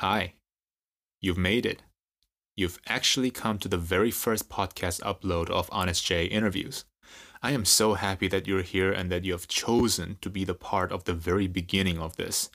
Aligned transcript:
Hi. 0.00 0.32
You've 1.20 1.36
made 1.36 1.66
it. 1.66 1.82
You've 2.56 2.78
actually 2.86 3.30
come 3.30 3.58
to 3.58 3.68
the 3.68 3.76
very 3.76 4.10
first 4.10 4.48
podcast 4.48 5.02
upload 5.02 5.50
of 5.50 5.68
Honest 5.70 6.06
J 6.06 6.24
interviews. 6.24 6.86
I 7.42 7.50
am 7.50 7.66
so 7.66 7.92
happy 7.92 8.26
that 8.28 8.46
you're 8.46 8.62
here 8.62 8.90
and 8.90 9.12
that 9.12 9.26
you 9.26 9.32
have 9.32 9.46
chosen 9.46 10.16
to 10.22 10.30
be 10.30 10.42
the 10.42 10.54
part 10.54 10.90
of 10.90 11.04
the 11.04 11.12
very 11.12 11.48
beginning 11.48 11.98
of 11.98 12.16
this. 12.16 12.48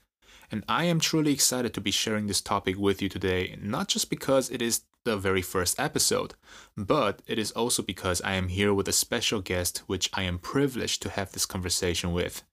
And 0.52 0.64
I 0.68 0.86
am 0.86 1.00
truly 1.00 1.34
excited 1.34 1.76
to 1.76 1.82
be 1.82 1.92
sharing 1.92 2.26
this 2.26 2.42
topic 2.42 2.80
with 2.80 3.00
you 3.00 3.10
today, 3.10 3.56
not 3.62 3.90
just 3.90 4.10
because 4.10 4.50
it 4.50 4.64
is 4.64 4.82
the 5.06 5.16
very 5.16 5.42
first 5.42 5.80
episode, 5.80 6.34
but 6.76 7.22
it 7.28 7.40
is 7.40 7.52
also 7.52 7.82
because 7.82 8.22
I 8.22 8.34
am 8.34 8.50
here 8.50 8.74
with 8.74 8.88
a 8.88 8.92
special 8.92 9.40
guest 9.40 9.84
which 9.86 10.10
I 10.14 10.24
am 10.24 10.40
privileged 10.40 11.02
to 11.04 11.10
have 11.12 11.32
this 11.32 11.46
conversation 11.46 12.12
with. 12.12 12.44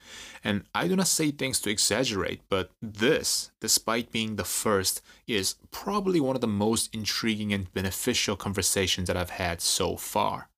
And 0.45 0.65
I 0.75 0.87
do 0.87 0.95
not 0.95 1.09
say 1.09 1.31
things 1.31 1.59
to 1.61 1.71
exaggerate, 1.71 2.43
but 2.49 2.71
this, 2.81 3.51
despite 3.61 4.13
being 4.13 4.37
the 4.37 4.45
first, 4.45 5.01
is 5.27 5.57
probably 5.71 6.21
one 6.21 6.37
of 6.37 6.43
the 6.43 6.47
most 6.47 6.95
intriguing 6.95 7.53
and 7.53 7.73
beneficial 7.73 8.37
conversations 8.37 9.09
that 9.09 9.17
I've 9.17 9.31
had 9.31 9.61
so 9.61 9.97
far. 9.97 10.49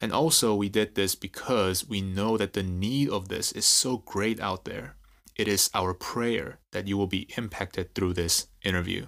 And 0.00 0.12
also, 0.12 0.54
we 0.54 0.68
did 0.68 0.94
this 0.94 1.14
because 1.14 1.88
we 1.88 2.00
know 2.00 2.36
that 2.36 2.52
the 2.52 2.62
need 2.62 3.10
of 3.10 3.28
this 3.28 3.52
is 3.52 3.66
so 3.66 3.98
great 3.98 4.40
out 4.40 4.64
there. 4.64 4.96
It 5.36 5.48
is 5.48 5.70
our 5.74 5.94
prayer 5.94 6.58
that 6.70 6.86
you 6.86 6.96
will 6.96 7.08
be 7.08 7.26
impacted 7.36 7.94
through 7.94 8.14
this 8.14 8.46
interview. 8.62 9.06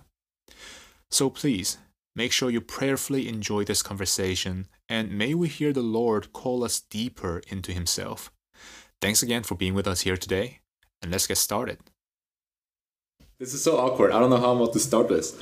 So 1.10 1.30
please 1.30 1.78
Make 2.16 2.32
sure 2.32 2.48
you 2.48 2.62
prayerfully 2.62 3.28
enjoy 3.28 3.64
this 3.64 3.82
conversation, 3.82 4.68
and 4.88 5.12
may 5.12 5.34
we 5.34 5.48
hear 5.48 5.74
the 5.74 5.82
Lord 5.82 6.32
call 6.32 6.64
us 6.64 6.80
deeper 6.80 7.42
into 7.48 7.72
Himself. 7.72 8.32
Thanks 9.02 9.22
again 9.22 9.42
for 9.42 9.54
being 9.54 9.74
with 9.74 9.86
us 9.86 10.00
here 10.00 10.16
today, 10.16 10.60
and 11.02 11.12
let's 11.12 11.26
get 11.26 11.36
started. 11.36 11.78
This 13.38 13.52
is 13.52 13.62
so 13.62 13.76
awkward. 13.76 14.12
I 14.12 14.18
don't 14.18 14.30
know 14.30 14.38
how 14.38 14.52
I'm 14.52 14.62
about 14.62 14.72
to 14.72 14.78
start 14.78 15.10
this. 15.10 15.38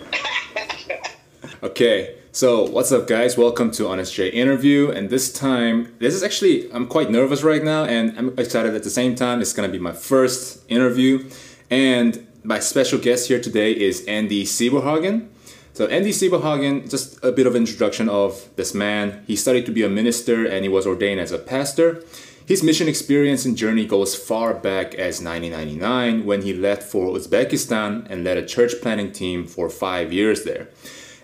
okay, 1.62 2.16
so 2.32 2.64
what's 2.64 2.90
up, 2.90 3.06
guys? 3.06 3.38
Welcome 3.38 3.70
to 3.70 3.86
Honest 3.86 4.12
J 4.12 4.30
interview, 4.30 4.90
and 4.90 5.10
this 5.10 5.32
time, 5.32 5.94
this 6.00 6.12
is 6.12 6.24
actually 6.24 6.72
I'm 6.72 6.88
quite 6.88 7.08
nervous 7.08 7.44
right 7.44 7.62
now, 7.62 7.84
and 7.84 8.18
I'm 8.18 8.36
excited 8.36 8.74
at 8.74 8.82
the 8.82 8.90
same 8.90 9.14
time. 9.14 9.40
It's 9.40 9.52
gonna 9.52 9.68
be 9.68 9.78
my 9.78 9.92
first 9.92 10.64
interview, 10.68 11.30
and 11.70 12.26
my 12.42 12.58
special 12.58 12.98
guest 12.98 13.28
here 13.28 13.40
today 13.40 13.70
is 13.70 14.04
Andy 14.06 14.42
Sieberhagen. 14.42 15.28
So 15.74 15.88
Andy 15.88 16.12
Sieberhagen, 16.12 16.88
just 16.88 17.18
a 17.24 17.32
bit 17.32 17.48
of 17.48 17.56
introduction 17.56 18.08
of 18.08 18.48
this 18.54 18.74
man. 18.74 19.24
He 19.26 19.34
studied 19.34 19.66
to 19.66 19.72
be 19.72 19.82
a 19.82 19.88
minister 19.88 20.46
and 20.46 20.62
he 20.62 20.68
was 20.68 20.86
ordained 20.86 21.18
as 21.18 21.32
a 21.32 21.38
pastor. 21.38 22.04
His 22.46 22.62
mission 22.62 22.86
experience 22.86 23.44
and 23.44 23.56
journey 23.56 23.84
goes 23.84 24.14
far 24.14 24.54
back 24.54 24.94
as 24.94 25.20
1999 25.20 26.24
when 26.24 26.42
he 26.42 26.54
left 26.54 26.84
for 26.84 27.08
Uzbekistan 27.08 28.06
and 28.08 28.22
led 28.22 28.36
a 28.36 28.46
church 28.46 28.74
planning 28.82 29.10
team 29.10 29.48
for 29.48 29.68
five 29.68 30.12
years 30.12 30.44
there. 30.44 30.68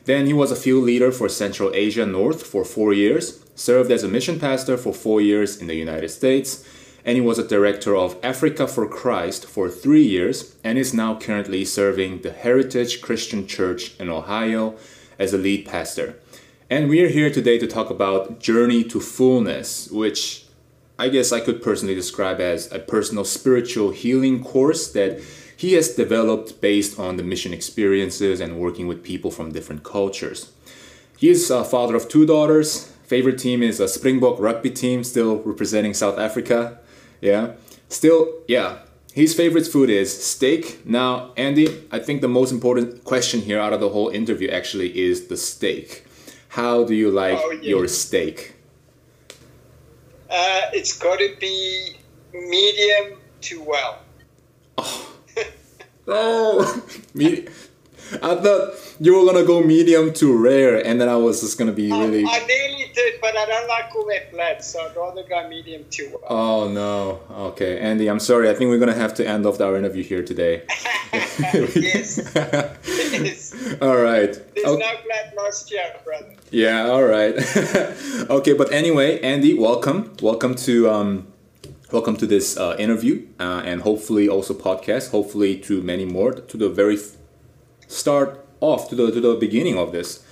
Then 0.06 0.26
he 0.26 0.32
was 0.32 0.50
a 0.50 0.56
field 0.56 0.82
leader 0.82 1.12
for 1.12 1.28
Central 1.28 1.70
Asia 1.72 2.04
North 2.04 2.44
for 2.44 2.64
four 2.64 2.92
years, 2.92 3.44
served 3.54 3.92
as 3.92 4.02
a 4.02 4.08
mission 4.08 4.40
pastor 4.40 4.76
for 4.76 4.92
four 4.92 5.20
years 5.20 5.58
in 5.58 5.68
the 5.68 5.76
United 5.76 6.08
States, 6.08 6.64
and 7.04 7.16
he 7.16 7.20
was 7.20 7.38
a 7.38 7.46
director 7.46 7.96
of 7.96 8.16
Africa 8.22 8.66
for 8.66 8.86
Christ 8.86 9.46
for 9.46 9.68
three 9.68 10.02
years 10.02 10.56
and 10.62 10.78
is 10.78 10.94
now 10.94 11.18
currently 11.18 11.64
serving 11.64 12.22
the 12.22 12.32
Heritage 12.32 13.00
Christian 13.00 13.46
Church 13.46 13.98
in 13.98 14.08
Ohio 14.08 14.74
as 15.18 15.32
a 15.32 15.38
lead 15.38 15.66
pastor. 15.66 16.16
And 16.68 16.88
we 16.88 17.02
are 17.02 17.08
here 17.08 17.30
today 17.30 17.58
to 17.58 17.66
talk 17.66 17.90
about 17.90 18.40
Journey 18.40 18.84
to 18.84 19.00
Fullness, 19.00 19.90
which 19.90 20.46
I 20.98 21.08
guess 21.08 21.32
I 21.32 21.40
could 21.40 21.62
personally 21.62 21.94
describe 21.94 22.40
as 22.40 22.70
a 22.72 22.78
personal 22.78 23.24
spiritual 23.24 23.90
healing 23.90 24.44
course 24.44 24.92
that 24.92 25.20
he 25.56 25.74
has 25.74 25.94
developed 25.94 26.60
based 26.60 26.98
on 26.98 27.16
the 27.16 27.22
mission 27.22 27.52
experiences 27.52 28.40
and 28.40 28.58
working 28.58 28.86
with 28.86 29.04
people 29.04 29.30
from 29.30 29.52
different 29.52 29.82
cultures. 29.84 30.52
He 31.18 31.28
is 31.28 31.50
a 31.50 31.64
father 31.64 31.96
of 31.96 32.08
two 32.08 32.24
daughters. 32.24 32.86
Favorite 33.04 33.38
team 33.38 33.62
is 33.62 33.78
a 33.78 33.88
Springbok 33.88 34.40
rugby 34.40 34.70
team, 34.70 35.04
still 35.04 35.36
representing 35.42 35.92
South 35.92 36.18
Africa. 36.18 36.79
Yeah. 37.20 37.52
Still, 37.88 38.28
yeah. 38.48 38.78
His 39.12 39.34
favorite 39.34 39.66
food 39.66 39.90
is 39.90 40.24
steak. 40.24 40.86
Now, 40.86 41.32
Andy, 41.36 41.84
I 41.90 41.98
think 41.98 42.20
the 42.20 42.28
most 42.28 42.52
important 42.52 43.04
question 43.04 43.40
here 43.40 43.58
out 43.58 43.72
of 43.72 43.80
the 43.80 43.88
whole 43.88 44.08
interview 44.08 44.48
actually 44.48 44.98
is 44.98 45.26
the 45.26 45.36
steak. 45.36 46.06
How 46.48 46.84
do 46.84 46.94
you 46.94 47.10
like 47.10 47.38
oh, 47.40 47.50
yeah. 47.50 47.70
your 47.70 47.88
steak? 47.88 48.54
Uh, 50.28 50.70
it's 50.72 50.96
got 50.96 51.18
to 51.18 51.34
be 51.40 51.96
medium 52.32 53.18
to 53.42 53.62
well. 53.62 53.98
Oh, 54.78 55.16
oh. 56.08 56.86
I 58.22 58.34
thought 58.34 58.74
you 58.98 59.16
were 59.16 59.32
gonna 59.32 59.46
go 59.46 59.62
medium 59.62 60.12
to 60.14 60.36
rare, 60.36 60.84
and 60.84 61.00
then 61.00 61.08
I 61.08 61.16
was 61.16 61.40
just 61.42 61.58
gonna 61.58 61.72
be 61.72 61.90
really. 61.92 62.24
I 62.26 62.44
nearly 62.44 62.89
did, 63.00 63.20
but 63.20 63.36
I 63.36 63.46
don't 63.46 63.68
like 63.68 63.94
all 63.94 64.06
that 64.06 64.30
blood, 64.30 64.62
so 64.62 64.86
I'd 64.86 64.96
rather 64.96 65.22
go 65.22 65.48
medium 65.48 65.84
to 65.90 66.08
well. 66.10 66.24
Oh 66.28 66.68
no! 66.68 67.20
Okay, 67.50 67.78
Andy, 67.78 68.08
I'm 68.08 68.20
sorry. 68.20 68.48
I 68.50 68.54
think 68.54 68.70
we're 68.70 68.78
gonna 68.78 68.94
have 68.94 69.14
to 69.14 69.26
end 69.26 69.46
off 69.46 69.60
our 69.60 69.76
interview 69.76 70.02
here 70.02 70.22
today. 70.22 70.62
yes. 71.12 72.20
yes. 72.84 73.54
All 73.82 73.96
right. 73.96 74.32
There's 74.54 74.66
okay. 74.66 74.78
no 74.78 74.92
blood 75.04 75.32
lost 75.36 75.70
yet, 75.72 76.04
brother. 76.04 76.34
Yeah. 76.50 76.86
All 76.86 77.04
right. 77.04 77.34
okay, 78.30 78.52
but 78.52 78.72
anyway, 78.72 79.20
Andy, 79.20 79.54
welcome, 79.54 80.12
welcome 80.22 80.54
to 80.66 80.90
um, 80.90 81.26
welcome 81.92 82.16
to 82.16 82.26
this 82.26 82.56
uh, 82.56 82.76
interview, 82.78 83.26
uh, 83.38 83.62
and 83.64 83.82
hopefully 83.82 84.28
also 84.28 84.54
podcast. 84.54 85.10
Hopefully 85.10 85.56
to 85.60 85.82
many 85.82 86.04
more 86.04 86.32
to 86.32 86.56
the 86.56 86.68
very 86.68 86.98
start 87.88 88.46
off 88.60 88.88
to 88.90 88.94
the 88.94 89.10
to 89.10 89.20
the 89.20 89.34
beginning 89.34 89.78
of 89.78 89.92
this. 89.92 90.24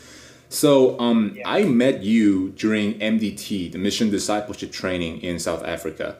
So 0.48 0.98
um, 0.98 1.34
yeah. 1.36 1.48
I 1.48 1.64
met 1.64 2.02
you 2.02 2.50
during 2.50 2.94
MDT, 2.98 3.72
the 3.72 3.78
Mission 3.78 4.10
Discipleship 4.10 4.72
Training 4.72 5.20
in 5.20 5.38
South 5.38 5.62
Africa, 5.64 6.16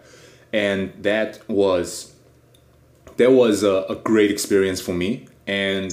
and 0.53 0.93
that 1.03 1.41
was 1.49 2.15
that 3.17 3.33
was 3.33 3.63
a, 3.63 3.85
a 3.89 3.97
great 3.97 4.31
experience 4.31 4.81
for 4.81 4.93
me. 4.93 5.29
And 5.47 5.93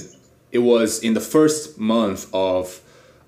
it 0.52 0.60
was 0.60 1.00
in 1.02 1.14
the 1.14 1.20
first 1.20 1.78
month 1.78 2.32
of 2.32 2.80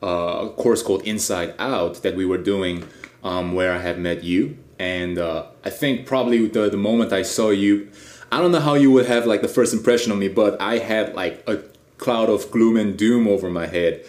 uh, 0.02 0.46
a 0.46 0.50
course 0.50 0.82
called 0.82 1.02
Inside 1.02 1.54
Out 1.58 2.02
that 2.02 2.14
we 2.14 2.24
were 2.24 2.38
doing, 2.38 2.86
um, 3.24 3.54
where 3.54 3.72
I 3.72 3.78
had 3.78 3.98
met 3.98 4.22
you. 4.22 4.56
And 4.78 5.18
uh, 5.18 5.46
I 5.64 5.70
think 5.70 6.06
probably 6.06 6.46
the 6.46 6.70
the 6.70 6.76
moment 6.76 7.12
I 7.12 7.22
saw 7.22 7.50
you, 7.50 7.90
I 8.30 8.40
don't 8.40 8.52
know 8.52 8.60
how 8.60 8.74
you 8.74 8.90
would 8.92 9.06
have 9.06 9.26
like 9.26 9.42
the 9.42 9.48
first 9.48 9.72
impression 9.72 10.12
of 10.12 10.18
me, 10.18 10.28
but 10.28 10.60
I 10.60 10.78
had 10.78 11.14
like 11.14 11.42
a 11.48 11.62
cloud 11.98 12.30
of 12.30 12.50
gloom 12.50 12.76
and 12.76 12.96
doom 12.96 13.26
over 13.26 13.50
my 13.50 13.66
head, 13.66 14.04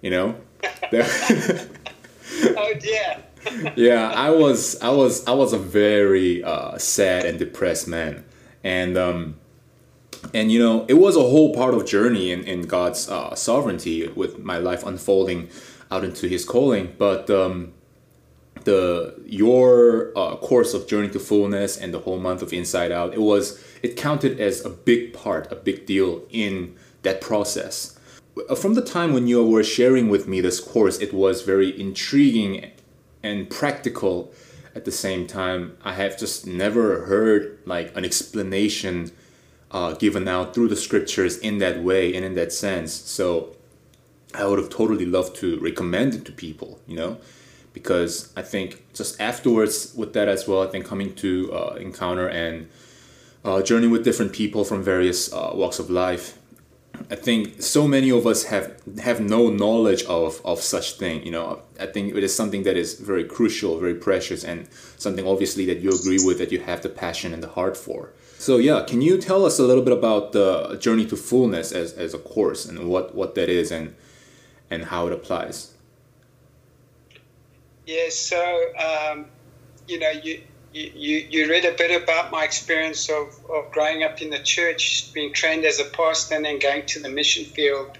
you 0.00 0.10
know. 0.10 0.36
oh 0.92 2.74
dear. 2.78 3.24
yeah, 3.76 4.12
I 4.14 4.30
was 4.30 4.80
I 4.82 4.90
was 4.90 5.26
I 5.26 5.32
was 5.32 5.52
a 5.52 5.58
very 5.58 6.42
uh, 6.44 6.76
sad 6.78 7.24
and 7.24 7.38
depressed 7.38 7.88
man, 7.88 8.24
and 8.62 8.98
um, 8.98 9.36
and 10.34 10.52
you 10.52 10.58
know 10.58 10.84
it 10.88 10.94
was 10.94 11.16
a 11.16 11.20
whole 11.20 11.54
part 11.54 11.74
of 11.74 11.86
journey 11.86 12.32
in, 12.32 12.44
in 12.44 12.62
God's 12.62 13.08
uh, 13.08 13.34
sovereignty 13.34 14.08
with 14.08 14.38
my 14.38 14.58
life 14.58 14.84
unfolding 14.84 15.48
out 15.90 16.04
into 16.04 16.28
His 16.28 16.44
calling, 16.44 16.94
but 16.98 17.30
um, 17.30 17.72
the 18.64 19.14
your 19.24 20.12
uh, 20.16 20.36
course 20.36 20.74
of 20.74 20.86
journey 20.86 21.08
to 21.08 21.18
fullness 21.18 21.78
and 21.78 21.94
the 21.94 22.00
whole 22.00 22.18
month 22.18 22.42
of 22.42 22.52
Inside 22.52 22.92
Out 22.92 23.14
it 23.14 23.20
was 23.20 23.62
it 23.82 23.96
counted 23.96 24.38
as 24.38 24.64
a 24.64 24.70
big 24.70 25.14
part, 25.14 25.50
a 25.50 25.56
big 25.56 25.86
deal 25.86 26.22
in 26.30 26.76
that 27.02 27.20
process. 27.20 27.98
From 28.56 28.74
the 28.74 28.82
time 28.82 29.12
when 29.12 29.26
you 29.26 29.44
were 29.44 29.64
sharing 29.64 30.08
with 30.08 30.28
me 30.28 30.40
this 30.40 30.60
course, 30.60 30.98
it 30.98 31.12
was 31.12 31.42
very 31.42 31.78
intriguing 31.80 32.70
and 33.22 33.48
practical 33.50 34.32
at 34.74 34.84
the 34.84 34.92
same 34.92 35.26
time. 35.26 35.76
I 35.84 35.94
have 35.94 36.18
just 36.18 36.46
never 36.46 37.06
heard 37.06 37.58
like 37.64 37.96
an 37.96 38.04
explanation 38.04 39.12
uh, 39.70 39.94
given 39.94 40.26
out 40.28 40.54
through 40.54 40.68
the 40.68 40.76
scriptures 40.76 41.38
in 41.38 41.58
that 41.58 41.82
way 41.82 42.14
and 42.14 42.24
in 42.24 42.34
that 42.34 42.52
sense. 42.52 42.92
So 42.92 43.56
I 44.34 44.46
would 44.46 44.58
have 44.58 44.70
totally 44.70 45.06
loved 45.06 45.36
to 45.36 45.58
recommend 45.60 46.14
it 46.14 46.24
to 46.26 46.32
people, 46.32 46.80
you 46.86 46.96
know, 46.96 47.18
because 47.72 48.32
I 48.36 48.42
think 48.42 48.82
just 48.94 49.20
afterwards 49.20 49.94
with 49.94 50.12
that 50.14 50.28
as 50.28 50.46
well, 50.46 50.62
I 50.62 50.66
think 50.66 50.86
coming 50.86 51.14
to 51.16 51.52
uh, 51.52 51.74
encounter 51.80 52.28
and 52.28 52.68
uh, 53.44 53.62
journey 53.62 53.86
with 53.86 54.04
different 54.04 54.32
people 54.32 54.64
from 54.64 54.82
various 54.82 55.32
uh, 55.32 55.50
walks 55.54 55.78
of 55.78 55.90
life 55.90 56.38
I 57.08 57.14
think 57.14 57.62
so 57.62 57.88
many 57.88 58.10
of 58.10 58.26
us 58.26 58.44
have 58.44 58.76
have 59.02 59.20
no 59.20 59.48
knowledge 59.48 60.04
of 60.04 60.40
of 60.44 60.60
such 60.60 60.92
thing. 60.94 61.24
You 61.24 61.32
know, 61.32 61.62
I 61.78 61.86
think 61.86 62.14
it 62.14 62.22
is 62.22 62.34
something 62.34 62.64
that 62.64 62.76
is 62.76 62.94
very 62.94 63.24
crucial, 63.24 63.78
very 63.78 63.94
precious, 63.94 64.44
and 64.44 64.68
something 64.98 65.26
obviously 65.26 65.64
that 65.66 65.78
you 65.78 65.90
agree 65.90 66.20
with, 66.24 66.38
that 66.38 66.52
you 66.52 66.60
have 66.60 66.82
the 66.82 66.88
passion 66.88 67.32
and 67.32 67.42
the 67.42 67.48
heart 67.48 67.76
for. 67.76 68.12
So 68.38 68.58
yeah, 68.58 68.84
can 68.86 69.00
you 69.02 69.18
tell 69.18 69.44
us 69.44 69.58
a 69.58 69.62
little 69.62 69.84
bit 69.84 69.92
about 69.92 70.32
the 70.32 70.76
journey 70.80 71.06
to 71.06 71.16
fullness 71.16 71.72
as, 71.72 71.92
as 71.94 72.14
a 72.14 72.18
course 72.18 72.64
and 72.64 72.88
what 72.88 73.14
what 73.14 73.34
that 73.34 73.48
is 73.48 73.70
and 73.70 73.94
and 74.70 74.84
how 74.84 75.06
it 75.06 75.12
applies? 75.12 75.74
Yes. 77.86 78.30
Yeah, 78.30 78.38
so 78.38 79.12
um, 79.12 79.26
you 79.88 79.98
know, 79.98 80.10
you 80.10 80.42
you, 80.72 81.26
you, 81.28 81.50
read 81.50 81.64
a 81.64 81.72
bit 81.72 82.02
about 82.02 82.30
my 82.30 82.44
experience 82.44 83.08
of, 83.10 83.28
of 83.50 83.72
growing 83.72 84.04
up 84.04 84.22
in 84.22 84.30
the 84.30 84.38
church, 84.38 85.12
being 85.12 85.32
trained 85.32 85.64
as 85.64 85.80
a 85.80 85.84
pastor, 85.84 86.36
and 86.36 86.44
then 86.44 86.58
going 86.60 86.86
to 86.86 87.00
the 87.00 87.08
mission 87.08 87.44
field. 87.44 87.98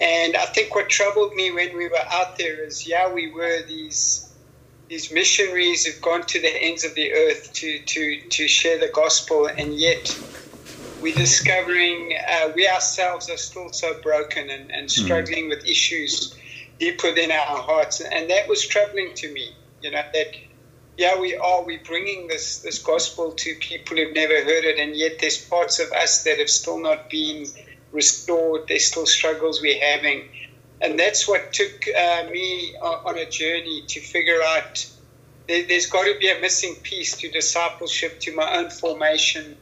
And 0.00 0.36
I 0.36 0.44
think 0.44 0.74
what 0.74 0.88
troubled 0.88 1.34
me 1.34 1.50
when 1.50 1.76
we 1.76 1.88
were 1.88 2.04
out 2.10 2.36
there 2.36 2.62
is, 2.62 2.86
yeah, 2.86 3.12
we 3.12 3.32
were 3.32 3.62
these 3.66 4.24
these 4.88 5.12
missionaries 5.12 5.84
who've 5.84 6.00
gone 6.00 6.22
to 6.22 6.40
the 6.40 6.48
ends 6.48 6.82
of 6.84 6.94
the 6.94 7.12
earth 7.12 7.52
to 7.54 7.78
to 7.80 8.20
to 8.28 8.48
share 8.48 8.78
the 8.78 8.88
gospel, 8.88 9.46
and 9.46 9.74
yet 9.74 10.18
we're 11.00 11.14
discovering 11.14 12.16
uh, 12.28 12.52
we 12.54 12.68
ourselves 12.68 13.30
are 13.30 13.36
still 13.36 13.72
so 13.72 14.00
broken 14.02 14.50
and, 14.50 14.70
and 14.70 14.90
struggling 14.90 15.46
mm. 15.46 15.50
with 15.50 15.64
issues 15.64 16.36
deep 16.78 17.02
within 17.02 17.30
our 17.30 17.62
hearts, 17.62 18.00
and 18.00 18.30
that 18.30 18.48
was 18.48 18.66
troubling 18.66 19.14
to 19.14 19.32
me. 19.32 19.50
You 19.82 19.90
know 19.90 20.02
that 20.12 20.34
yeah, 20.98 21.16
we 21.16 21.36
are. 21.36 21.62
We're 21.62 21.80
bringing 21.84 22.26
this 22.26 22.58
this 22.58 22.80
gospel 22.80 23.30
to 23.30 23.54
people 23.54 23.96
who've 23.96 24.12
never 24.12 24.34
heard 24.34 24.64
it, 24.64 24.80
and 24.80 24.96
yet 24.96 25.20
there's 25.20 25.38
parts 25.38 25.78
of 25.78 25.92
us 25.92 26.24
that 26.24 26.40
have 26.40 26.50
still 26.50 26.80
not 26.80 27.08
been 27.08 27.46
restored. 27.92 28.62
There's 28.66 28.86
still 28.86 29.06
struggles 29.06 29.62
we're 29.62 29.80
having, 29.80 30.28
and 30.80 30.98
that's 30.98 31.28
what 31.28 31.52
took 31.52 31.86
uh, 31.96 32.24
me 32.32 32.74
on, 32.82 33.16
a 33.16 33.30
journey 33.30 33.84
to 33.86 34.00
figure 34.00 34.42
out. 34.42 34.86
There, 35.46 35.64
has 35.70 35.86
got 35.86 36.02
to 36.02 36.18
be 36.18 36.30
a 36.30 36.40
missing 36.40 36.74
piece 36.82 37.16
to 37.18 37.30
discipleship, 37.30 38.18
to 38.20 38.34
my 38.34 38.56
own 38.56 38.68
formation, 38.68 39.56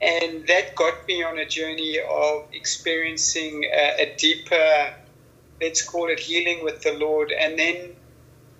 and 0.00 0.48
that 0.48 0.74
got 0.74 1.06
me 1.06 1.22
on 1.22 1.38
a 1.38 1.46
journey 1.46 2.00
of 2.00 2.48
experiencing 2.52 3.66
a, 3.72 4.02
a 4.02 4.14
deeper, 4.16 4.94
let's 5.60 5.82
call 5.82 6.08
it 6.08 6.18
healing 6.18 6.64
with 6.64 6.82
the 6.82 6.92
Lord, 6.92 7.30
and 7.30 7.56
then 7.56 7.94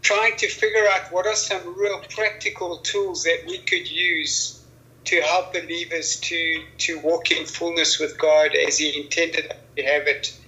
trying 0.02 0.36
to 0.36 0.48
figure 0.48 0.86
out 0.88 1.12
what 1.12 1.26
are 1.26 1.34
some 1.34 1.78
real 1.78 2.00
practical 2.14 2.78
tools 2.78 3.24
that 3.24 3.44
we 3.46 3.58
could 3.58 3.90
use 3.90 4.62
to 5.04 5.20
help 5.20 5.52
believers 5.52 6.16
to 6.20 6.62
to 6.78 6.98
walk 7.00 7.30
in 7.30 7.46
fullness 7.46 7.98
with 7.98 8.18
God 8.18 8.54
as 8.54 8.78
He 8.78 9.00
intended 9.00 9.52
to 9.76 9.82
have 9.82 10.06
it, 10.06 10.38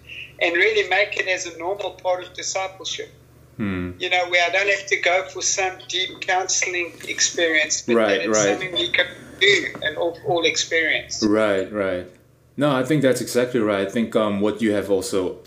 and 0.41 0.55
really 0.55 0.89
make 0.89 1.17
it 1.17 1.29
as 1.29 1.47
a 1.47 1.59
normal 1.59 1.93
part 1.93 2.25
of 2.25 2.35
discipleship. 2.35 3.11
Hmm. 3.57 3.93
You 3.99 4.11
know, 4.11 4.29
where 4.31 4.45
I 4.47 4.51
don't 4.51 4.69
have 4.69 4.87
to 4.87 4.97
go 5.01 5.29
for 5.29 5.43
some 5.43 5.79
deep 5.89 6.21
counseling 6.21 6.93
experience, 7.07 7.83
but 7.83 7.97
right, 7.97 8.21
it's 8.23 8.29
right. 8.29 8.49
something 8.49 8.73
we 8.73 8.89
can 8.89 9.07
do 9.41 9.67
and 9.83 9.97
all, 9.99 10.17
all 10.27 10.45
experience. 10.45 11.23
Right, 11.23 11.71
right. 11.71 12.07
No, 12.57 12.75
I 12.75 12.85
think 12.85 13.03
that's 13.03 13.21
exactly 13.21 13.61
right. 13.61 13.87
I 13.87 13.91
think 13.91 14.15
um, 14.17 14.41
what 14.41 14.63
you 14.63 14.73
have 14.73 14.91
also 14.91 15.39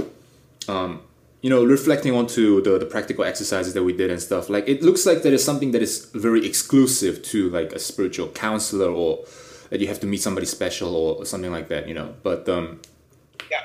um, 0.68 1.02
you 1.46 1.52
know, 1.52 1.64
reflecting 1.64 2.12
onto 2.12 2.60
the, 2.64 2.80
the 2.80 2.88
practical 2.88 3.24
exercises 3.24 3.76
that 3.76 3.84
we 3.84 3.94
did 3.94 4.10
and 4.10 4.20
stuff, 4.20 4.50
like 4.50 4.68
it 4.68 4.82
looks 4.82 5.06
like 5.06 5.22
there 5.22 5.32
is 5.32 5.46
something 5.46 5.74
that 5.74 5.82
is 5.84 6.06
very 6.16 6.44
exclusive 6.44 7.22
to 7.22 7.52
like 7.52 7.72
a 7.72 7.78
spiritual 7.78 8.30
counselor 8.30 8.90
or 8.90 9.24
that 9.70 9.80
you 9.80 9.88
have 9.88 10.00
to 10.00 10.08
meet 10.08 10.24
somebody 10.24 10.48
special 10.48 10.96
or 10.96 11.24
something 11.24 11.52
like 11.52 11.68
that, 11.68 11.88
you 11.88 11.94
know. 11.94 12.16
But 12.24 12.50
um, 12.50 12.82
yeah. 13.52 13.62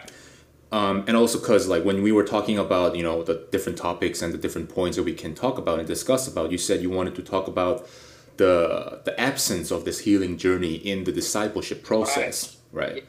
Um, 0.70 1.04
and 1.08 1.16
also 1.16 1.38
because 1.38 1.68
like 1.68 1.82
when 1.82 2.02
we 2.02 2.12
were 2.12 2.22
talking 2.22 2.58
about 2.58 2.96
you 2.96 3.02
know 3.02 3.22
the 3.22 3.46
different 3.50 3.78
topics 3.78 4.20
and 4.20 4.34
the 4.34 4.38
different 4.38 4.68
points 4.68 4.98
that 4.98 5.04
we 5.04 5.14
can 5.14 5.34
talk 5.34 5.56
about 5.56 5.78
and 5.78 5.88
discuss 5.88 6.28
about, 6.28 6.52
you 6.52 6.58
said 6.58 6.82
you 6.82 6.90
wanted 6.90 7.14
to 7.14 7.22
talk 7.22 7.48
about 7.48 7.88
the 8.36 9.00
the 9.06 9.18
absence 9.18 9.70
of 9.70 9.86
this 9.86 10.00
healing 10.00 10.36
journey 10.36 10.74
in 10.74 11.04
the 11.04 11.12
discipleship 11.12 11.82
process, 11.82 12.58
right? 12.72 12.92
right? 12.92 13.04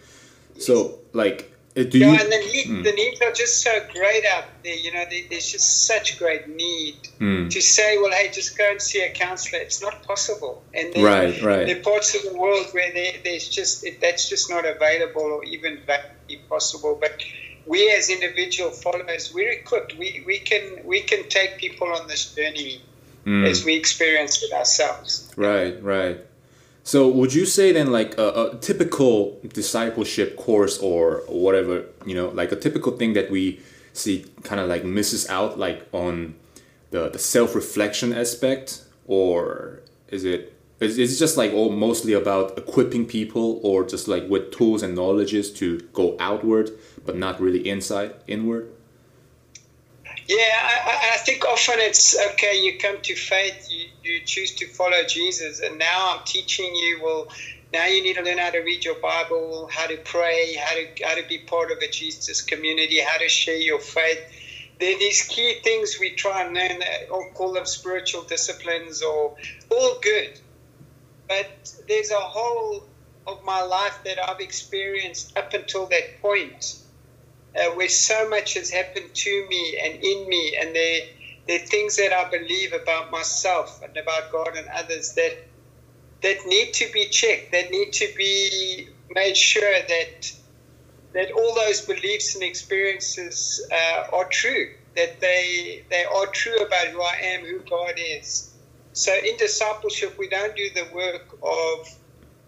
So 0.62 1.00
like 1.12 1.51
uh, 1.78 1.84
do 1.84 2.00
yeah, 2.00 2.22
and 2.22 2.32
the, 2.32 2.38
need, 2.38 2.66
mm. 2.66 2.84
the 2.84 2.92
needs 2.92 3.22
are 3.22 3.32
just 3.32 3.62
so 3.62 3.72
great 3.94 4.26
out 4.26 4.44
there. 4.64 4.76
You 4.76 4.92
know, 4.94 5.06
there's 5.30 5.50
just 5.50 5.88
such 5.88 6.20
great 6.20 6.50
need 6.50 6.96
mm. 7.20 7.50
to 7.50 7.62
say, 7.62 7.98
well, 7.98 8.12
hey, 8.12 8.30
just 8.32 8.58
go 8.58 8.70
and 8.70 8.82
see 8.82 9.02
a 9.02 9.12
counselor. 9.12 9.62
It's 9.62 9.82
not 9.82 10.04
possible. 10.04 10.64
And 10.74 10.94
then 10.94 11.04
right, 11.04 11.42
right. 11.42 11.66
there 11.66 11.78
are 11.78 11.82
parts 11.82 12.14
of 12.14 12.30
the 12.30 12.38
world 12.38 12.68
where 12.72 12.92
there, 12.92 13.14
there's 13.24 13.48
just 13.48 13.86
that's 14.02 14.28
just 14.28 14.50
not 14.50 14.66
available 14.66 15.22
or 15.22 15.46
even 15.46 15.80
possible. 16.50 16.98
But 17.00 17.24
we 17.66 17.90
as 17.98 18.10
individual 18.10 18.72
followers, 18.72 19.34
we're 19.34 19.52
equipped. 19.52 19.98
We, 19.98 20.24
we 20.26 20.40
can 20.40 20.82
we 20.84 21.02
can 21.02 21.30
take 21.30 21.58
people 21.58 21.88
on 21.94 22.08
this 22.08 22.36
journey 22.36 22.82
mm. 23.26 23.48
as 23.48 23.64
we 23.64 23.76
experience 23.76 24.44
it 24.44 24.52
ourselves. 24.52 25.32
Right, 25.38 25.82
right. 25.82 26.20
So 26.84 27.08
would 27.08 27.34
you 27.34 27.46
say 27.46 27.72
then 27.72 27.92
like 27.92 28.18
a, 28.18 28.54
a, 28.54 28.58
typical 28.58 29.40
discipleship 29.54 30.36
course 30.36 30.80
or 30.80 31.24
whatever, 31.28 31.86
you 32.06 32.16
know, 32.16 32.30
like 32.30 32.52
a 32.52 32.56
typical 32.56 32.98
thing 32.98 33.14
that 33.14 33.30
we 33.30 33.60
see 33.94 34.26
kind 34.44 34.60
of 34.60 34.68
like 34.68 34.84
misses 34.84 35.30
out 35.30 35.60
like 35.60 35.88
on 35.92 36.36
the, 36.90 37.10
the 37.10 37.20
self-reflection 37.20 38.14
aspect 38.14 38.84
or 39.06 39.82
is 40.08 40.24
it 40.24 40.58
is 40.80 40.98
it 40.98 41.16
just 41.16 41.38
like 41.38 41.54
all 41.54 41.70
mostly 41.70 42.14
about 42.14 42.58
equipping 42.58 43.06
people 43.06 43.60
or 43.62 43.84
just 43.86 44.08
like 44.08 44.28
with 44.28 44.52
tools 44.52 44.82
and 44.82 44.96
knowledges 44.96 45.52
to 45.54 45.80
go 45.94 46.18
outward 46.20 46.72
but 47.06 47.16
not 47.16 47.40
really 47.40 47.68
inside 47.70 48.16
inward? 48.28 48.72
Yeah, 50.32 50.38
I, 50.40 51.12
I 51.16 51.18
think 51.20 51.46
often 51.46 51.76
it's 51.80 52.18
okay, 52.32 52.56
you 52.56 52.74
come 52.80 53.00
to 53.04 53.16
faith, 53.16 53.68
you, 53.70 53.90
you 54.04 54.22
choose 54.26 54.54
to 54.54 54.68
follow 54.68 55.04
Jesus, 55.08 55.62
and 55.62 55.78
now 55.80 56.14
I'm 56.16 56.22
teaching 56.26 56.76
you, 56.76 57.00
well, 57.04 57.28
now 57.74 57.88
you 57.88 58.04
need 58.04 58.16
to 58.16 58.24
learn 58.24 58.40
how 58.40 58.52
to 58.52 58.62
read 58.62 58.86
your 58.86 58.96
Bible, 58.96 59.70
how 59.72 59.88
to 59.88 60.00
pray, 60.00 60.56
how 60.60 60.76
to, 60.76 60.88
how 61.06 61.16
to 61.16 61.26
be 61.26 61.40
part 61.40 61.72
of 61.72 61.80
a 61.84 61.90
Jesus 61.90 62.42
community, 62.42 63.02
how 63.02 63.20
to 63.20 63.30
share 63.30 63.58
your 63.58 63.80
faith. 63.80 64.22
There 64.80 64.94
are 64.96 65.00
these 65.00 65.24
key 65.24 65.56
things 65.64 65.98
we 66.00 66.12
try 66.12 66.44
and 66.44 66.56
learn, 66.56 66.82
or 67.12 67.28
call 67.34 67.54
them 67.54 67.66
spiritual 67.66 68.24
disciplines, 68.24 69.04
or 69.04 69.34
all 69.72 69.96
good. 70.02 70.32
But 71.30 71.48
there's 71.88 72.12
a 72.12 72.20
whole 72.20 72.84
of 73.28 73.40
my 73.44 73.62
life 73.62 74.00
that 74.06 74.20
I've 74.30 74.40
experienced 74.42 75.34
up 75.38 75.54
until 75.54 75.88
that 75.88 76.06
point 76.22 76.76
uh, 77.60 77.72
where 77.76 77.90
so 77.90 78.28
much 78.30 78.56
has 78.56 78.72
happened 78.72 79.10
to 79.16 79.48
me 79.50 79.80
and 79.84 79.96
in 79.96 80.30
me, 80.30 80.58
and 80.62 80.76
there, 80.76 81.02
there 81.48 81.58
are 81.58 81.68
things 81.68 81.98
that 81.98 82.14
I 82.14 82.30
believe 82.30 82.74
about 82.74 83.12
myself 83.12 83.80
and 83.84 83.98
about 83.98 84.32
God 84.32 84.58
and 84.58 84.68
others 84.76 85.14
that 85.18 85.34
that 86.24 86.38
need 86.46 86.74
to 86.74 86.90
be 86.94 87.08
checked, 87.10 87.52
that 87.54 87.72
need 87.72 87.92
to 87.94 88.08
be 88.18 88.88
made 89.16 89.38
sure 89.38 89.80
that 89.88 90.32
that 91.14 91.32
all 91.32 91.56
those 91.56 91.82
beliefs 91.84 92.36
and 92.36 92.44
experiences 92.44 93.62
uh, 93.74 94.04
are 94.14 94.28
true, 94.32 94.68
that 94.96 95.10
they 95.22 95.82
they 95.92 96.06
are 96.06 96.28
true 96.34 96.58
about 96.58 96.88
who 96.90 97.02
I 97.02 97.16
am, 97.26 97.42
who 97.42 97.62
God 97.70 97.96
is. 97.98 98.56
So 98.94 99.14
in 99.14 99.38
discipleship, 99.38 100.16
we 100.20 100.30
don't 100.30 100.56
do 100.56 100.70
the 100.76 100.88
work 100.94 101.22
of 101.44 101.80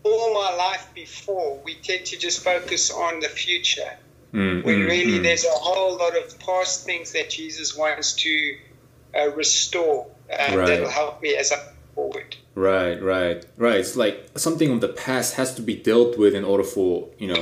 all 0.05 0.33
my 0.33 0.55
life 0.57 0.87
before. 0.95 1.61
We 1.65 1.81
tend 1.83 2.05
to 2.07 2.17
just 2.19 2.43
focus 2.43 2.91
on 2.91 3.21
the 3.21 3.29
future. 3.29 3.91
Mm, 4.33 4.63
when 4.63 4.79
mm, 4.79 4.87
really 4.87 5.19
mm. 5.19 5.23
there's 5.23 5.45
a 5.45 5.51
whole 5.51 5.95
lot 5.97 6.17
of 6.17 6.39
past 6.39 6.85
things 6.85 7.11
that 7.11 7.29
Jesus 7.29 7.77
wants 7.77 8.13
to 8.13 8.57
uh, 9.15 9.29
restore 9.31 10.07
uh, 10.31 10.57
right. 10.57 10.65
that'll 10.65 10.89
help 10.89 11.21
me 11.21 11.35
as 11.35 11.51
I 11.51 11.57
move 11.57 11.75
forward. 11.93 12.35
Right, 12.55 13.01
right, 13.01 13.45
right. 13.57 13.75
It's 13.77 13.95
like 13.95 14.31
something 14.35 14.71
of 14.71 14.81
the 14.81 14.89
past 14.89 15.35
has 15.35 15.53
to 15.55 15.61
be 15.61 15.75
dealt 15.75 16.17
with 16.17 16.33
in 16.33 16.43
order 16.43 16.63
for 16.63 17.09
you 17.19 17.27
know 17.27 17.41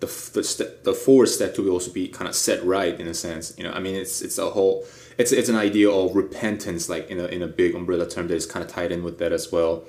the 0.00 0.06
the, 0.34 0.44
st- 0.44 0.84
the 0.84 0.92
forward 0.92 1.26
step 1.26 1.54
to 1.56 1.70
also 1.70 1.92
be 1.92 2.06
kind 2.08 2.28
of 2.28 2.34
set 2.34 2.64
right 2.64 2.98
in 2.98 3.06
a 3.08 3.14
sense. 3.14 3.54
You 3.58 3.64
know, 3.64 3.72
I 3.72 3.80
mean, 3.80 3.96
it's 3.96 4.22
it's 4.22 4.38
a 4.38 4.50
whole 4.50 4.84
it's 5.18 5.32
it's 5.32 5.48
an 5.48 5.56
idea 5.56 5.90
of 5.90 6.14
repentance, 6.14 6.88
like 6.88 7.10
in 7.10 7.20
a 7.20 7.26
in 7.26 7.42
a 7.42 7.48
big 7.48 7.74
umbrella 7.74 8.08
term 8.08 8.28
that 8.28 8.34
is 8.34 8.46
kind 8.46 8.64
of 8.64 8.70
tied 8.70 8.92
in 8.92 9.02
with 9.02 9.18
that 9.18 9.32
as 9.32 9.50
well. 9.50 9.84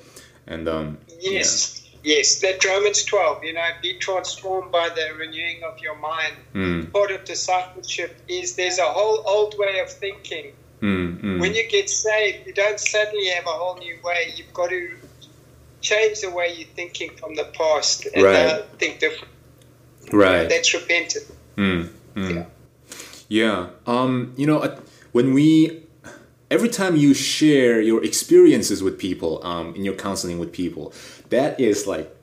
And 0.48 0.68
um, 0.68 0.98
yes. 1.20 1.76
Yeah. 1.76 1.81
Yes, 2.04 2.40
that 2.42 2.64
Romans 2.66 3.04
12, 3.04 3.44
you 3.44 3.54
know, 3.54 3.68
be 3.82 3.94
transformed 3.94 4.72
by 4.72 4.90
the 4.90 5.14
renewing 5.18 5.62
of 5.64 5.80
your 5.80 5.96
mind. 5.98 6.34
Mm. 6.54 6.92
Part 6.92 7.12
of 7.12 7.26
discipleship 7.26 8.16
is 8.28 8.56
there's 8.56 8.80
a 8.80 8.86
whole 8.86 9.24
old 9.28 9.56
way 9.58 9.80
of 9.80 9.92
thinking. 9.92 10.54
Mm, 10.82 11.22
mm. 11.22 11.40
When 11.40 11.54
you 11.54 11.68
get 11.70 11.90
saved, 11.90 12.48
you 12.48 12.54
don't 12.54 12.80
suddenly 12.80 13.28
have 13.30 13.46
a 13.46 13.52
whole 13.52 13.78
new 13.78 13.98
way. 14.04 14.34
You've 14.36 14.54
got 14.54 14.70
to 14.70 14.92
change 15.82 16.22
the 16.22 16.32
way 16.32 16.56
you're 16.58 16.68
thinking 16.70 17.12
from 17.12 17.36
the 17.36 17.44
past 17.44 18.08
and 18.08 18.24
right. 18.24 18.36
uh, 18.36 18.64
think 18.80 19.00
different. 19.00 19.32
Right. 20.12 20.50
That's 20.50 20.74
repentant. 20.74 21.26
Hmm, 21.56 21.82
hmm. 22.16 22.30
Yeah. 22.30 22.46
Yeah. 23.30 23.68
Um, 23.86 24.34
you 24.38 24.48
know, 24.48 24.78
when 25.12 25.34
we 25.34 25.84
every 26.50 26.70
time 26.70 26.96
you 26.96 27.14
share 27.14 27.80
your 27.80 28.04
experiences 28.04 28.84
with 28.84 29.00
people 29.00 29.44
um, 29.46 29.74
in 29.76 29.86
your 29.86 29.96
counseling 29.96 30.38
with 30.40 30.52
people 30.52 30.94
that 31.32 31.60
is 31.60 31.88
like 31.88 32.16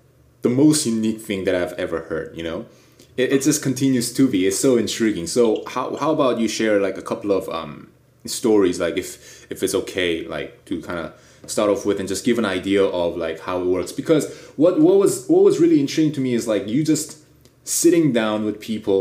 the 0.42 0.48
most 0.48 0.86
unique 0.86 1.20
thing 1.20 1.44
that 1.44 1.54
I've 1.54 1.72
ever 1.74 2.02
heard. 2.02 2.36
You 2.36 2.44
know, 2.44 2.66
it, 3.16 3.32
it 3.32 3.42
just 3.42 3.62
continues 3.62 4.12
to 4.14 4.28
be. 4.28 4.46
It's 4.46 4.58
so 4.58 4.76
intriguing. 4.76 5.26
So 5.26 5.64
how 5.66 5.96
how 5.96 6.12
about 6.12 6.38
you 6.38 6.48
share 6.48 6.80
like 6.80 6.96
a 6.96 7.02
couple 7.02 7.32
of 7.32 7.48
um, 7.48 7.90
stories, 8.24 8.80
like 8.80 8.96
if 8.96 9.50
if 9.50 9.62
it's 9.62 9.74
okay, 9.74 10.26
like 10.26 10.64
to 10.66 10.80
kind 10.80 11.00
of 11.00 11.12
start 11.46 11.70
off 11.70 11.86
with 11.86 11.98
and 11.98 12.08
just 12.08 12.24
give 12.24 12.38
an 12.38 12.44
idea 12.44 12.84
of 12.84 13.16
like 13.16 13.40
how 13.40 13.60
it 13.60 13.66
works 13.66 13.92
because 13.92 14.34
what 14.56 14.80
what 14.80 14.96
was 14.96 15.26
what 15.28 15.42
was 15.42 15.60
really 15.60 15.80
intriguing 15.80 16.12
to 16.12 16.20
me 16.20 16.34
is 16.34 16.46
like 16.46 16.66
you 16.68 16.84
just 16.84 17.18
sitting 17.64 18.12
down 18.12 18.44
with 18.44 18.60
people 18.60 19.00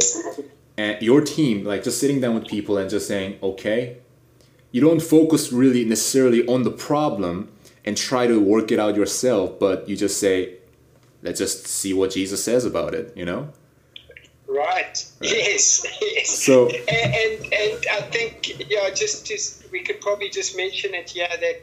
and 0.77 1.01
your 1.01 1.21
team 1.21 1.63
like 1.65 1.83
just 1.83 1.99
sitting 1.99 2.21
down 2.21 2.35
with 2.35 2.45
people 2.47 2.77
and 2.77 2.89
just 2.89 3.07
saying 3.07 3.37
okay 3.41 3.97
you 4.71 4.81
don't 4.81 5.01
focus 5.01 5.51
really 5.51 5.83
necessarily 5.83 6.45
on 6.47 6.63
the 6.63 6.71
problem 6.71 7.49
and 7.87 7.95
try 7.95 8.27
to 8.27 8.37
work 8.37 8.69
it 8.73 8.79
out 8.79 8.97
yourself, 8.97 9.57
but 9.59 9.87
you 9.87 9.95
just 9.95 10.19
say, 10.19 10.55
let's 11.23 11.39
just 11.39 11.65
see 11.65 11.93
what 11.93 12.11
Jesus 12.11 12.43
says 12.43 12.65
about 12.65 12.93
it, 12.93 13.15
you 13.15 13.23
know? 13.23 13.47
Right. 14.45 14.57
right. 14.57 15.11
Yes. 15.21 15.87
Yes. 16.01 16.29
So 16.43 16.67
and, 16.67 16.89
and, 16.89 17.53
and 17.53 17.85
I 17.89 18.01
think 18.11 18.69
yeah, 18.69 18.89
just 18.89 19.25
just 19.25 19.71
we 19.71 19.83
could 19.83 20.01
probably 20.01 20.29
just 20.29 20.57
mention 20.57 20.93
it 20.95 21.11
here 21.11 21.29
that 21.29 21.61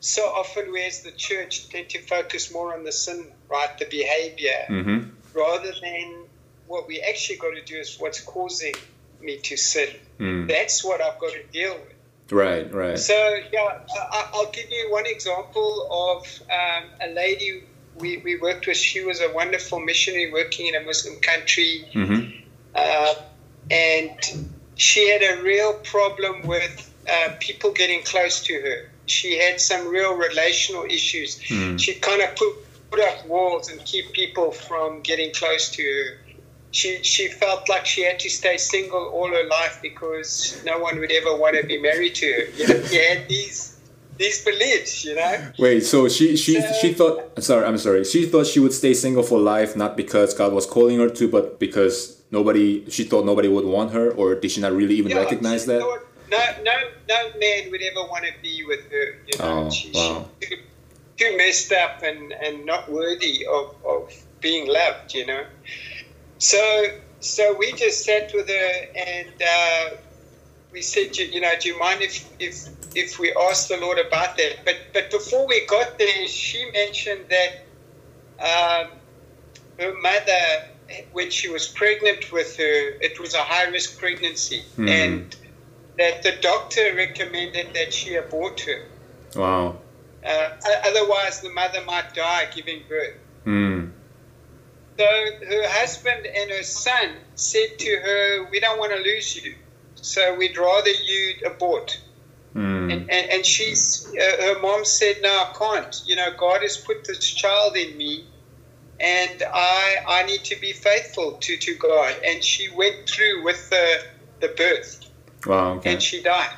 so 0.00 0.22
often 0.22 0.72
we 0.72 0.86
as 0.86 1.02
the 1.02 1.10
church 1.10 1.68
tend 1.68 1.90
to 1.90 2.00
focus 2.00 2.50
more 2.50 2.74
on 2.74 2.84
the 2.84 2.92
sin, 2.92 3.26
right, 3.50 3.76
the 3.78 3.84
behavior, 3.84 4.64
mm-hmm. 4.70 5.10
rather 5.34 5.72
than 5.82 6.24
what 6.66 6.88
we 6.88 7.00
actually 7.00 7.36
got 7.36 7.50
to 7.50 7.62
do 7.62 7.76
is 7.76 7.96
what's 7.98 8.20
causing 8.20 8.74
me 9.20 9.36
to 9.38 9.56
sin. 9.58 9.90
Mm. 10.18 10.48
That's 10.48 10.82
what 10.82 11.02
I've 11.02 11.18
got 11.18 11.32
to 11.32 11.42
deal 11.52 11.74
with. 11.74 11.97
Right, 12.30 12.72
right. 12.72 12.98
So 12.98 13.14
yeah, 13.52 13.78
I, 13.96 14.30
will 14.34 14.50
give 14.50 14.70
you 14.70 14.90
one 14.90 15.06
example 15.06 16.18
of 16.18 16.42
um, 16.50 16.84
a 17.00 17.12
lady 17.14 17.64
we, 17.96 18.18
we 18.18 18.36
worked 18.36 18.66
with. 18.66 18.76
She 18.76 19.02
was 19.02 19.20
a 19.20 19.32
wonderful 19.32 19.80
missionary 19.80 20.32
working 20.32 20.66
in 20.66 20.74
a 20.74 20.80
Muslim 20.80 21.20
country, 21.20 21.88
mm-hmm. 21.92 22.30
uh, 22.74 23.14
and 23.70 24.48
she 24.74 25.08
had 25.08 25.22
a 25.22 25.42
real 25.42 25.74
problem 25.74 26.46
with 26.46 26.94
uh, 27.10 27.30
people 27.40 27.72
getting 27.72 28.02
close 28.02 28.42
to 28.44 28.60
her. 28.60 28.90
She 29.06 29.38
had 29.38 29.60
some 29.60 29.88
real 29.88 30.14
relational 30.14 30.84
issues. 30.84 31.38
Mm. 31.40 31.80
She 31.80 31.94
kind 31.94 32.20
of 32.20 32.36
put, 32.36 32.90
put 32.90 33.00
up 33.00 33.26
walls 33.26 33.70
and 33.70 33.82
keep 33.84 34.12
people 34.12 34.52
from 34.52 35.00
getting 35.00 35.32
close 35.32 35.70
to 35.70 35.82
her 35.82 36.27
she 36.70 37.02
she 37.02 37.28
felt 37.28 37.68
like 37.68 37.86
she 37.86 38.04
had 38.04 38.18
to 38.20 38.28
stay 38.28 38.56
single 38.56 39.08
all 39.08 39.28
her 39.28 39.46
life 39.46 39.78
because 39.80 40.60
no 40.64 40.78
one 40.78 40.98
would 40.98 41.10
ever 41.12 41.36
want 41.36 41.56
to 41.56 41.66
be 41.66 41.80
married 41.80 42.14
to 42.16 42.26
her. 42.26 42.42
You 42.56 42.68
know, 42.68 42.82
she 42.86 42.96
had 42.96 43.28
these 43.28 43.80
these 44.18 44.44
beliefs, 44.44 45.04
you 45.04 45.14
know. 45.14 45.52
Wait, 45.58 45.80
so 45.80 46.08
she 46.08 46.36
she 46.36 46.60
so, 46.60 46.72
she 46.80 46.92
thought 46.92 47.42
sorry, 47.42 47.64
I'm 47.64 47.78
sorry. 47.78 48.04
She 48.04 48.26
thought 48.26 48.46
she 48.46 48.60
would 48.60 48.72
stay 48.72 48.94
single 48.94 49.22
for 49.22 49.38
life 49.38 49.76
not 49.76 49.96
because 49.96 50.34
God 50.34 50.52
was 50.52 50.66
calling 50.66 50.98
her 50.98 51.08
to, 51.08 51.28
but 51.28 51.58
because 51.58 52.20
nobody 52.30 52.88
she 52.90 53.04
thought 53.04 53.24
nobody 53.24 53.48
would 53.48 53.64
want 53.64 53.92
her 53.92 54.10
or 54.10 54.34
did 54.34 54.50
she 54.50 54.60
not 54.60 54.72
really 54.72 54.96
even 54.96 55.12
yeah, 55.12 55.18
recognize 55.18 55.64
that? 55.66 55.80
Thought, 55.80 56.06
no 56.30 56.38
no 56.62 56.72
no 57.08 57.30
man 57.38 57.70
would 57.70 57.82
ever 57.82 58.02
want 58.02 58.24
to 58.24 58.32
be 58.42 58.64
with 58.66 58.90
her, 58.90 59.18
you 59.26 59.38
know. 59.38 59.66
Oh, 59.66 59.70
she, 59.70 59.90
wow. 59.94 60.28
She, 60.42 60.48
too, 60.48 60.62
too 61.16 61.36
messed 61.36 61.72
up 61.72 62.02
and, 62.02 62.32
and 62.32 62.64
not 62.64 62.90
worthy 62.90 63.46
of, 63.46 63.74
of 63.84 64.12
being 64.40 64.68
loved, 64.68 65.14
you 65.14 65.26
know. 65.26 65.44
So, 66.38 66.84
so 67.20 67.56
we 67.58 67.72
just 67.72 68.04
sat 68.04 68.32
with 68.32 68.48
her 68.48 68.72
and 68.96 69.42
uh, 69.42 69.96
we 70.72 70.82
said, 70.82 71.16
you, 71.16 71.26
you 71.26 71.40
know, 71.40 71.52
do 71.60 71.68
you 71.68 71.78
mind 71.78 72.02
if, 72.02 72.28
if 72.38 72.68
if 72.94 73.18
we 73.18 73.32
ask 73.34 73.68
the 73.68 73.76
Lord 73.76 73.98
about 73.98 74.36
that? 74.36 74.64
But 74.64 74.76
but 74.92 75.10
before 75.10 75.46
we 75.46 75.66
got 75.66 75.98
there, 75.98 76.26
she 76.26 76.70
mentioned 76.72 77.24
that 77.28 77.52
um, 78.40 78.88
her 79.78 79.94
mother, 80.00 80.68
when 81.12 81.30
she 81.30 81.48
was 81.48 81.66
pregnant 81.66 82.32
with 82.32 82.56
her, 82.56 82.90
it 83.00 83.20
was 83.20 83.34
a 83.34 83.42
high 83.42 83.68
risk 83.68 83.98
pregnancy, 83.98 84.62
mm. 84.76 84.88
and 84.88 85.36
that 85.98 86.22
the 86.22 86.32
doctor 86.40 86.94
recommended 86.94 87.74
that 87.74 87.92
she 87.92 88.14
abort 88.14 88.60
her. 88.60 88.84
Wow. 89.34 89.78
Uh, 90.24 90.50
otherwise, 90.84 91.40
the 91.40 91.50
mother 91.50 91.82
might 91.84 92.14
die 92.14 92.48
giving 92.54 92.82
birth. 92.88 93.14
Mm. 93.46 93.77
So 94.98 95.04
her 95.04 95.68
husband 95.68 96.26
and 96.26 96.50
her 96.50 96.64
son 96.64 97.10
said 97.36 97.78
to 97.78 97.96
her, 98.02 98.44
We 98.50 98.58
don't 98.58 98.80
want 98.80 98.90
to 98.92 98.98
lose 98.98 99.36
you. 99.36 99.54
So 99.94 100.34
we'd 100.34 100.58
rather 100.58 100.90
you 100.90 101.34
abort. 101.46 102.00
Mm. 102.56 102.92
And, 102.92 103.10
and, 103.10 103.30
and 103.30 103.46
she's, 103.46 104.12
uh, 104.20 104.42
her 104.42 104.58
mom 104.60 104.84
said, 104.84 105.22
No, 105.22 105.28
I 105.28 105.52
can't. 105.56 106.02
You 106.04 106.16
know, 106.16 106.32
God 106.36 106.62
has 106.62 106.76
put 106.76 107.04
this 107.04 107.24
child 107.30 107.76
in 107.76 107.96
me 107.96 108.24
and 108.98 109.42
I, 109.46 109.98
I 110.04 110.22
need 110.24 110.42
to 110.44 110.58
be 110.60 110.72
faithful 110.72 111.32
to, 111.32 111.56
to 111.56 111.74
God. 111.74 112.16
And 112.24 112.42
she 112.42 112.68
went 112.68 113.08
through 113.08 113.44
with 113.44 113.70
the, 113.70 114.02
the 114.40 114.48
birth. 114.48 115.00
Wow. 115.46 115.74
Okay. 115.74 115.92
And 115.92 116.02
she 116.02 116.22
died. 116.22 116.56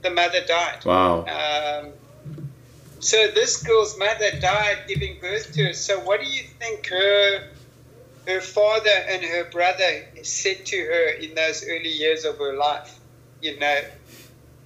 The 0.00 0.10
mother 0.10 0.40
died. 0.46 0.82
Wow. 0.86 1.26
Um, 1.26 1.92
so 3.00 3.28
this 3.34 3.62
girl's 3.62 3.98
mother 3.98 4.30
died 4.40 4.78
giving 4.88 5.18
birth 5.20 5.52
to 5.52 5.66
her. 5.66 5.72
So 5.74 6.00
what 6.00 6.20
do 6.20 6.26
you 6.26 6.44
think 6.58 6.86
her 6.86 7.48
her 8.26 8.40
father 8.40 8.90
and 9.08 9.22
her 9.22 9.44
brother 9.50 10.06
said 10.22 10.64
to 10.66 10.76
her 10.76 11.08
in 11.10 11.34
those 11.34 11.64
early 11.66 11.90
years 11.90 12.24
of 12.24 12.38
her 12.38 12.56
life, 12.56 12.98
you 13.40 13.58
know, 13.58 13.80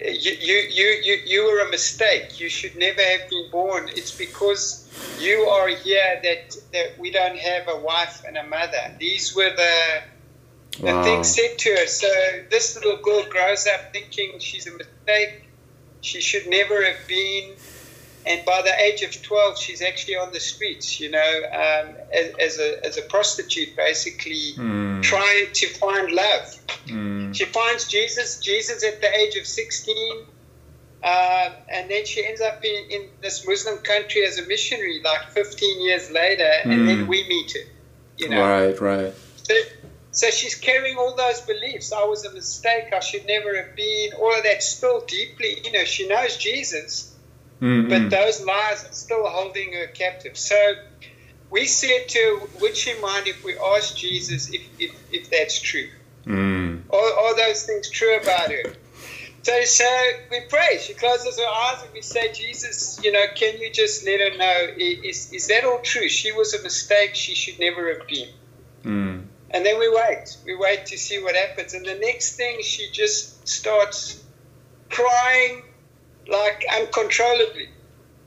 you, 0.00 0.32
you, 0.32 0.54
you, 0.70 0.86
you, 1.02 1.18
you 1.24 1.44
were 1.44 1.60
a 1.60 1.70
mistake. 1.70 2.38
You 2.38 2.50
should 2.50 2.76
never 2.76 3.00
have 3.00 3.30
been 3.30 3.50
born. 3.50 3.88
It's 3.88 4.16
because 4.16 4.86
you 5.18 5.40
are 5.44 5.68
here 5.68 6.20
that, 6.22 6.56
that 6.72 6.98
we 6.98 7.10
don't 7.10 7.38
have 7.38 7.68
a 7.68 7.76
wife 7.76 8.22
and 8.26 8.36
a 8.36 8.42
mother. 8.42 8.94
These 8.98 9.34
were 9.34 9.50
the, 9.56 10.02
the 10.80 10.92
wow. 10.92 11.02
things 11.02 11.34
said 11.34 11.56
to 11.58 11.70
her. 11.76 11.86
So 11.86 12.08
this 12.50 12.76
little 12.76 12.98
girl 12.98 13.24
grows 13.30 13.66
up 13.66 13.92
thinking 13.92 14.38
she's 14.38 14.66
a 14.66 14.72
mistake. 14.72 15.44
She 16.02 16.20
should 16.20 16.46
never 16.46 16.84
have 16.84 17.08
been 17.08 17.54
and 18.26 18.44
by 18.44 18.60
the 18.62 18.82
age 18.82 19.02
of 19.02 19.22
12 19.22 19.58
she's 19.58 19.82
actually 19.82 20.16
on 20.16 20.32
the 20.32 20.40
streets 20.40 21.00
you 21.00 21.10
know 21.10 21.42
um, 21.52 21.94
as, 22.12 22.34
as, 22.40 22.58
a, 22.58 22.86
as 22.86 22.98
a 22.98 23.02
prostitute 23.02 23.76
basically 23.76 24.52
mm. 24.56 25.02
trying 25.02 25.46
to 25.52 25.66
find 25.68 26.12
love 26.12 26.58
mm. 26.86 27.34
she 27.34 27.44
finds 27.44 27.86
jesus 27.86 28.40
jesus 28.40 28.84
at 28.84 29.00
the 29.00 29.14
age 29.16 29.36
of 29.36 29.46
16 29.46 30.24
uh, 31.02 31.50
and 31.68 31.90
then 31.90 32.04
she 32.04 32.26
ends 32.26 32.40
up 32.40 32.64
in, 32.64 32.90
in 32.90 33.08
this 33.22 33.46
muslim 33.46 33.78
country 33.78 34.24
as 34.24 34.38
a 34.38 34.46
missionary 34.46 35.00
like 35.04 35.30
15 35.30 35.82
years 35.82 36.10
later 36.10 36.50
and 36.64 36.72
mm. 36.72 36.86
then 36.86 37.06
we 37.06 37.26
meet 37.28 37.52
her 37.52 37.70
you 38.18 38.28
know 38.28 38.40
right 38.40 38.80
right 38.80 39.14
so, 39.46 39.54
so 40.10 40.30
she's 40.30 40.54
carrying 40.54 40.96
all 40.96 41.14
those 41.14 41.42
beliefs. 41.42 41.92
I 41.92 42.04
was 42.04 42.24
a 42.24 42.32
mistake. 42.32 42.92
I 42.92 43.00
should 43.00 43.26
never 43.26 43.54
have 43.62 43.76
been. 43.76 44.12
All 44.14 44.36
of 44.36 44.42
that 44.44 44.62
still 44.62 45.04
deeply, 45.06 45.60
you 45.64 45.72
know, 45.72 45.84
she 45.84 46.08
knows 46.08 46.36
Jesus, 46.36 47.14
Mm-hmm. 47.60 47.88
But 47.88 48.10
those 48.10 48.44
lies 48.44 48.84
are 48.84 48.92
still 48.92 49.26
holding 49.26 49.72
her 49.72 49.86
captive. 49.86 50.36
So 50.36 50.74
we 51.50 51.66
said 51.66 52.08
to 52.08 52.48
would 52.60 52.76
she 52.76 52.98
mind 53.00 53.28
if 53.28 53.44
we 53.44 53.56
asked 53.58 53.96
Jesus 53.96 54.52
if, 54.52 54.62
if, 54.78 54.94
if 55.12 55.30
that's 55.30 55.60
true? 55.60 55.88
Mm. 56.26 56.82
Are, 56.90 56.96
are 56.96 57.36
those 57.36 57.64
things 57.64 57.88
true 57.88 58.16
about 58.18 58.50
her? 58.50 58.74
So, 59.42 59.62
so 59.62 59.84
we 60.30 60.40
pray. 60.48 60.78
She 60.80 60.94
closes 60.94 61.38
her 61.38 61.46
eyes 61.46 61.82
and 61.84 61.92
we 61.92 62.02
say, 62.02 62.32
Jesus, 62.32 62.98
you 63.02 63.12
know, 63.12 63.26
can 63.36 63.58
you 63.58 63.70
just 63.70 64.04
let 64.04 64.18
her 64.18 64.36
know, 64.36 64.74
is, 64.76 65.32
is 65.32 65.46
that 65.46 65.64
all 65.64 65.78
true? 65.78 66.08
She 66.08 66.32
was 66.32 66.52
a 66.52 66.62
mistake. 66.64 67.14
She 67.14 67.36
should 67.36 67.60
never 67.60 67.94
have 67.94 68.08
been. 68.08 68.28
Mm. 68.84 69.26
And 69.50 69.64
then 69.64 69.78
we 69.78 69.88
wait. 69.88 70.36
We 70.44 70.56
wait 70.56 70.86
to 70.86 70.98
see 70.98 71.22
what 71.22 71.36
happens. 71.36 71.74
And 71.74 71.86
the 71.86 71.94
next 71.94 72.36
thing, 72.36 72.60
she 72.62 72.90
just 72.90 73.46
starts 73.46 74.20
crying 74.90 75.62
like 76.28 76.64
uncontrollably. 76.78 77.68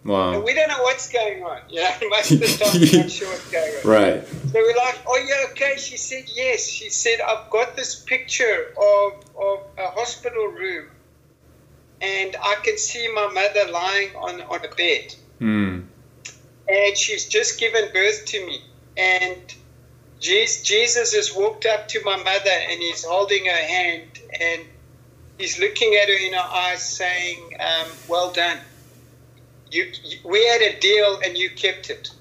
Wow. 0.05 0.33
And 0.33 0.43
we 0.43 0.53
don't 0.53 0.69
know 0.69 0.81
what's 0.83 1.11
going 1.11 1.43
on. 1.43 1.61
You 1.69 1.81
know, 1.81 1.89
most 2.09 2.31
of 2.31 2.39
the 2.39 2.47
time 2.47 2.81
we're 2.81 3.01
not 3.03 3.11
sure 3.11 3.27
what's 3.29 3.51
going 3.51 3.73
on. 3.75 3.89
Right. 3.89 4.27
So 4.27 4.53
we're 4.53 4.77
like, 4.77 4.99
"Oh, 5.05 5.17
you 5.17 5.35
okay?" 5.51 5.75
She 5.77 5.97
said, 5.97 6.23
"Yes." 6.33 6.67
She 6.67 6.89
said, 6.89 7.19
"I've 7.21 7.49
got 7.49 7.75
this 7.75 7.95
picture 7.95 8.73
of 8.77 9.13
of 9.37 9.59
a 9.77 9.91
hospital 9.91 10.47
room, 10.47 10.87
and 12.01 12.35
I 12.41 12.55
can 12.63 12.77
see 12.77 13.11
my 13.13 13.27
mother 13.27 13.71
lying 13.71 14.15
on 14.15 14.41
on 14.41 14.65
a 14.65 14.75
bed, 14.75 15.15
mm. 15.41 15.85
and 16.67 16.97
she's 16.97 17.27
just 17.27 17.59
given 17.59 17.91
birth 17.93 18.25
to 18.25 18.45
me, 18.45 18.61
and." 18.97 19.53
Jesus 20.19 20.63
Jesus 20.63 21.15
has 21.15 21.33
walked 21.33 21.65
up 21.65 21.87
to 21.87 22.03
my 22.03 22.17
mother 22.17 22.51
and 22.51 22.81
he's 22.81 23.05
holding 23.05 23.45
her 23.45 23.51
hand 23.51 24.19
and 24.37 24.65
he's 25.39 25.59
looking 25.59 25.95
at 25.95 26.07
her 26.09 26.27
in 26.27 26.33
her 26.33 26.39
eyes, 26.39 26.87
saying, 26.87 27.55
um, 27.59 27.87
"Well 28.07 28.31
done. 28.31 28.59
You, 29.71 29.91
you, 30.03 30.17
we 30.25 30.45
had 30.47 30.61
a 30.61 30.79
deal 30.79 31.19
and 31.23 31.37
you 31.37 31.49
kept 31.49 31.89
it. 31.89 32.11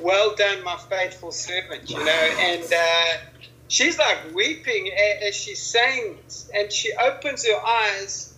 Well 0.00 0.36
done, 0.36 0.62
my 0.62 0.76
faithful 0.76 1.32
servant." 1.32 1.90
You 1.90 2.04
know, 2.04 2.36
and 2.38 2.72
uh, 2.72 3.18
she's 3.66 3.98
like 3.98 4.18
weeping 4.34 4.90
as 5.26 5.34
she's 5.34 5.62
saying, 5.62 6.18
this, 6.24 6.48
and 6.54 6.70
she 6.70 6.92
opens 6.92 7.46
her 7.46 7.60
eyes 7.66 8.34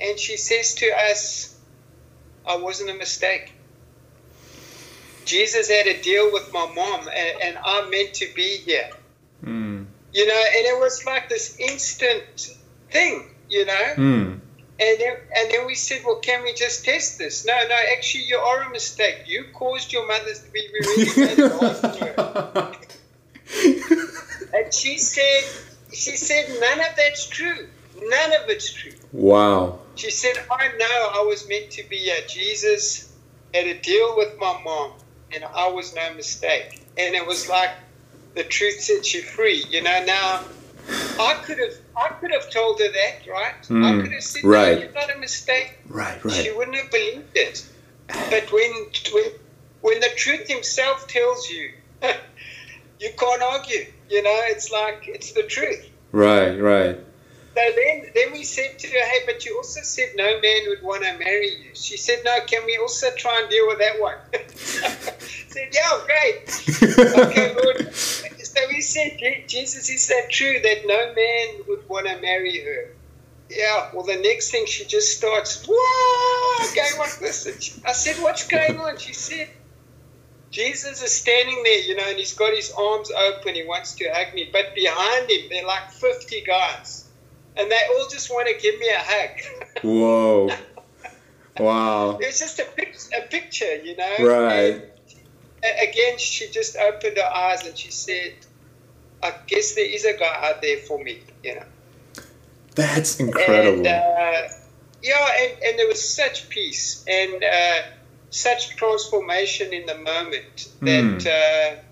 and 0.00 0.18
she 0.18 0.36
says 0.36 0.74
to 0.76 0.86
us, 1.10 1.56
"I 2.46 2.56
wasn't 2.56 2.90
a 2.90 2.94
mistake." 2.94 3.52
Jesus 5.24 5.68
had 5.68 5.86
a 5.86 6.02
deal 6.02 6.32
with 6.32 6.50
my 6.54 6.66
mom, 6.74 7.00
and, 7.00 7.42
and 7.42 7.58
I'm 7.62 7.90
meant 7.90 8.14
to 8.14 8.32
be 8.34 8.56
here. 8.64 8.88
Mm. 9.44 9.84
You 10.14 10.26
know, 10.26 10.42
and 10.56 10.66
it 10.66 10.80
was 10.80 11.04
like 11.04 11.28
this 11.28 11.58
instant 11.60 12.56
thing, 12.90 13.28
you 13.48 13.66
know. 13.66 13.94
Mm. 13.96 14.40
And 14.80 15.00
then, 15.00 15.16
and 15.36 15.50
then 15.50 15.66
we 15.66 15.74
said, 15.74 16.02
well, 16.04 16.20
can 16.20 16.44
we 16.44 16.54
just 16.54 16.84
test 16.84 17.18
this? 17.18 17.44
No, 17.44 17.52
no, 17.68 17.76
actually, 17.96 18.24
you 18.24 18.36
are 18.36 18.62
a 18.62 18.70
mistake. 18.70 19.24
You 19.26 19.46
caused 19.52 19.92
your 19.92 20.06
mothers 20.06 20.40
to 20.42 20.50
be 20.52 20.68
really 20.72 21.06
And 24.54 24.72
she 24.72 24.98
said, 24.98 25.42
she 25.92 26.16
said, 26.16 26.48
none 26.48 26.80
of 26.80 26.96
that's 26.96 27.26
true. 27.26 27.68
None 27.96 28.32
of 28.34 28.48
it's 28.48 28.72
true. 28.72 28.92
Wow. 29.12 29.80
She 29.96 30.10
said, 30.10 30.36
I 30.50 30.68
know 30.78 31.10
I 31.14 31.24
was 31.28 31.48
meant 31.48 31.70
to 31.72 31.88
be 31.88 32.10
a 32.10 32.26
Jesus 32.28 33.12
had 33.54 33.66
a 33.66 33.78
deal 33.80 34.16
with 34.16 34.38
my 34.38 34.60
mom, 34.62 34.92
and 35.32 35.44
I 35.44 35.70
was 35.70 35.94
no 35.94 36.14
mistake. 36.14 36.82
And 36.96 37.14
it 37.14 37.26
was 37.26 37.48
like 37.48 37.70
the 38.34 38.44
truth 38.44 38.80
sets 38.80 39.14
you 39.14 39.22
free. 39.22 39.64
You 39.70 39.82
know, 39.82 40.04
now 40.04 40.44
I 41.18 41.34
could 41.44 41.58
have 41.58 41.74
I 41.98 42.08
could 42.20 42.30
have 42.30 42.48
told 42.50 42.80
her 42.80 42.92
that, 42.92 43.30
right? 43.30 43.60
Mm, 43.62 43.84
I 43.84 44.02
could 44.02 44.12
have 44.12 44.22
said, 44.22 44.44
right. 44.44 44.78
no, 44.78 44.84
you're 44.84 44.92
not 44.92 45.14
a 45.14 45.18
mistake. 45.18 45.78
Right, 45.88 46.24
right. 46.24 46.34
She 46.34 46.52
wouldn't 46.52 46.76
have 46.76 46.90
believed 46.90 47.36
it. 47.36 47.66
But 48.08 48.50
when 48.52 48.72
when, 49.12 49.30
when 49.80 50.00
the 50.00 50.10
truth 50.16 50.48
himself 50.48 51.08
tells 51.08 51.50
you, 51.50 51.72
you 53.00 53.10
can't 53.18 53.42
argue. 53.42 53.86
You 54.08 54.22
know, 54.22 54.40
it's 54.44 54.70
like 54.70 55.04
it's 55.08 55.32
the 55.32 55.42
truth. 55.42 55.88
Right, 56.12 56.56
right. 56.56 56.98
So 57.54 57.62
then, 57.74 58.06
then 58.14 58.32
we 58.32 58.44
said 58.44 58.78
to 58.78 58.86
her, 58.86 59.04
hey, 59.04 59.18
but 59.26 59.44
you 59.44 59.56
also 59.56 59.80
said 59.82 60.10
no 60.14 60.40
man 60.40 60.60
would 60.68 60.82
want 60.82 61.02
to 61.02 61.18
marry 61.18 61.56
you. 61.56 61.70
She 61.74 61.96
said, 61.96 62.20
no, 62.24 62.38
can 62.46 62.64
we 62.64 62.78
also 62.78 63.08
try 63.16 63.40
and 63.40 63.50
deal 63.50 63.66
with 63.66 63.78
that 63.80 64.00
one? 64.00 64.16
said, 65.48 65.68
yeah, 65.72 66.00
great. 66.06 67.18
Okay, 67.18 67.54
Lord. 67.54 67.92
So 68.58 68.66
we 68.68 68.80
said, 68.80 69.18
Jesus, 69.46 69.88
is 69.88 70.08
that 70.08 70.30
true 70.30 70.58
that 70.60 70.78
no 70.84 71.14
man 71.14 71.64
would 71.68 71.88
want 71.88 72.08
to 72.08 72.20
marry 72.20 72.58
her? 72.58 72.92
Yeah, 73.48 73.90
well, 73.94 74.04
the 74.04 74.16
next 74.16 74.50
thing 74.50 74.66
she 74.66 74.84
just 74.84 75.16
starts, 75.16 75.64
whoa, 75.68 76.74
going 76.74 76.98
like 76.98 77.18
this. 77.20 77.78
I 77.84 77.92
said, 77.92 78.20
what's 78.20 78.48
going 78.48 78.76
on? 78.78 78.98
She 78.98 79.12
said, 79.12 79.48
Jesus 80.50 81.02
is 81.02 81.12
standing 81.12 81.62
there, 81.62 81.80
you 81.82 81.94
know, 81.94 82.08
and 82.08 82.18
he's 82.18 82.34
got 82.34 82.52
his 82.52 82.72
arms 82.76 83.12
open. 83.12 83.54
He 83.54 83.64
wants 83.64 83.94
to 83.96 84.10
hug 84.12 84.34
me. 84.34 84.50
But 84.52 84.74
behind 84.74 85.30
him, 85.30 85.48
there 85.50 85.62
are 85.62 85.66
like 85.66 85.90
50 85.92 86.40
guys. 86.42 87.08
And 87.56 87.70
they 87.70 87.80
all 87.94 88.08
just 88.10 88.28
want 88.28 88.48
to 88.48 88.60
give 88.60 88.78
me 88.80 88.88
a 88.88 88.98
hug. 88.98 89.82
Whoa. 89.82 90.50
Wow. 91.60 92.10
it 92.20 92.26
was 92.26 92.38
just 92.40 92.58
a, 92.58 92.64
pic- 92.64 92.96
a 93.16 93.22
picture, 93.28 93.76
you 93.76 93.94
know. 93.96 94.16
Right. 94.18 94.82
And 95.62 95.88
again, 95.88 96.18
she 96.18 96.48
just 96.50 96.76
opened 96.76 97.18
her 97.18 97.32
eyes 97.34 97.64
and 97.66 97.76
she 97.76 97.90
said, 97.90 98.34
I 99.22 99.34
guess 99.46 99.74
there 99.74 99.84
is 99.88 100.04
a 100.04 100.16
guy 100.16 100.48
out 100.48 100.62
there 100.62 100.78
for 100.78 101.02
me, 101.02 101.20
you 101.42 101.56
know. 101.56 101.64
That's 102.74 103.18
incredible. 103.18 103.78
And, 103.78 103.86
uh, 103.86 104.48
yeah, 105.02 105.28
and, 105.40 105.62
and 105.64 105.78
there 105.78 105.88
was 105.88 106.06
such 106.06 106.48
peace 106.48 107.04
and 107.08 107.42
uh, 107.42 107.82
such 108.30 108.76
transformation 108.76 109.72
in 109.72 109.86
the 109.86 109.96
moment 109.96 110.68
that 110.82 111.26
uh, 111.26 111.82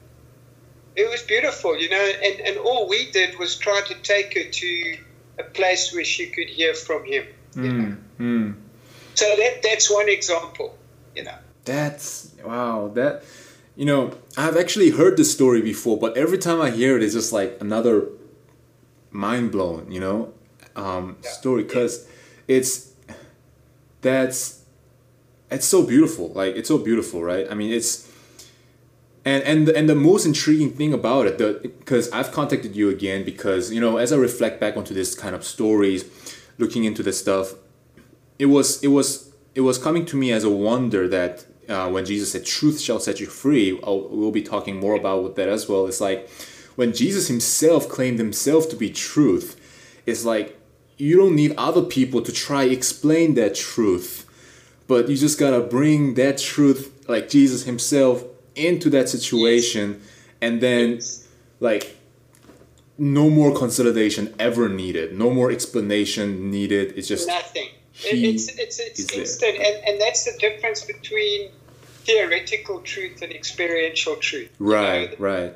it 0.94 1.10
was 1.10 1.22
beautiful, 1.22 1.76
you 1.76 1.90
know. 1.90 2.12
And, 2.22 2.40
and 2.40 2.58
all 2.58 2.88
we 2.88 3.10
did 3.10 3.38
was 3.38 3.56
try 3.56 3.80
to 3.86 3.94
take 4.02 4.34
her 4.34 4.50
to 4.50 4.98
a 5.38 5.44
place 5.44 5.92
where 5.92 6.04
she 6.04 6.26
could 6.26 6.48
hear 6.48 6.74
from 6.74 7.04
him. 7.04 7.26
You 7.54 7.62
know? 7.62 7.96
Mm, 8.18 8.54
mm. 8.54 8.54
So 9.14 9.24
that 9.24 9.62
that's 9.62 9.90
one 9.90 10.08
example, 10.08 10.76
you 11.14 11.24
know. 11.24 11.38
That's 11.64 12.30
wow. 12.44 12.90
That 12.94 13.24
you 13.76 13.84
know, 13.84 14.14
I've 14.36 14.56
actually 14.56 14.90
heard 14.90 15.16
this 15.16 15.30
story 15.32 15.62
before, 15.62 15.98
but 15.98 16.16
every 16.16 16.38
time 16.38 16.60
I 16.60 16.70
hear 16.70 16.96
it, 16.96 17.02
it's 17.02 17.14
just 17.14 17.32
like 17.32 17.56
another 17.60 18.08
mind 19.10 19.52
blown. 19.52 19.90
You 19.90 20.00
know, 20.00 20.32
um, 20.74 21.16
Yeah. 21.22 21.30
story 21.30 21.62
because 21.64 22.06
it's 22.48 22.92
that's 24.00 24.62
it's 25.50 25.66
so 25.66 25.82
beautiful. 25.82 26.28
Like 26.34 26.56
it's 26.56 26.68
so 26.68 26.78
beautiful, 26.78 27.22
right? 27.22 27.46
I 27.50 27.54
mean, 27.54 27.72
it's 27.72 28.10
and 29.24 29.42
and 29.44 29.68
and 29.68 29.88
the 29.88 29.94
most 29.94 30.24
intriguing 30.26 30.70
thing 30.70 30.92
about 30.92 31.26
it, 31.26 31.38
the 31.38 31.60
because 31.78 32.10
I've 32.12 32.32
contacted 32.32 32.74
you 32.76 32.88
again 32.88 33.24
because 33.24 33.72
you 33.72 33.80
know 33.80 33.96
as 33.98 34.12
I 34.12 34.16
reflect 34.16 34.60
back 34.60 34.76
onto 34.76 34.94
this 34.94 35.14
kind 35.14 35.34
of 35.34 35.44
stories, 35.44 36.04
looking 36.58 36.84
into 36.84 37.02
this 37.02 37.18
stuff, 37.18 37.54
it 38.38 38.46
was 38.46 38.82
it 38.82 38.88
was 38.88 39.32
it 39.54 39.62
was 39.62 39.78
coming 39.78 40.04
to 40.06 40.16
me 40.16 40.32
as 40.32 40.44
a 40.44 40.50
wonder 40.50 41.08
that 41.08 41.44
uh, 41.68 41.88
when 41.88 42.04
Jesus 42.04 42.32
said, 42.32 42.44
"Truth 42.44 42.80
shall 42.80 43.00
set 43.00 43.20
you 43.20 43.26
free," 43.26 43.78
I'll, 43.82 44.08
we'll 44.08 44.30
be 44.30 44.42
talking 44.42 44.76
more 44.76 44.94
about 44.94 45.36
that 45.36 45.48
as 45.48 45.68
well. 45.68 45.86
It's 45.86 46.00
like 46.00 46.28
when 46.76 46.92
Jesus 46.92 47.28
Himself 47.28 47.88
claimed 47.88 48.18
Himself 48.18 48.68
to 48.70 48.76
be 48.76 48.90
truth. 48.90 49.60
It's 50.06 50.24
like 50.24 50.58
you 50.96 51.16
don't 51.16 51.34
need 51.34 51.54
other 51.58 51.82
people 51.82 52.22
to 52.22 52.32
try 52.32 52.64
explain 52.64 53.34
that 53.34 53.54
truth, 53.54 54.26
but 54.86 55.08
you 55.08 55.16
just 55.16 55.38
gotta 55.38 55.60
bring 55.60 56.14
that 56.14 56.38
truth, 56.38 57.04
like 57.08 57.28
Jesus 57.28 57.64
Himself, 57.64 58.24
into 58.54 58.88
that 58.90 59.08
situation, 59.08 60.00
and 60.40 60.60
then 60.60 61.00
like 61.60 61.96
no 62.98 63.28
more 63.28 63.54
consolidation 63.54 64.34
ever 64.38 64.68
needed, 64.68 65.16
no 65.16 65.30
more 65.30 65.50
explanation 65.50 66.50
needed. 66.50 66.94
It's 66.96 67.08
just 67.08 67.28
Nothing. 67.28 67.68
He 67.98 68.28
It, 68.28 68.34
it's 68.34 68.48
it's, 68.48 68.78
it's 68.80 69.12
instant, 69.12 69.56
and, 69.58 69.76
and 69.86 70.00
that's 70.00 70.24
the 70.24 70.38
difference 70.38 70.84
between 70.84 71.50
theoretical 72.04 72.80
truth 72.80 73.22
and 73.22 73.32
experiential 73.32 74.16
truth. 74.16 74.50
you 74.60 74.66
right, 74.66 75.18
know. 75.18 75.26
right. 75.26 75.54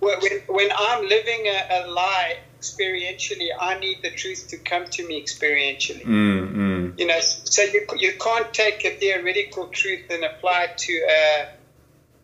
When, 0.00 0.18
when- 0.20 0.40
when 0.48 0.68
I'm 0.76 1.06
living 1.06 1.46
a, 1.46 1.66
a 1.70 1.90
lie 1.90 2.36
experientially, 2.60 3.48
I 3.58 3.78
need 3.78 3.98
the 4.02 4.10
truth 4.10 4.48
to 4.48 4.56
come 4.58 4.86
to 4.86 5.06
me 5.06 5.22
experientially. 5.22 6.04
Mm, 6.04 6.54
mm. 6.54 6.98
You 6.98 7.06
know, 7.06 7.20
so 7.20 7.62
you, 7.62 7.86
you 7.98 8.12
can't 8.18 8.52
take 8.52 8.84
a 8.84 8.90
theoretical 8.96 9.68
truth 9.68 10.06
and 10.10 10.24
apply 10.24 10.64
it 10.64 10.78
to 10.78 10.92
a, 10.92 11.48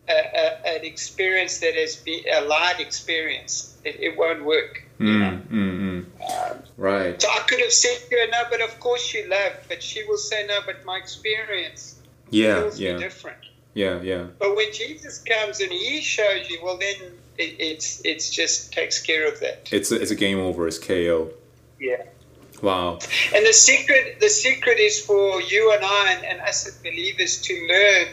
a, 0.09 0.13
a, 0.13 0.75
an 0.77 0.85
experience 0.85 1.59
that 1.59 1.75
has 1.75 1.95
been 1.97 2.23
a 2.33 2.41
lied 2.41 2.79
experience. 2.79 3.75
It, 3.83 3.99
it 3.99 4.17
won't 4.17 4.43
work. 4.45 4.83
Mm, 4.99 5.47
mm, 5.47 5.49
mm. 5.49 6.51
Um, 6.51 6.63
Right. 6.77 7.19
So 7.19 7.27
I 7.29 7.39
could 7.47 7.59
have 7.59 7.71
said 7.73 7.97
to 8.09 8.15
her, 8.15 8.27
no, 8.31 8.43
but 8.51 8.61
of 8.61 8.79
course 8.79 9.13
you 9.13 9.27
left. 9.27 9.67
But 9.67 9.81
she 9.81 10.03
will 10.03 10.17
say, 10.17 10.45
no, 10.47 10.59
but 10.65 10.85
my 10.85 10.97
experience 10.97 11.99
Yeah, 12.29 12.61
feels 12.61 12.79
yeah, 12.79 12.97
different. 12.97 13.37
yeah, 13.73 13.99
yeah. 14.01 14.27
But 14.37 14.55
when 14.55 14.71
Jesus 14.73 15.17
comes 15.19 15.59
and 15.59 15.71
he 15.71 16.01
shows 16.01 16.47
you, 16.49 16.59
well, 16.63 16.77
then 16.77 16.95
it, 17.37 17.55
it's 17.59 18.01
it's 18.05 18.29
just 18.29 18.73
takes 18.73 19.01
care 19.01 19.27
of 19.27 19.39
that. 19.39 19.69
It's 19.71 19.91
a, 19.91 19.99
it's 20.01 20.11
a 20.11 20.15
game 20.15 20.39
over. 20.39 20.67
It's 20.67 20.77
KO. 20.79 21.31
Yeah. 21.79 22.03
Wow. 22.61 22.99
And 23.35 23.45
the 23.45 23.53
secret 23.53 24.19
the 24.19 24.29
secret 24.29 24.79
is 24.79 24.99
for 25.03 25.41
you 25.41 25.73
and 25.73 25.83
I 25.83 26.13
and, 26.13 26.25
and 26.25 26.41
us 26.41 26.67
as 26.67 26.75
believers 26.77 27.41
to 27.41 27.67
learn 27.69 28.07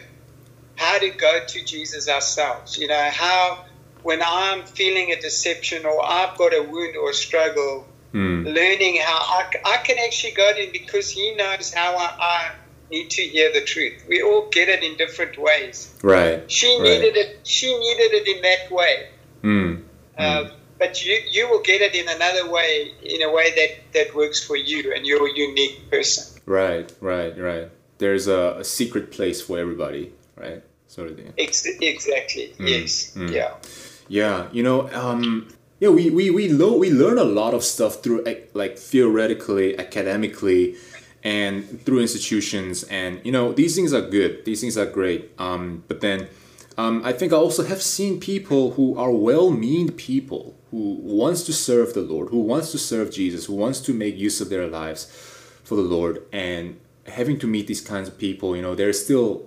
how 0.77 0.99
to 0.99 1.11
go 1.11 1.45
to 1.47 1.65
Jesus 1.65 2.09
ourselves. 2.09 2.79
You 2.79 2.89
know, 2.89 3.11
how 3.13 3.65
when 4.05 4.21
I'm 4.25 4.63
feeling 4.65 5.11
a 5.11 5.21
deception 5.21 5.85
or 5.85 5.99
I've 6.05 6.37
got 6.39 6.55
a 6.55 6.63
wound 6.63 6.97
or 6.97 7.11
a 7.11 7.15
struggle, 7.15 7.87
Mm. 8.13 8.45
learning 8.55 9.01
how 9.03 9.19
I, 9.19 9.51
I, 9.65 9.77
can 9.79 9.97
actually 9.99 10.35
go 10.35 10.53
to 10.53 10.61
him 10.63 10.71
because 10.71 11.11
he 11.11 11.35
knows 11.35 11.75
how 11.75 11.97
I, 11.97 12.15
I 12.21 12.53
need 12.89 13.11
to 13.11 13.23
hear 13.23 13.53
the 13.53 13.63
truth. 13.63 14.05
We 14.09 14.23
all 14.23 14.49
get 14.51 14.69
it 14.69 14.85
in 14.85 14.97
different 14.97 15.37
ways. 15.37 15.93
Right. 16.01 16.49
She 16.49 16.69
Right. 16.79 16.85
needed 16.91 17.17
it. 17.17 17.41
She 17.43 17.77
needed 17.77 18.11
it 18.19 18.29
in 18.37 18.43
that 18.43 18.71
way. 18.71 19.09
Mm. 19.43 19.83
Um, 20.17 20.51
but 20.79 21.05
you 21.05 21.19
you 21.29 21.49
will 21.51 21.63
get 21.63 21.81
it 21.81 21.97
in 21.97 22.09
another 22.09 22.49
way, 22.49 22.93
in 23.03 23.21
a 23.23 23.33
way 23.33 23.51
that 23.59 23.71
that 23.95 24.15
works 24.15 24.41
for 24.45 24.57
you 24.57 24.93
and 24.95 25.05
you're 25.05 25.27
a 25.27 25.35
unique 25.49 25.91
person. 25.91 26.41
Right, 26.47 26.93
right, 27.01 27.37
right. 27.37 27.69
There's 27.99 28.29
a, 28.29 28.59
a 28.61 28.65
secret 28.65 29.11
place 29.11 29.41
for 29.43 29.59
everybody, 29.59 30.13
right? 30.37 30.63
Sort 30.87 31.09
of 31.11 31.17
thing. 31.17 31.33
Ex- 31.37 31.67
exactly. 31.81 32.55
Yes. 32.61 33.13
mm. 33.17 33.29
Yeah. 33.33 33.55
Yeah, 34.09 34.49
you 34.53 34.63
know, 34.63 34.91
um, 34.93 35.49
yeah, 35.81 35.89
we 35.89 36.11
we 36.11 36.31
we, 36.31 36.49
lo- 36.49 36.77
we 36.77 36.91
learn 36.91 37.19
a 37.19 37.25
lot 37.25 37.55
of 37.55 37.65
stuff 37.65 38.03
through 38.03 38.27
eh, 38.27 38.41
like 38.53 38.79
theoretically, 38.79 39.79
academically, 39.79 40.77
and 41.23 41.81
through 41.85 42.01
institutions, 42.01 42.85
and 42.85 43.21
you 43.25 43.33
know 43.33 43.53
these 43.53 43.75
things 43.75 43.93
are 43.93 44.03
good. 44.03 44.45
These 44.45 44.61
things 44.61 44.77
are 44.77 44.87
great. 44.87 45.31
Um, 45.39 45.85
but 45.89 46.01
then, 46.01 46.29
um, 46.77 47.03
I 47.05 47.13
think 47.13 47.33
I 47.33 47.37
also 47.37 47.65
have 47.65 47.83
seen 47.83 48.21
people 48.21 48.73
who 48.73 48.97
are 48.99 49.11
well-meaning 49.11 49.91
people 49.93 50.55
who 50.71 50.99
wants 51.03 51.43
to 51.45 51.53
serve 51.53 51.95
the 51.95 52.03
Lord, 52.03 52.29
who 52.29 52.41
wants 52.41 52.73
to 52.73 52.79
serve 52.79 53.11
Jesus, 53.11 53.47
who 53.47 53.55
wants 53.55 53.81
to 53.81 53.95
make 53.95 54.17
use 54.17 54.41
of 54.41 54.51
their 54.51 54.67
lives 54.67 55.07
for 55.65 55.77
the 55.77 55.83
Lord, 55.83 56.23
and 56.33 56.79
having 57.07 57.39
to 57.39 57.47
meet 57.47 57.67
these 57.67 57.81
kinds 57.81 58.09
of 58.09 58.19
people, 58.19 58.57
you 58.57 58.63
know, 58.63 58.75
there's 58.75 59.03
still 59.03 59.47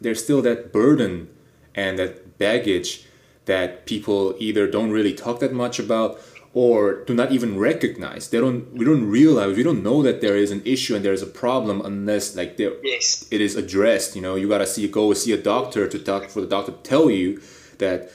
there's 0.00 0.22
still 0.22 0.42
that 0.42 0.72
burden 0.72 1.28
and 1.74 1.98
that 1.98 2.38
baggage 2.38 3.06
that 3.46 3.86
people 3.86 4.34
either 4.38 4.66
don't 4.66 4.90
really 4.90 5.12
talk 5.14 5.40
that 5.40 5.52
much 5.52 5.78
about 5.78 6.18
or 6.54 7.02
do 7.04 7.14
not 7.14 7.32
even 7.32 7.58
recognize. 7.58 8.28
They 8.28 8.38
don't 8.38 8.72
we 8.74 8.84
don't 8.84 9.06
realize 9.08 9.56
we 9.56 9.62
don't 9.62 9.82
know 9.82 10.02
that 10.02 10.20
there 10.20 10.36
is 10.36 10.50
an 10.50 10.62
issue 10.64 10.94
and 10.94 11.04
there 11.04 11.14
is 11.14 11.22
a 11.22 11.26
problem 11.26 11.80
unless 11.80 12.36
like 12.36 12.56
there 12.58 12.72
Yes. 12.82 13.26
it 13.30 13.40
is 13.40 13.56
addressed. 13.56 14.14
You 14.16 14.22
know, 14.22 14.34
you 14.36 14.48
gotta 14.48 14.66
see 14.66 14.86
go 14.88 15.12
see 15.14 15.32
a 15.32 15.42
doctor 15.42 15.88
to 15.88 15.98
talk 15.98 16.28
for 16.28 16.40
the 16.42 16.46
doctor 16.46 16.72
to 16.72 16.78
tell 16.82 17.10
you 17.10 17.40
that 17.78 18.10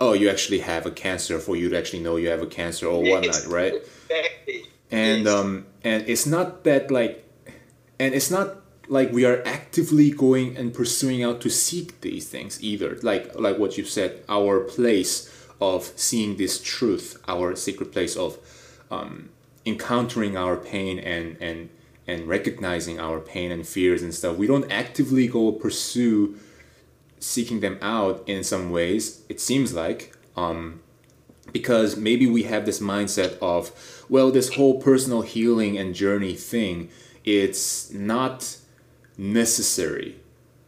oh 0.00 0.12
you 0.14 0.28
actually 0.28 0.58
have 0.58 0.84
a 0.84 0.90
cancer 0.90 1.38
for 1.38 1.54
you 1.56 1.68
to 1.70 1.78
actually 1.78 2.02
know 2.02 2.16
you 2.16 2.28
have 2.28 2.42
a 2.42 2.46
cancer 2.46 2.86
or 2.86 3.00
whatnot, 3.02 3.24
Yes. 3.24 3.46
right? 3.46 3.74
Exactly. 4.10 4.64
and 4.90 5.24
Yes. 5.24 5.34
um 5.34 5.66
and 5.84 6.08
it's 6.08 6.26
not 6.26 6.64
that 6.64 6.90
like 6.90 7.22
and 8.00 8.14
it's 8.14 8.30
not 8.30 8.56
like 8.88 9.12
we 9.12 9.24
are 9.24 9.42
actively 9.46 10.10
going 10.10 10.56
and 10.56 10.72
pursuing 10.72 11.22
out 11.22 11.40
to 11.40 11.50
seek 11.50 12.00
these 12.00 12.28
things 12.28 12.62
either 12.62 12.96
like 13.02 13.34
like 13.38 13.58
what 13.58 13.76
you 13.76 13.84
said 13.84 14.22
our 14.28 14.60
place 14.60 15.32
of 15.60 15.92
seeing 15.96 16.36
this 16.36 16.62
truth 16.62 17.20
our 17.26 17.56
secret 17.56 17.92
place 17.92 18.16
of 18.16 18.38
um, 18.90 19.30
encountering 19.64 20.36
our 20.36 20.56
pain 20.56 20.98
and 20.98 21.36
and 21.40 21.68
and 22.06 22.28
recognizing 22.28 23.00
our 23.00 23.18
pain 23.18 23.50
and 23.50 23.66
fears 23.66 24.02
and 24.02 24.14
stuff, 24.14 24.36
we 24.36 24.46
don't 24.46 24.70
actively 24.70 25.26
go 25.26 25.50
pursue 25.52 26.38
seeking 27.18 27.60
them 27.60 27.78
out 27.82 28.22
in 28.26 28.44
some 28.44 28.70
ways. 28.70 29.22
It 29.28 29.40
seems 29.40 29.74
like 29.74 30.14
um, 30.36 30.80
because 31.52 31.96
maybe 31.96 32.26
we 32.26 32.44
have 32.44 32.64
this 32.64 32.80
mindset 32.80 33.38
of, 33.40 33.72
well, 34.08 34.30
this 34.30 34.54
whole 34.54 34.80
personal 34.80 35.22
healing 35.22 35.76
and 35.76 35.94
journey 35.94 36.34
thing, 36.34 36.90
it's 37.24 37.90
not 37.92 38.56
necessary 39.18 40.16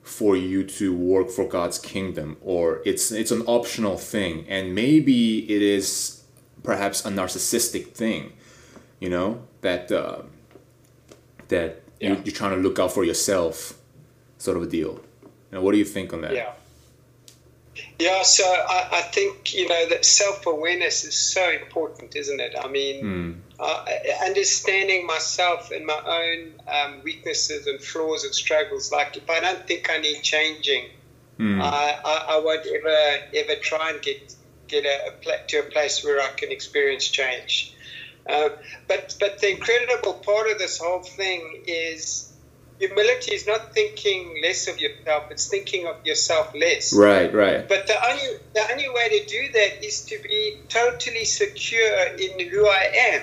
for 0.02 0.36
you 0.36 0.64
to 0.64 0.94
work 0.94 1.30
for 1.30 1.46
God's 1.46 1.78
kingdom 1.78 2.36
or 2.40 2.80
it's 2.86 3.10
it's 3.12 3.30
an 3.30 3.42
optional 3.42 3.98
thing 3.98 4.46
and 4.48 4.74
maybe 4.74 5.40
it 5.54 5.60
is 5.60 6.22
perhaps 6.62 7.04
a 7.04 7.10
narcissistic 7.10 7.88
thing 7.92 8.32
you 9.00 9.10
know 9.10 9.42
that 9.60 9.92
uh, 9.92 10.22
that 11.48 11.82
yeah. 12.00 12.16
you, 12.24 12.32
are 12.32 12.34
trying 12.34 12.52
to 12.52 12.56
look 12.56 12.78
out 12.78 12.92
for 12.92 13.04
yourself 13.04 13.74
sort 14.38 14.56
of 14.56 14.62
a 14.62 14.66
deal. 14.66 15.00
Now 15.52 15.60
what 15.60 15.72
do 15.72 15.78
you 15.78 15.84
think 15.84 16.12
on 16.12 16.22
that? 16.22 16.34
Yeah 16.34 16.52
yeah 17.98 18.22
so 18.22 18.44
I, 18.44 18.88
I 18.92 19.02
think 19.02 19.54
you 19.54 19.68
know 19.68 19.88
that 19.88 20.04
self-awareness 20.04 21.04
is 21.04 21.16
so 21.16 21.50
important 21.50 22.16
isn't 22.16 22.40
it 22.40 22.54
i 22.58 22.68
mean 22.68 23.04
mm 23.04 23.40
uh, 23.58 23.84
understanding 24.24 25.06
myself 25.06 25.70
and 25.70 25.84
my 25.84 26.00
own 26.06 26.52
um, 26.68 27.02
weaknesses 27.02 27.66
and 27.66 27.80
flaws 27.80 28.24
and 28.24 28.34
struggles. 28.34 28.92
Like 28.92 29.16
if 29.16 29.28
I 29.28 29.40
don't 29.40 29.66
think 29.66 29.90
I 29.90 29.98
need 29.98 30.22
changing, 30.22 30.90
mm. 31.38 31.60
I, 31.60 31.98
I, 32.04 32.24
I, 32.28 32.38
won't 32.38 32.66
ever 32.66 33.24
ever 33.34 33.60
try 33.60 33.90
and 33.90 34.00
get 34.00 34.34
get 34.68 34.84
a, 34.84 35.12
a 35.28 35.46
to 35.48 35.60
a 35.60 35.62
place 35.64 36.04
where 36.04 36.20
I 36.20 36.28
can 36.36 36.52
experience 36.52 37.08
change. 37.08 37.74
Uh, 38.28 38.50
but 38.86 39.16
but 39.18 39.40
the 39.40 39.50
incredible 39.50 40.14
part 40.14 40.50
of 40.50 40.58
this 40.58 40.78
whole 40.78 41.02
thing 41.02 41.64
is 41.66 42.27
humility 42.78 43.34
is 43.34 43.46
not 43.46 43.62
thinking 43.72 44.40
less 44.42 44.68
of 44.68 44.78
yourself; 44.78 45.24
it's 45.30 45.46
thinking 45.48 45.86
of 45.86 45.96
yourself 46.04 46.48
less. 46.54 46.92
Right, 46.92 47.32
right. 47.32 47.66
But 47.66 47.86
the 47.86 47.96
only 48.08 48.28
the 48.54 48.70
only 48.70 48.88
way 48.88 49.08
to 49.18 49.24
do 49.26 49.48
that 49.52 49.84
is 49.84 50.00
to 50.02 50.18
be 50.20 50.54
totally 50.68 51.24
secure 51.24 52.06
in 52.18 52.48
who 52.48 52.66
I 52.66 52.86
am 53.14 53.22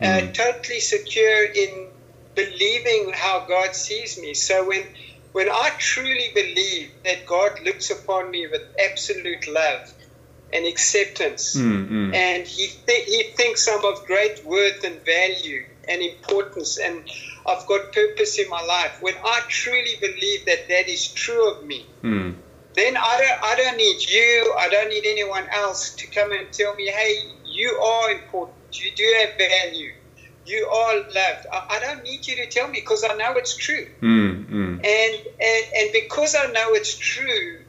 mm. 0.00 0.32
totally 0.34 0.80
secure 0.80 1.44
in 1.44 1.88
believing 2.34 3.12
how 3.14 3.40
God 3.40 3.74
sees 3.74 4.18
me. 4.18 4.34
So 4.34 4.64
when 4.64 4.84
when 5.32 5.48
I 5.48 5.70
truly 5.76 6.30
believe 6.32 6.90
that 7.04 7.24
God 7.26 7.58
looks 7.64 7.90
upon 7.90 8.30
me 8.30 8.46
with 8.46 8.62
absolute 8.78 9.48
love 9.48 9.92
and 10.52 10.64
acceptance, 10.66 11.56
mm, 11.56 12.14
and 12.14 12.46
He 12.46 12.68
th- 12.86 13.04
He 13.04 13.22
thinks 13.24 13.66
I'm 13.68 13.84
of 13.84 14.04
great 14.04 14.44
worth 14.44 14.84
and 14.84 15.04
value 15.04 15.64
and 15.88 16.02
importance, 16.02 16.78
and 16.78 17.08
I've 17.46 17.66
got 17.66 17.92
purpose 17.92 18.38
in 18.38 18.48
my 18.48 18.62
life. 18.62 18.96
When 19.00 19.14
I 19.24 19.40
truly 19.48 19.96
believe 20.00 20.44
that 20.46 20.60
that 20.68 20.88
is 20.88 21.08
true 21.08 21.50
of 21.50 21.60
me. 21.62 21.88
Mm. 22.04 22.36
Then 22.76 22.96
I 22.96 23.18
don't, 23.18 23.38
I 23.52 23.54
don't 23.56 23.76
need 23.76 24.06
you, 24.06 24.54
I 24.58 24.68
don't 24.68 24.88
need 24.88 25.06
anyone 25.06 25.46
else 25.52 25.92
to 25.98 26.08
come 26.08 26.32
and 26.32 26.50
tell 26.52 26.74
me, 26.74 26.90
hey, 26.90 27.14
you 27.44 27.76
are 27.78 28.10
important 28.10 28.48
you 28.80 28.90
do 28.96 29.04
have 29.20 29.30
value. 29.38 29.92
You 30.44 30.66
are 30.68 30.96
loved. 30.96 31.46
I, 31.52 31.60
I 31.70 31.78
don't 31.80 32.02
need 32.02 32.26
you 32.26 32.36
to 32.36 32.46
tell 32.46 32.68
me 32.68 32.78
because 32.78 33.04
I 33.08 33.14
know 33.14 33.34
it's 33.36 33.54
true. 33.56 33.86
Mm, 34.02 34.46
mm. 34.46 34.80
And, 34.84 35.14
and 35.40 35.66
and 35.78 35.90
because 35.92 36.34
I 36.38 36.46
know 36.46 36.74
it's 36.74 36.96
true, 36.96 37.64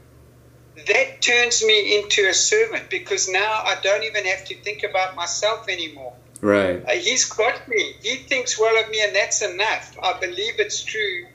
that 0.88 1.08
turns 1.22 1.64
me 1.64 1.98
into 1.98 2.28
a 2.28 2.34
servant 2.34 2.90
because 2.90 3.28
now 3.30 3.62
I 3.66 3.76
don't 3.82 4.04
even 4.04 4.26
have 4.26 4.44
to 4.46 4.58
think 4.64 4.84
about 4.84 5.16
myself 5.16 5.62
anymore. 5.70 6.16
Right. 6.42 6.84
Uh, 6.86 6.92
he's 6.92 7.26
got 7.26 7.68
me. 7.68 7.96
He 8.02 8.16
thinks 8.16 8.60
well 8.60 8.84
of 8.84 8.90
me, 8.90 9.02
and 9.04 9.16
that's 9.16 9.42
enough. 9.42 9.98
I 10.02 10.20
believe 10.20 10.60
it's 10.60 10.84
true. 10.84 11.28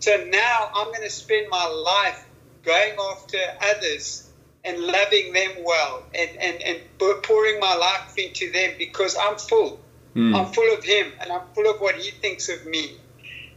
So 0.00 0.16
now 0.28 0.70
I'm 0.74 0.88
going 0.88 1.02
to 1.02 1.10
spend 1.10 1.48
my 1.50 1.66
life 1.66 2.24
going 2.64 2.96
after 3.12 3.38
others 3.62 4.28
and 4.64 4.78
loving 4.78 5.32
them 5.32 5.52
well 5.64 6.02
and, 6.14 6.30
and, 6.38 6.62
and 6.62 6.80
pouring 7.22 7.60
my 7.60 7.74
life 7.76 8.14
into 8.18 8.50
them 8.50 8.72
because 8.78 9.16
I'm 9.16 9.36
full. 9.36 9.80
Mm. 10.14 10.36
I'm 10.36 10.52
full 10.52 10.74
of 10.74 10.82
Him 10.84 11.12
and 11.20 11.30
I'm 11.30 11.42
full 11.54 11.70
of 11.70 11.80
what 11.80 11.94
He 11.94 12.10
thinks 12.10 12.48
of 12.48 12.66
me. 12.66 12.96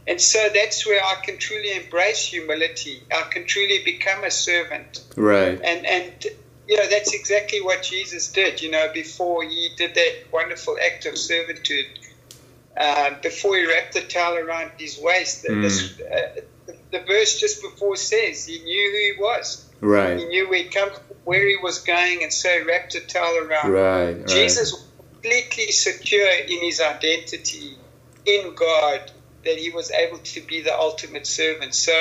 And 0.06 0.20
so 0.20 0.48
that's 0.54 0.86
where 0.86 1.02
I 1.02 1.16
can 1.24 1.38
truly 1.38 1.72
embrace 1.72 2.26
humility. 2.26 3.02
I 3.12 3.22
can 3.30 3.46
truly 3.46 3.82
become 3.84 4.24
a 4.24 4.30
servant. 4.30 5.04
Right. 5.16 5.60
And, 5.62 5.86
and 5.86 6.26
you 6.70 6.76
know, 6.76 6.88
that's 6.88 7.12
exactly 7.12 7.60
what 7.60 7.82
Jesus 7.82 8.30
did, 8.30 8.62
you 8.62 8.70
know, 8.70 8.92
before 8.94 9.42
He 9.42 9.70
did 9.76 9.96
that 9.96 10.14
wonderful 10.32 10.76
act 10.80 11.04
of 11.04 11.18
servitude. 11.18 11.86
Uh, 12.76 13.10
before 13.20 13.56
he 13.56 13.66
wrapped 13.66 13.94
the 13.94 14.00
towel 14.02 14.36
around 14.36 14.70
his 14.78 14.96
waist, 15.02 15.44
mm. 15.44 15.60
this, 15.60 16.00
uh, 16.00 16.40
the, 16.66 16.76
the 16.92 17.00
verse 17.00 17.40
just 17.40 17.60
before 17.60 17.96
says 17.96 18.46
he 18.46 18.60
knew 18.60 18.90
who 18.90 19.14
he 19.14 19.20
was. 19.20 19.68
Right. 19.80 20.18
He 20.18 20.24
knew 20.26 20.48
where 20.48 20.62
he'd 20.62 20.72
come, 20.72 20.90
where 21.24 21.46
he 21.46 21.56
was 21.60 21.80
going, 21.80 22.22
and 22.22 22.32
so 22.32 22.48
he 22.48 22.62
wrapped 22.62 22.92
the 22.92 23.00
towel 23.00 23.36
around. 23.38 23.72
Right. 23.72 24.12
right. 24.12 24.26
Jesus 24.28 24.72
was 24.72 24.86
completely 25.20 25.72
secure 25.72 26.30
in 26.30 26.60
his 26.60 26.80
identity 26.80 27.76
in 28.24 28.54
God 28.54 29.10
that 29.44 29.56
he 29.58 29.70
was 29.70 29.90
able 29.90 30.18
to 30.18 30.40
be 30.42 30.62
the 30.62 30.78
ultimate 30.78 31.26
servant. 31.26 31.74
So 31.74 31.92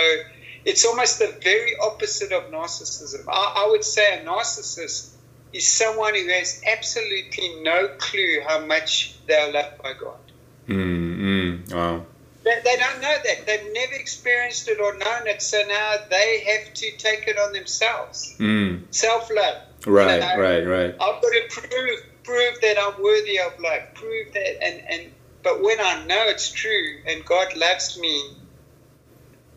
it's 0.66 0.86
almost 0.86 1.20
the 1.20 1.38
very 1.42 1.74
opposite 1.82 2.32
of 2.32 2.52
narcissism. 2.52 3.26
I, 3.28 3.66
I 3.66 3.70
would 3.72 3.84
say 3.84 4.20
a 4.20 4.26
narcissist 4.26 5.12
is 5.54 5.68
someone 5.68 6.16
who 6.16 6.28
has 6.30 6.62
absolutely 6.68 7.62
no 7.62 7.88
clue 7.98 8.42
how 8.48 8.66
much 8.66 9.16
they 9.26 9.36
are 9.36 9.52
loved 9.52 9.82
by 9.82 9.94
God. 9.94 10.20
Mm, 10.68 11.74
wow. 11.74 12.06
They, 12.44 12.62
they 12.64 12.78
don't 12.78 13.02
know 13.02 13.18
that. 13.24 13.46
They've 13.46 13.74
never 13.74 13.94
experienced 13.94 14.68
it 14.68 14.80
or 14.80 14.94
known 14.98 15.28
it, 15.28 15.42
so 15.42 15.62
now 15.68 15.96
they 16.10 16.44
have 16.48 16.74
to 16.74 16.92
take 16.98 17.28
it 17.28 17.38
on 17.38 17.54
themselves. 17.54 18.36
Mm. 18.40 18.84
Self 18.92 19.30
love. 19.30 19.58
Right, 19.86 20.16
you 20.16 20.20
know? 20.20 20.42
right, 20.42 20.66
right. 20.66 20.94
I've 20.94 21.22
got 21.22 21.22
to 21.22 21.44
prove 21.50 22.00
prove 22.24 22.62
that 22.62 22.78
I'm 22.80 23.02
worthy 23.02 23.40
of 23.40 23.60
love. 23.60 23.94
Prove 23.94 24.34
that, 24.34 24.64
and 24.64 24.82
and 24.90 25.12
but 25.44 25.64
when 25.64 25.80
I 25.80 26.06
know 26.06 26.24
it's 26.28 26.52
true 26.52 26.98
and 27.08 27.26
God 27.26 27.56
loves 27.56 28.00
me, 28.00 28.36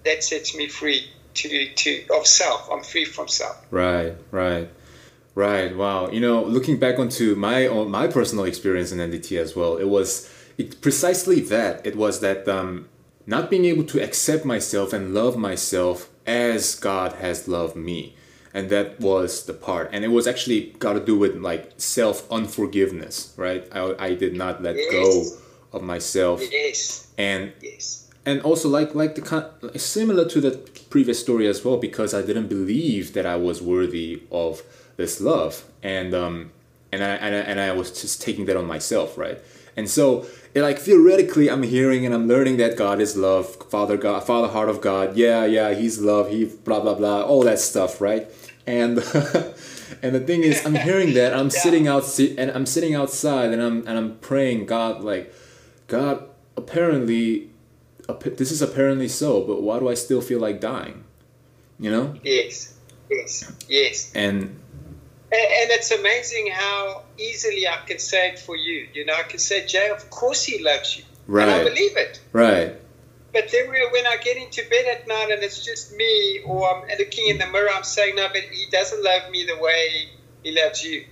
that 0.05 0.25
sets 0.25 0.57
me 0.57 0.69
free 0.69 1.09
to 1.35 1.69
to 1.75 2.05
of 2.17 2.27
self. 2.27 2.69
I'm 2.71 2.83
free 2.83 3.05
from 3.05 3.29
self. 3.29 3.65
Right, 3.71 4.15
right. 4.31 4.69
Right. 5.35 5.75
Wow. 5.75 6.11
You 6.11 6.21
know, 6.21 6.45
looking 6.45 6.79
back 6.79 6.99
onto 6.99 7.35
my 7.35 7.67
own 7.67 7.91
my 7.91 8.07
personal 8.07 8.45
experience 8.45 8.93
in 8.93 8.99
MDT 8.99 9.39
as 9.39 9.57
well, 9.57 9.77
it 9.79 9.89
was 9.89 10.31
it, 10.59 10.81
precisely 10.81 11.41
that. 11.41 11.87
It 11.87 11.97
was 11.97 12.21
that 12.21 12.47
um, 12.49 12.89
not 13.27 13.51
being 13.51 13.65
able 13.65 13.85
to 13.85 14.03
accept 14.03 14.45
myself 14.45 14.93
and 14.93 15.15
love 15.15 15.37
myself 15.37 16.11
as 16.27 16.75
God 16.75 17.15
has 17.15 17.49
loved 17.49 17.77
me. 17.77 18.15
And 18.55 18.69
that 18.69 19.01
was 19.01 19.47
the 19.47 19.55
part. 19.55 19.89
And 19.93 20.05
it 20.05 20.09
was 20.09 20.27
actually 20.27 20.75
got 20.79 20.93
to 20.93 21.01
do 21.01 21.17
with 21.17 21.37
like 21.37 21.73
self 21.79 22.31
unforgiveness, 22.31 23.33
right? 23.39 23.67
I, 23.73 23.95
I 23.99 24.15
did 24.15 24.35
not 24.35 24.63
let 24.63 24.77
yes. 24.77 24.91
go 24.93 25.39
of 25.73 25.83
myself. 25.83 26.43
Yes. 26.53 27.07
And 27.17 27.53
yes. 27.63 28.11
And 28.25 28.41
also 28.43 28.69
like 28.69 28.95
like 28.95 29.15
the 29.17 29.73
similar 29.79 30.29
to 30.29 30.41
the 30.41 30.53
previous 30.91 31.21
story 31.21 31.49
as 31.49 31.65
well 31.65 31.77
because 31.77 32.15
I 32.15 32.23
didn't 32.23 32.49
believe 32.49 33.15
that 33.15 33.27
I 33.27 33.37
was 33.37 33.61
worthy 33.61 34.23
of 34.31 34.63
this 34.97 35.21
love 35.21 35.65
and 35.83 36.15
um 36.15 36.53
and 36.93 37.03
I 37.03 37.15
and 37.17 37.35
I, 37.35 37.39
and 37.39 37.61
I 37.61 37.73
was 37.73 38.01
just 38.01 38.23
taking 38.23 38.45
that 38.47 38.57
on 38.57 38.67
myself, 38.67 39.19
right? 39.19 39.39
And 39.77 39.89
so 39.89 40.27
like 40.61 40.79
theoretically 40.79 41.51
i'm 41.51 41.63
hearing 41.63 42.05
and 42.05 42.15
i'm 42.15 42.29
learning 42.29 42.59
that 42.59 42.77
god 42.77 43.01
is 43.01 43.17
love 43.17 43.57
father 43.71 43.97
god 43.97 44.23
father 44.23 44.49
heart 44.49 44.69
of 44.69 44.81
god 44.81 45.17
yeah 45.17 45.45
yeah 45.47 45.73
he's 45.73 45.99
love 45.99 46.29
he 46.29 46.45
blah 46.45 46.81
blah 46.81 46.95
blah 46.95 47.23
all 47.23 47.43
that 47.43 47.59
stuff 47.59 48.01
right 48.01 48.29
and 48.67 48.99
and 50.03 50.15
the 50.15 50.21
thing 50.21 50.43
is 50.43 50.65
i'm 50.67 50.75
hearing 50.75 51.15
that 51.15 51.33
i'm 51.33 51.47
yeah. 51.55 51.61
sitting 51.61 51.89
out 51.89 52.19
and 52.19 52.51
i'm 52.51 52.67
sitting 52.67 52.95
outside 52.95 53.51
and 53.51 53.63
i'm 53.63 53.79
and 53.87 53.97
i'm 53.97 54.19
praying 54.19 54.67
god 54.67 55.03
like 55.03 55.33
god 55.87 56.23
apparently 56.57 57.49
this 58.37 58.51
is 58.51 58.63
apparently 58.63 59.09
so 59.09 59.43
but 59.43 59.63
why 59.63 59.79
do 59.79 59.89
i 59.89 59.95
still 59.95 60.21
feel 60.21 60.41
like 60.41 60.61
dying 60.61 61.05
you 61.79 61.91
know 61.91 62.15
yes 62.23 62.77
yes 63.11 63.53
yes 63.69 64.13
and 64.15 64.59
and, 65.33 65.71
it's 65.71 65.91
amazing 65.91 66.49
how 66.53 67.05
easily 67.17 67.67
I 67.67 67.79
can 67.87 67.99
say 67.99 68.33
it 68.33 68.39
for 68.39 68.55
you. 68.55 68.87
You 68.93 69.07
know, 69.07 69.15
I 69.15 69.23
can 69.23 69.39
say, 69.39 69.67
Jay, 69.67 69.89
of 69.89 70.11
course 70.11 70.45
he 70.45 70.63
loves 70.63 70.99
you. 70.99 71.05
Right. 71.27 71.49
And 71.49 71.51
I 71.51 71.65
believe 71.65 71.97
it. 71.97 72.21
Right. 72.33 72.77
But 73.33 73.51
then 73.51 73.69
when 73.69 74.07
I 74.07 74.19
get 74.23 74.37
into 74.37 74.63
bed 74.69 74.85
at 74.87 75.09
night 75.09 75.31
and 75.31 75.43
it's 75.43 75.65
just 75.65 75.97
me, 75.97 76.43
or 76.45 76.69
I'm 76.69 76.87
looking 76.99 77.29
in 77.29 77.39
the 77.39 77.47
mirror, 77.47 77.71
I'm 77.73 77.83
saying, 77.83 78.17
no, 78.17 78.29
but 78.29 78.43
he 78.43 78.67
doesn't 78.71 79.03
love 79.03 79.31
me 79.31 79.47
the 79.47 79.57
way 79.59 80.09
he 80.43 80.53
loves 80.53 80.85
you. 80.85 81.07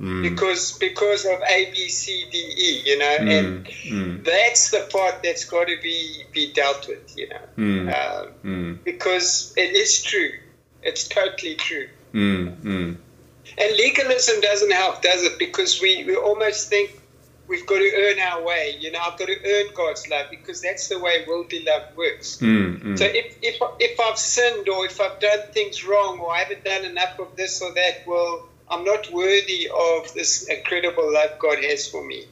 Mm. 0.00 0.22
Because 0.22 0.78
because 0.78 1.26
of 1.26 1.42
A 1.42 1.70
B 1.70 1.88
C 1.88 2.26
D 2.30 2.38
E, 2.38 2.82
you 2.86 2.98
know, 2.98 3.16
mm. 3.18 3.38
and 3.38 3.66
mm. 3.66 4.24
that's 4.24 4.70
the 4.70 4.88
part 4.90 5.22
that's 5.22 5.44
got 5.44 5.66
to 5.66 5.76
be 5.82 6.24
be 6.32 6.52
dealt 6.54 6.88
with, 6.88 7.18
you 7.18 7.28
know, 7.28 7.40
mm. 7.58 8.32
Um, 8.42 8.80
because 8.82 9.52
it 9.58 9.74
is 9.76 10.02
true, 10.02 10.30
it's 10.82 11.06
totally 11.06 11.54
true. 11.54 11.88
Mm. 12.14 12.96
And 13.58 13.76
legalism 13.76 14.40
doesn't 14.40 14.72
help, 14.72 15.02
does 15.02 15.22
it? 15.24 15.38
Because 15.38 15.80
we, 15.82 16.04
we 16.04 16.16
almost 16.16 16.68
think 16.68 16.98
we've 17.46 17.66
got 17.66 17.78
to 17.78 17.92
earn 17.96 18.18
our 18.20 18.42
way. 18.42 18.76
You 18.78 18.92
know, 18.92 19.00
I've 19.00 19.18
got 19.18 19.26
to 19.26 19.36
earn 19.44 19.74
God's 19.74 20.08
love 20.08 20.26
because 20.30 20.62
that's 20.62 20.88
the 20.88 20.98
way 20.98 21.24
worldly 21.26 21.64
love 21.64 21.94
works. 21.96 22.38
Mm, 22.38 22.82
mm. 22.82 22.98
So 22.98 23.04
if, 23.04 23.36
if, 23.42 23.60
if 23.80 24.00
I've 24.00 24.18
sinned 24.18 24.68
or 24.68 24.86
if 24.86 25.00
I've 25.00 25.18
done 25.20 25.40
things 25.52 25.84
wrong 25.84 26.20
or 26.20 26.32
I 26.32 26.38
haven't 26.38 26.64
done 26.64 26.84
enough 26.84 27.18
of 27.18 27.36
this 27.36 27.60
or 27.60 27.74
that, 27.74 28.04
well, 28.06 28.48
I'm 28.70 28.84
not 28.84 29.10
worthy 29.12 29.68
of 29.68 30.14
this 30.14 30.48
incredible 30.48 31.12
love 31.12 31.38
God 31.38 31.58
has 31.64 31.88
for 31.88 32.04
me. 32.04 32.26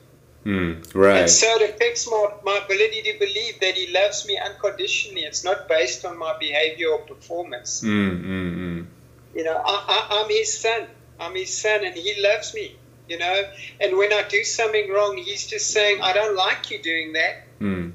Mm, 0.44 0.94
right. 0.94 1.22
And 1.22 1.30
so 1.30 1.46
it 1.60 1.70
affects 1.70 2.08
my, 2.10 2.28
my 2.44 2.60
ability 2.64 3.02
to 3.02 3.18
believe 3.18 3.60
that 3.60 3.74
He 3.74 3.92
loves 3.92 4.26
me 4.26 4.38
unconditionally. 4.38 5.22
It's 5.22 5.44
not 5.44 5.68
based 5.68 6.04
on 6.04 6.16
my 6.16 6.36
behavior 6.38 6.88
or 6.88 7.00
performance. 7.00 7.82
Mm, 7.82 8.24
mm, 8.24 8.56
mm. 8.56 8.86
You 9.34 9.44
know, 9.44 9.56
I, 9.56 9.84
I, 9.88 10.20
I'm 10.22 10.30
His 10.30 10.58
son. 10.58 10.86
I'm 11.20 11.34
His 11.34 11.56
son, 11.56 11.84
and 11.84 11.94
He 11.94 12.22
loves 12.22 12.54
me. 12.54 12.76
You 13.08 13.18
know, 13.18 13.42
and 13.80 13.96
when 13.96 14.12
I 14.12 14.22
do 14.28 14.44
something 14.44 14.90
wrong, 14.90 15.16
He's 15.16 15.46
just 15.46 15.70
saying, 15.70 16.00
"I 16.02 16.12
don't 16.12 16.36
like 16.36 16.70
you 16.70 16.80
doing 16.82 17.14
that." 17.14 17.34
Mm. 17.60 17.92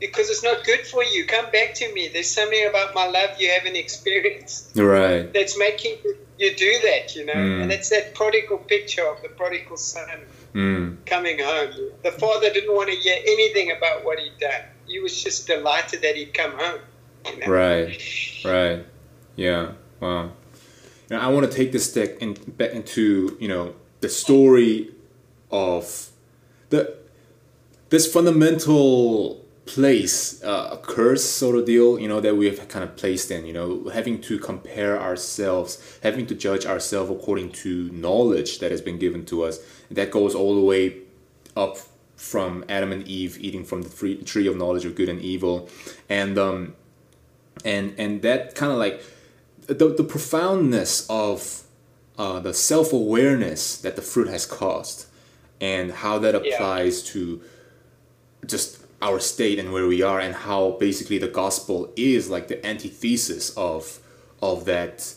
Because 0.00 0.30
it's 0.30 0.42
not 0.44 0.64
good 0.64 0.86
for 0.86 1.02
you. 1.02 1.26
Come 1.26 1.50
back 1.50 1.74
to 1.74 1.92
me. 1.92 2.08
There's 2.08 2.30
something 2.30 2.66
about 2.68 2.94
my 2.94 3.06
love 3.06 3.30
you 3.40 3.50
haven't 3.50 3.76
experienced 3.84 4.76
Right. 4.76 5.32
that's 5.32 5.58
making 5.58 5.98
you 6.04 6.16
do 6.38 6.72
that, 6.84 7.14
you 7.16 7.26
know. 7.26 7.34
Mm. 7.34 7.62
And 7.62 7.72
it's 7.72 7.90
that 7.90 8.14
prodigal 8.14 8.58
picture 8.58 9.06
of 9.06 9.22
the 9.22 9.28
prodigal 9.28 9.76
son 9.76 10.08
Mm. 10.54 10.96
coming 11.04 11.38
home. 11.38 11.72
The 12.02 12.12
father 12.12 12.50
didn't 12.50 12.74
want 12.74 12.88
to 12.88 12.96
hear 12.96 13.16
anything 13.26 13.70
about 13.70 14.04
what 14.04 14.18
he'd 14.18 14.38
done. 14.40 14.62
He 14.86 14.98
was 14.98 15.22
just 15.22 15.46
delighted 15.46 16.00
that 16.02 16.16
he'd 16.16 16.32
come 16.32 16.52
home. 16.52 16.80
You 17.26 17.40
know? 17.40 17.46
Right. 17.48 18.02
Right. 18.44 18.86
Yeah. 19.36 19.72
Wow. 20.00 20.32
Now 21.10 21.20
I 21.20 21.28
want 21.28 21.50
to 21.50 21.56
take 21.56 21.72
this 21.72 21.90
stick 21.90 22.18
in, 22.20 22.34
back 22.34 22.72
into 22.72 23.36
you 23.40 23.48
know 23.48 23.74
the 24.00 24.08
story 24.08 24.90
of 25.50 26.10
the 26.70 26.96
this 27.90 28.10
fundamental 28.12 29.44
place 29.74 30.42
uh, 30.42 30.70
a 30.76 30.78
curse 30.78 31.24
sort 31.42 31.54
of 31.58 31.62
deal 31.72 31.98
you 32.02 32.08
know 32.12 32.20
that 32.26 32.34
we've 32.40 32.60
kind 32.68 32.84
of 32.86 32.90
placed 32.96 33.30
in 33.30 33.44
you 33.44 33.52
know 33.58 33.68
having 33.98 34.16
to 34.28 34.38
compare 34.38 34.94
ourselves 35.08 35.70
having 36.02 36.26
to 36.26 36.34
judge 36.34 36.64
ourselves 36.72 37.10
according 37.10 37.48
to 37.52 37.70
knowledge 37.92 38.50
that 38.60 38.70
has 38.70 38.80
been 38.88 38.98
given 38.98 39.22
to 39.26 39.36
us 39.48 39.58
that 39.90 40.10
goes 40.10 40.34
all 40.34 40.54
the 40.54 40.66
way 40.72 40.84
up 41.54 41.76
from 42.16 42.64
adam 42.76 42.90
and 42.92 43.06
eve 43.06 43.36
eating 43.46 43.62
from 43.64 43.82
the 43.82 43.90
free, 43.98 44.16
tree 44.22 44.46
of 44.46 44.56
knowledge 44.56 44.86
of 44.86 44.94
good 44.94 45.08
and 45.08 45.20
evil 45.20 45.68
and 46.08 46.38
um 46.38 46.74
and 47.74 47.94
and 47.98 48.22
that 48.22 48.54
kind 48.54 48.72
of 48.72 48.78
like 48.78 49.02
the, 49.66 49.88
the 50.00 50.04
profoundness 50.04 51.06
of 51.10 51.62
uh, 52.16 52.40
the 52.40 52.54
self-awareness 52.54 53.76
that 53.82 53.94
the 53.96 54.02
fruit 54.02 54.28
has 54.28 54.46
caused 54.46 55.06
and 55.60 55.92
how 55.92 56.18
that 56.18 56.34
Yeah. 56.34 56.54
applies 56.54 57.02
to 57.12 57.40
just 58.46 58.77
our 59.02 59.20
state 59.20 59.58
and 59.58 59.72
where 59.72 59.86
we 59.86 60.02
are 60.02 60.20
and 60.20 60.34
how 60.34 60.72
basically 60.72 61.18
the 61.18 61.28
gospel 61.28 61.92
is 61.96 62.30
like 62.30 62.48
the 62.48 62.64
antithesis 62.66 63.50
of 63.56 64.00
of 64.42 64.64
that 64.66 65.14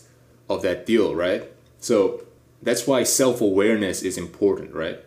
of 0.48 0.62
that 0.62 0.86
deal 0.86 1.14
right 1.14 1.50
so 1.80 2.22
that's 2.62 2.86
why 2.86 3.02
self-awareness 3.02 4.02
is 4.02 4.18
important 4.18 4.74
right 4.74 5.00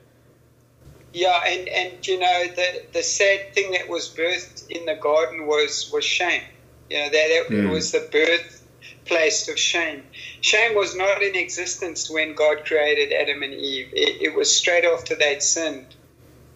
Yeah, 1.14 1.40
and, 1.48 1.68
and 1.70 2.08
you 2.08 2.20
know 2.20 2.46
the 2.56 2.84
the 2.94 3.04
sad 3.04 3.54
thing 3.54 3.72
that 3.72 3.90
was 3.90 4.10
birthed 4.10 4.70
in 4.70 4.86
the 4.86 4.96
garden 4.96 5.48
was 5.48 5.90
was 5.94 6.06
shame. 6.06 6.44
You 6.90 6.98
know 7.00 7.10
that 7.10 7.30
it 7.32 7.48
Mm. 7.52 7.72
was 7.72 7.92
the 7.92 8.08
birthplace 8.12 9.48
of 9.50 9.58
shame. 9.60 10.04
Shame 10.42 10.76
was 10.76 10.96
not 10.96 11.24
in 11.24 11.36
existence 11.36 12.10
when 12.10 12.36
God 12.36 12.66
created 12.66 13.14
Adam 13.14 13.44
and 13.44 13.54
Eve. 13.54 13.90
It, 13.94 14.22
it 14.28 14.36
was 14.36 14.56
straight 14.56 14.86
after 14.86 15.16
they'd 15.16 15.42
sinned. 15.44 15.96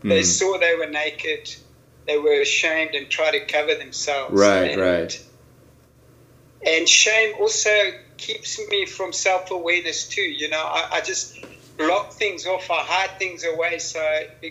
They 0.04 0.22
Mm. 0.22 0.26
saw 0.26 0.58
they 0.60 0.76
were 0.76 0.88
naked. 0.88 1.56
They 2.10 2.18
were 2.18 2.42
ashamed 2.42 2.96
and 2.96 3.08
tried 3.08 3.34
to 3.34 3.46
cover 3.46 3.76
themselves. 3.76 4.34
Right, 4.34 4.72
and, 4.72 4.82
right. 4.82 5.26
And 6.66 6.90
shame 6.90 7.36
also 7.40 7.70
keeps 8.18 8.60
me 8.68 8.88
from 8.88 9.14
self 9.14 9.52
awareness 9.52 10.08
too. 10.08 10.24
You 10.24 10.50
know, 10.50 10.58
I, 10.60 10.90
I 10.94 11.02
just 11.02 11.38
block 11.78 12.14
things 12.14 12.48
off. 12.48 12.72
I 12.72 12.80
hide 12.80 13.20
things 13.20 13.46
away. 13.46 13.78
So, 13.78 14.02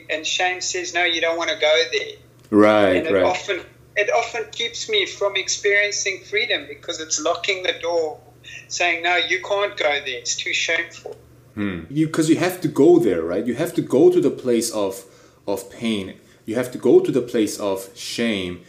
and 0.09 0.25
shame 0.25 0.61
says, 0.61 0.95
no, 0.95 1.03
you 1.03 1.21
don't 1.21 1.37
want 1.37 1.51
to 1.51 1.57
go 1.57 1.83
there. 1.91 2.13
right 2.51 2.97
And 2.99 3.09
it 3.09 3.13
right 3.13 3.25
often 3.25 3.61
it 3.97 4.09
often 4.15 4.45
keeps 4.53 4.89
me 4.89 5.05
from 5.05 5.35
experiencing 5.35 6.23
freedom 6.31 6.65
because 6.69 7.01
it's 7.01 7.21
locking 7.21 7.65
the 7.65 7.75
door, 7.83 8.21
saying, 8.69 9.03
no, 9.03 9.17
you 9.17 9.43
can't 9.43 9.77
go 9.77 9.91
there. 10.07 10.19
It's 10.21 10.37
too 10.37 10.53
shameful. 10.53 11.17
Hmm. 11.55 11.81
You 11.91 12.07
because 12.07 12.31
you 12.31 12.37
have 12.37 12.61
to 12.61 12.69
go 12.69 13.01
there, 13.01 13.23
right? 13.23 13.45
You 13.45 13.57
have 13.57 13.75
to 13.75 13.83
go 13.83 14.13
to 14.13 14.21
the 14.21 14.31
place 14.31 14.71
of 14.71 15.05
of 15.45 15.69
pain. 15.73 16.21
You 16.49 16.55
have 16.55 16.73
to 16.73 16.79
go 16.79 17.01
to 17.01 17.13
the 17.13 17.21
place 17.21 17.61
of 17.61 17.91
shame 17.95 18.65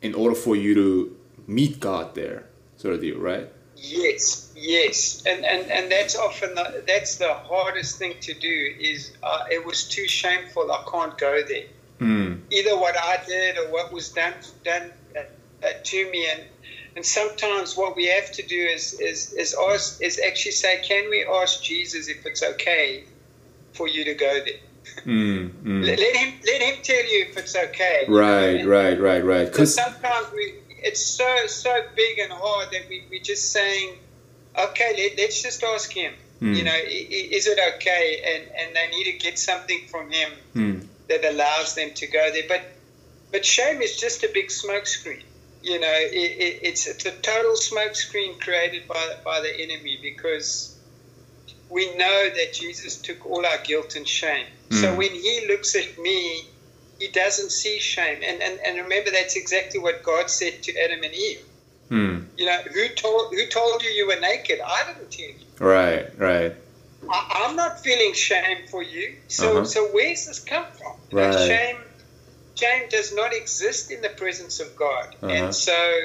in 0.00 0.14
order 0.14 0.34
for 0.34 0.56
you 0.56 0.74
to 0.74 1.16
meet 1.46 1.78
God 1.78 2.14
there, 2.14 2.46
sort 2.78 2.94
of 2.94 3.02
deal, 3.02 3.18
right? 3.18 3.46
Yes, 3.76 4.50
yes, 4.56 5.22
and 5.26 5.44
and 5.44 5.70
and 5.70 5.92
that's 5.92 6.16
often 6.16 6.54
the, 6.54 6.82
that's 6.86 7.16
the 7.16 7.34
hardest 7.34 7.98
thing 7.98 8.14
to 8.22 8.32
do. 8.32 8.74
Is 8.80 9.12
uh, 9.22 9.44
it 9.50 9.66
was 9.66 9.86
too 9.86 10.08
shameful. 10.08 10.72
I 10.72 10.82
can't 10.90 11.18
go 11.18 11.42
there. 11.46 11.66
Hmm. 11.98 12.36
Either 12.50 12.74
what 12.78 12.96
I 12.96 13.18
did 13.26 13.58
or 13.58 13.70
what 13.70 13.92
was 13.92 14.08
done 14.08 14.32
done 14.64 14.90
uh, 15.14 15.68
to 15.90 16.10
me, 16.10 16.26
and 16.32 16.42
and 16.96 17.04
sometimes 17.04 17.76
what 17.76 17.96
we 17.96 18.06
have 18.06 18.32
to 18.32 18.42
do 18.46 18.62
is 18.76 18.94
is 18.94 19.34
is 19.34 19.54
ask 19.68 20.00
is 20.00 20.18
actually 20.26 20.52
say, 20.52 20.80
can 20.82 21.10
we 21.10 21.26
ask 21.26 21.62
Jesus 21.62 22.08
if 22.08 22.24
it's 22.24 22.42
okay 22.42 23.04
for 23.74 23.86
you 23.86 24.06
to 24.06 24.14
go 24.14 24.40
there? 24.42 24.60
Hmm. 25.04 25.46
Hmm. 25.46 25.82
Let, 25.82 25.98
let 25.98 26.16
him 26.16 26.34
let 26.46 26.62
him 26.62 26.82
tell 26.82 27.04
you 27.04 27.26
if 27.28 27.36
it's 27.36 27.56
okay. 27.56 28.04
Right, 28.08 28.64
right, 28.66 29.00
right, 29.00 29.24
right. 29.24 29.46
Because 29.46 29.74
sometimes 29.74 30.26
we, 30.32 30.54
it's 30.68 31.04
so 31.04 31.46
so 31.46 31.82
big 31.96 32.18
and 32.18 32.32
hard 32.32 32.70
that 32.72 32.88
we 32.88 33.04
we 33.10 33.20
just 33.20 33.52
saying, 33.52 33.96
okay, 34.58 34.94
let, 34.96 35.18
let's 35.18 35.42
just 35.42 35.62
ask 35.62 35.92
him. 35.92 36.12
Hmm. 36.40 36.54
You 36.54 36.64
know, 36.64 36.78
is 36.86 37.46
it 37.46 37.58
okay? 37.76 38.22
And 38.26 38.44
and 38.58 38.76
they 38.76 38.88
need 38.96 39.04
to 39.12 39.18
get 39.18 39.38
something 39.38 39.86
from 39.90 40.10
him 40.10 40.30
Hmm. 40.54 40.78
that 41.08 41.24
allows 41.24 41.74
them 41.74 41.90
to 41.94 42.06
go 42.06 42.30
there. 42.32 42.44
But 42.48 42.62
but 43.32 43.44
shame 43.44 43.80
is 43.82 43.96
just 43.96 44.24
a 44.24 44.28
big 44.32 44.48
smokescreen. 44.48 45.22
You 45.62 45.78
know, 45.78 45.92
it, 45.92 46.12
it, 46.14 46.58
it's 46.62 46.86
it's 46.86 47.04
a 47.04 47.12
total 47.12 47.52
smokescreen 47.52 48.40
created 48.40 48.88
by 48.88 49.16
by 49.24 49.40
the 49.40 49.52
enemy 49.54 49.98
because 50.02 50.76
we 51.68 51.94
know 51.96 52.30
that 52.30 52.52
Jesus 52.52 52.96
took 52.96 53.24
all 53.26 53.44
our 53.46 53.58
guilt 53.62 53.94
and 53.94 54.06
shame. 54.08 54.46
So 54.70 54.92
Mm. 54.92 54.96
when 54.96 55.14
he 55.14 55.46
looks 55.48 55.74
at 55.74 55.98
me, 55.98 56.44
he 56.98 57.08
doesn't 57.08 57.50
see 57.50 57.78
shame. 57.80 58.20
And, 58.22 58.40
and 58.42 58.60
and 58.64 58.76
remember 58.78 59.10
that's 59.10 59.36
exactly 59.36 59.80
what 59.80 60.02
God 60.02 60.30
said 60.30 60.62
to 60.62 60.72
Adam 60.84 61.02
and 61.02 61.14
Eve. 61.14 61.40
Hmm. 61.88 62.18
You 62.36 62.46
know, 62.46 62.58
who 62.72 62.88
told 62.90 63.26
who 63.32 63.44
told 63.46 63.82
you 63.82 63.90
you 63.90 64.06
were 64.06 64.16
naked? 64.16 64.60
I 64.64 64.84
didn't 64.84 65.10
tell 65.10 65.26
you. 65.26 65.34
Right, 65.58 66.06
right. 66.16 66.52
I, 67.10 67.22
I'm 67.46 67.56
not 67.56 67.78
feeling 67.80 68.12
shame 68.12 68.62
for 68.70 68.82
you. 68.82 69.16
So, 69.28 69.52
Uh-huh. 69.56 69.64
so 69.64 69.86
where's 69.86 70.24
this 70.26 70.38
come 70.38 70.66
from? 70.78 70.92
You 71.10 71.16
know, 71.16 71.32
shame, 71.48 71.76
shame 72.54 72.88
does 72.88 73.12
not 73.12 73.32
exist 73.34 73.90
in 73.90 74.00
the 74.02 74.10
presence 74.10 74.60
of 74.60 74.74
God, 74.76 75.16
Uh-huh. 75.22 75.32
and 75.32 75.54
so 75.54 75.98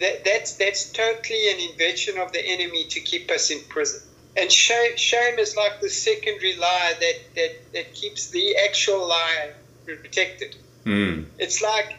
that, 0.00 0.24
that's 0.24 0.54
that's 0.54 0.86
totally 0.86 1.50
an 1.50 1.60
invention 1.70 2.18
of 2.18 2.32
the 2.32 2.44
enemy 2.44 2.84
to 2.90 3.00
keep 3.00 3.30
us 3.30 3.50
in 3.50 3.60
prison. 3.68 4.00
And 4.36 4.52
shame, 4.52 4.96
shame 4.96 5.38
is 5.38 5.56
like 5.56 5.80
the 5.80 5.88
secondary 5.88 6.56
lie 6.56 6.94
that, 7.00 7.14
that, 7.34 7.72
that 7.72 7.94
keeps 7.94 8.30
the 8.30 8.56
actual 8.56 9.08
lie 9.08 9.52
protected. 9.84 10.56
Hmm. 10.84 11.22
It's 11.38 11.62
like, 11.62 11.96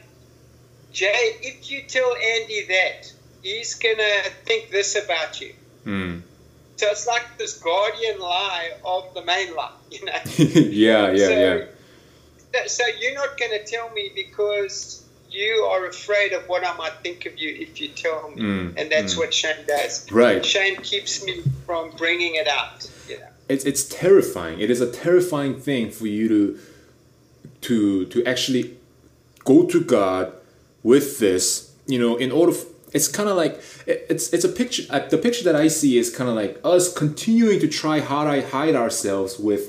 Jay, 0.91 1.37
if 1.41 1.71
you 1.71 1.83
tell 1.87 2.13
Andy 2.15 2.65
that, 2.67 3.11
he's 3.41 3.75
gonna 3.75 4.21
think 4.45 4.69
this 4.69 4.95
about 4.95 5.41
you. 5.41 5.53
Hmm. 5.83 6.19
So 6.77 6.87
it's 6.91 7.07
like 7.07 7.39
this 7.39 7.57
guardian 7.57 8.19
lie 8.19 8.71
of 8.85 9.13
the 9.15 9.25
main 9.25 9.55
lie, 9.55 9.71
you 9.91 10.05
know. 10.05 10.13
yeah, 10.37 11.11
yeah, 11.11 11.17
so, 11.17 11.67
yeah. 12.53 12.67
So 12.67 12.83
you're 12.99 13.15
not 13.15 13.37
going 13.37 13.51
to 13.51 13.63
tell 13.65 13.89
me 13.89 14.11
because 14.13 15.03
you 15.43 15.53
are 15.71 15.83
afraid 15.95 16.31
of 16.37 16.41
what 16.51 16.61
I 16.69 16.73
might 16.81 16.95
think 17.05 17.19
of 17.29 17.33
you 17.41 17.49
if 17.65 17.71
you 17.81 17.87
tell 18.05 18.19
me, 18.31 18.41
Mm, 18.41 18.65
and 18.77 18.85
that's 18.93 19.13
mm. 19.13 19.19
what 19.19 19.29
shame 19.41 19.61
does. 19.75 19.93
Right. 20.11 20.43
Shame 20.55 20.75
keeps 20.91 21.13
me 21.25 21.33
from 21.65 21.83
bringing 22.01 22.33
it 22.41 22.47
out. 22.59 22.77
You 23.09 23.17
know. 23.21 23.29
it's 23.53 23.65
it's 23.71 23.83
terrifying. 24.03 24.55
It 24.65 24.69
is 24.75 24.81
a 24.81 24.91
terrifying 25.03 25.55
thing 25.67 25.83
for 25.99 26.07
you 26.17 26.25
to 26.35 26.41
to 27.67 28.05
to 28.13 28.17
actually 28.25 28.63
go 29.51 29.57
to 29.73 29.79
God 29.81 30.25
with 30.83 31.19
this. 31.19 31.45
You 31.93 31.99
know, 31.99 32.13
in 32.25 32.31
order. 32.31 32.53
F- 32.53 32.65
it's 32.93 33.09
kind 33.19 33.29
of 33.29 33.35
like 33.43 33.53
it- 33.91 34.05
it's 34.09 34.25
it's 34.35 34.45
a 34.51 34.53
picture. 34.61 34.83
Uh, 34.89 34.99
the 35.15 35.17
picture 35.17 35.43
that 35.49 35.55
I 35.65 35.67
see 35.79 35.97
is 36.01 36.07
kind 36.19 36.29
of 36.29 36.35
like 36.43 36.53
us 36.63 36.91
continuing 37.03 37.59
to 37.59 37.67
try 37.81 37.99
hard 37.99 38.27
I 38.35 38.39
hide 38.41 38.75
ourselves 38.75 39.37
with 39.49 39.63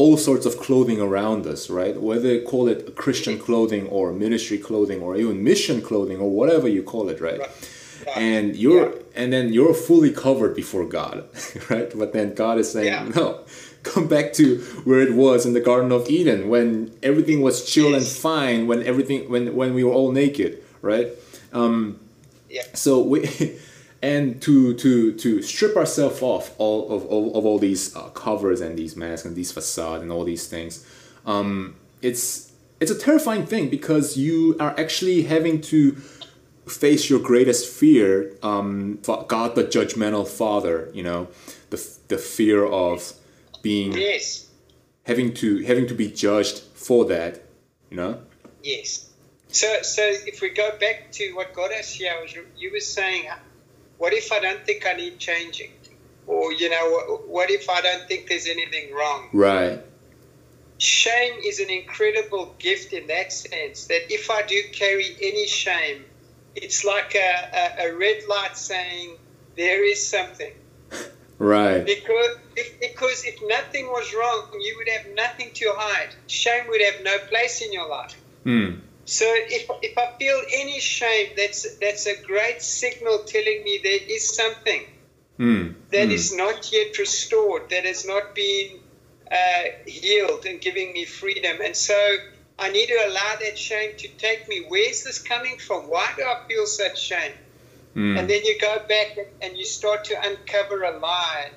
all 0.00 0.16
sorts 0.28 0.44
of 0.50 0.54
clothing 0.66 1.00
around 1.08 1.42
us, 1.54 1.62
right? 1.80 1.96
Whether 2.10 2.30
you 2.34 2.42
call 2.52 2.64
it 2.72 2.78
Christian 3.02 3.36
clothing 3.46 3.84
or 3.96 4.04
ministry 4.26 4.58
clothing 4.68 5.00
or 5.04 5.10
even 5.22 5.36
mission 5.50 5.78
clothing 5.88 6.18
or 6.24 6.30
whatever 6.38 6.66
you 6.76 6.82
call 6.92 7.04
it, 7.12 7.18
right? 7.28 7.40
Right. 7.40 8.16
and 8.30 8.46
you're 8.64 8.88
Yeah. 8.90 9.20
and 9.20 9.28
then 9.34 9.46
you're 9.56 9.74
fully 9.88 10.12
covered 10.26 10.52
before 10.62 10.86
God, 10.98 11.16
right? 11.72 11.90
But 12.02 12.10
then 12.16 12.28
God 12.44 12.56
is 12.62 12.68
saying, 12.74 12.92
Yeah. 12.92 13.04
no, 13.18 13.26
come 13.90 14.06
back 14.14 14.26
to 14.40 14.44
where 14.88 15.00
it 15.08 15.14
was 15.24 15.38
in 15.48 15.52
the 15.58 15.64
Garden 15.70 15.90
of 15.98 16.02
Eden 16.18 16.40
when 16.52 16.66
everything 17.10 17.38
was 17.48 17.56
chill 17.72 17.90
yes. 17.90 17.98
and 17.98 18.06
fine, 18.28 18.60
when 18.70 18.80
everything 18.90 19.20
when 19.32 19.44
when 19.60 19.70
we 19.78 19.82
were 19.86 19.96
all 19.98 20.12
naked, 20.22 20.50
right? 20.90 21.08
Um, 21.60 21.76
yeah. 22.56 22.66
So 22.84 22.90
we. 23.12 23.18
and 24.02 24.40
to 24.42 24.74
to 24.74 25.12
to 25.14 25.42
strip 25.42 25.76
ourselves 25.76 26.22
off 26.22 26.54
all 26.58 26.90
of, 26.90 27.02
of, 27.04 27.36
of 27.36 27.46
all 27.46 27.58
these 27.58 27.94
uh, 27.96 28.08
covers 28.10 28.60
and 28.60 28.78
these 28.78 28.96
masks 28.96 29.24
and 29.24 29.34
these 29.34 29.50
facade 29.50 30.02
and 30.02 30.12
all 30.12 30.24
these 30.24 30.46
things 30.46 30.86
um, 31.26 31.74
it's 32.00 32.52
it's 32.80 32.90
a 32.90 32.98
terrifying 32.98 33.44
thing 33.44 33.68
because 33.68 34.16
you 34.16 34.56
are 34.60 34.78
actually 34.78 35.22
having 35.22 35.60
to 35.60 35.92
face 36.68 37.10
your 37.10 37.18
greatest 37.18 37.68
fear 37.68 38.32
um, 38.42 38.98
god 39.26 39.54
the 39.54 39.64
judgmental 39.64 40.26
father 40.26 40.90
you 40.92 41.02
know 41.02 41.28
the, 41.70 41.96
the 42.08 42.18
fear 42.18 42.64
of 42.64 43.14
being 43.62 43.92
yes. 43.92 44.48
having 45.04 45.34
to 45.34 45.64
having 45.64 45.86
to 45.86 45.94
be 45.94 46.08
judged 46.08 46.60
for 46.74 47.04
that 47.04 47.42
you 47.90 47.96
know? 47.96 48.20
Yes. 48.62 49.10
So 49.48 49.82
so 49.82 50.02
if 50.02 50.40
we 50.42 50.50
go 50.50 50.76
back 50.78 51.10
to 51.12 51.32
what 51.32 51.54
got 51.54 51.72
us 51.72 51.90
here 51.90 52.14
you 52.56 52.70
were 52.70 52.80
saying 52.80 53.28
what 53.98 54.12
if 54.12 54.32
i 54.32 54.38
don't 54.40 54.64
think 54.64 54.86
i 54.86 54.92
need 54.94 55.18
changing 55.18 55.70
or 56.26 56.52
you 56.52 56.70
know 56.70 57.20
what 57.26 57.50
if 57.50 57.68
i 57.68 57.80
don't 57.80 58.06
think 58.08 58.28
there's 58.28 58.46
anything 58.46 58.92
wrong 58.94 59.28
right 59.32 59.82
shame 60.78 61.34
is 61.44 61.60
an 61.60 61.70
incredible 61.70 62.54
gift 62.58 62.92
in 62.92 63.08
that 63.08 63.32
sense 63.32 63.86
that 63.86 64.12
if 64.12 64.30
I 64.30 64.42
do 64.42 64.60
carry 64.72 65.16
any 65.20 65.46
shame, 65.46 66.04
it's 66.54 66.84
like 66.84 67.14
a, 67.14 67.78
a, 67.80 67.88
a 67.88 67.96
red 67.96 68.22
light 68.28 68.56
saying 68.56 69.16
there 69.56 69.84
is 69.84 70.08
something. 70.08 70.52
Right. 71.40 71.86
Because 71.86 72.36
if, 72.56 72.80
because 72.80 73.24
if 73.24 73.38
nothing 73.46 73.86
was 73.86 74.12
wrong, 74.12 74.48
you 74.60 74.74
would 74.76 74.88
have 74.88 75.14
nothing 75.14 75.52
to 75.54 75.72
hide. 75.76 76.08
Shame 76.26 76.66
would 76.66 76.80
have 76.80 77.04
no 77.04 77.16
place 77.28 77.62
in 77.62 77.72
your 77.72 77.88
life. 77.88 78.20
Mm. 78.44 78.80
So 79.08 79.24
if, 79.26 79.70
if 79.80 79.96
I 79.96 80.12
feel 80.18 80.38
any 80.52 80.80
shame, 80.80 81.30
that's 81.34 81.78
that's 81.78 82.04
a 82.04 82.14
great 82.22 82.60
signal 82.60 83.20
telling 83.24 83.64
me 83.64 83.80
there 83.82 84.00
is 84.06 84.36
something 84.36 84.82
mm. 85.38 85.74
that 85.92 86.08
mm. 86.08 86.12
is 86.12 86.36
not 86.36 86.70
yet 86.70 86.98
restored, 86.98 87.70
that 87.70 87.86
has 87.86 88.06
not 88.06 88.34
been 88.34 88.80
uh, 89.32 89.62
healed 89.86 90.44
and 90.44 90.60
giving 90.60 90.92
me 90.92 91.06
freedom. 91.06 91.56
And 91.64 91.74
so 91.74 91.96
I 92.58 92.70
need 92.70 92.88
to 92.88 92.98
allow 93.06 93.36
that 93.40 93.56
shame 93.56 93.92
to 93.96 94.08
take 94.08 94.46
me. 94.46 94.66
Where's 94.68 95.04
this 95.04 95.22
coming 95.22 95.56
from? 95.56 95.84
Why 95.84 96.12
do 96.14 96.24
I 96.24 96.46
feel 96.46 96.66
such 96.66 97.00
shame? 97.00 97.32
Mm. 97.96 98.18
And 98.18 98.28
then 98.28 98.44
you 98.44 98.58
go 98.60 98.76
back 98.86 99.16
and 99.40 99.56
you 99.56 99.64
start 99.64 100.04
to 100.04 100.22
uncover 100.22 100.82
a 100.82 100.98
lie, 100.98 101.48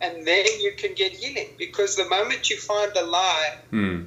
and 0.00 0.26
then 0.26 0.44
you 0.58 0.72
can 0.76 0.94
get 0.94 1.12
healing. 1.12 1.50
Because 1.56 1.94
the 1.94 2.08
moment 2.08 2.50
you 2.50 2.56
find 2.56 2.90
the 2.94 3.04
lie, 3.04 3.58
mm. 3.70 4.06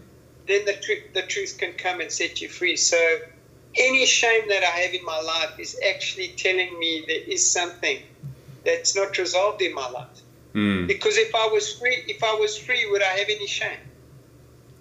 Then 0.49 0.65
the, 0.65 0.73
tr- 0.73 1.13
the 1.13 1.21
truth 1.21 1.57
can 1.57 1.73
come 1.73 2.01
and 2.01 2.11
set 2.11 2.41
you 2.41 2.49
free. 2.49 2.75
So 2.75 2.97
any 3.75 4.05
shame 4.05 4.49
that 4.49 4.63
I 4.63 4.79
have 4.81 4.93
in 4.93 5.05
my 5.05 5.21
life 5.21 5.59
is 5.59 5.79
actually 5.89 6.29
telling 6.29 6.77
me 6.79 7.05
there 7.07 7.21
is 7.21 7.49
something 7.49 7.99
that's 8.65 8.95
not 8.95 9.17
resolved 9.17 9.61
in 9.61 9.73
my 9.73 9.89
life. 9.89 10.07
Mm. 10.53 10.87
Because 10.87 11.17
if 11.17 11.33
I 11.35 11.47
was 11.47 11.73
free, 11.73 12.03
if 12.07 12.23
I 12.23 12.33
was 12.35 12.57
free, 12.57 12.89
would 12.89 13.03
I 13.03 13.05
have 13.19 13.27
any 13.29 13.47
shame? 13.47 13.77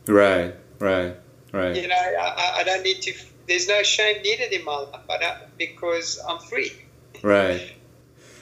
Right, 0.06 0.54
right, 0.78 1.14
right. 1.52 1.76
You 1.76 1.86
know, 1.86 1.94
I, 1.94 2.60
I 2.60 2.64
don't 2.64 2.82
need 2.82 3.02
to. 3.02 3.12
There's 3.46 3.68
no 3.68 3.82
shame 3.82 4.22
needed 4.22 4.52
in 4.52 4.64
my 4.64 4.76
life, 4.76 5.40
because 5.58 6.18
I'm 6.26 6.38
free. 6.38 6.72
Right. 7.22 7.72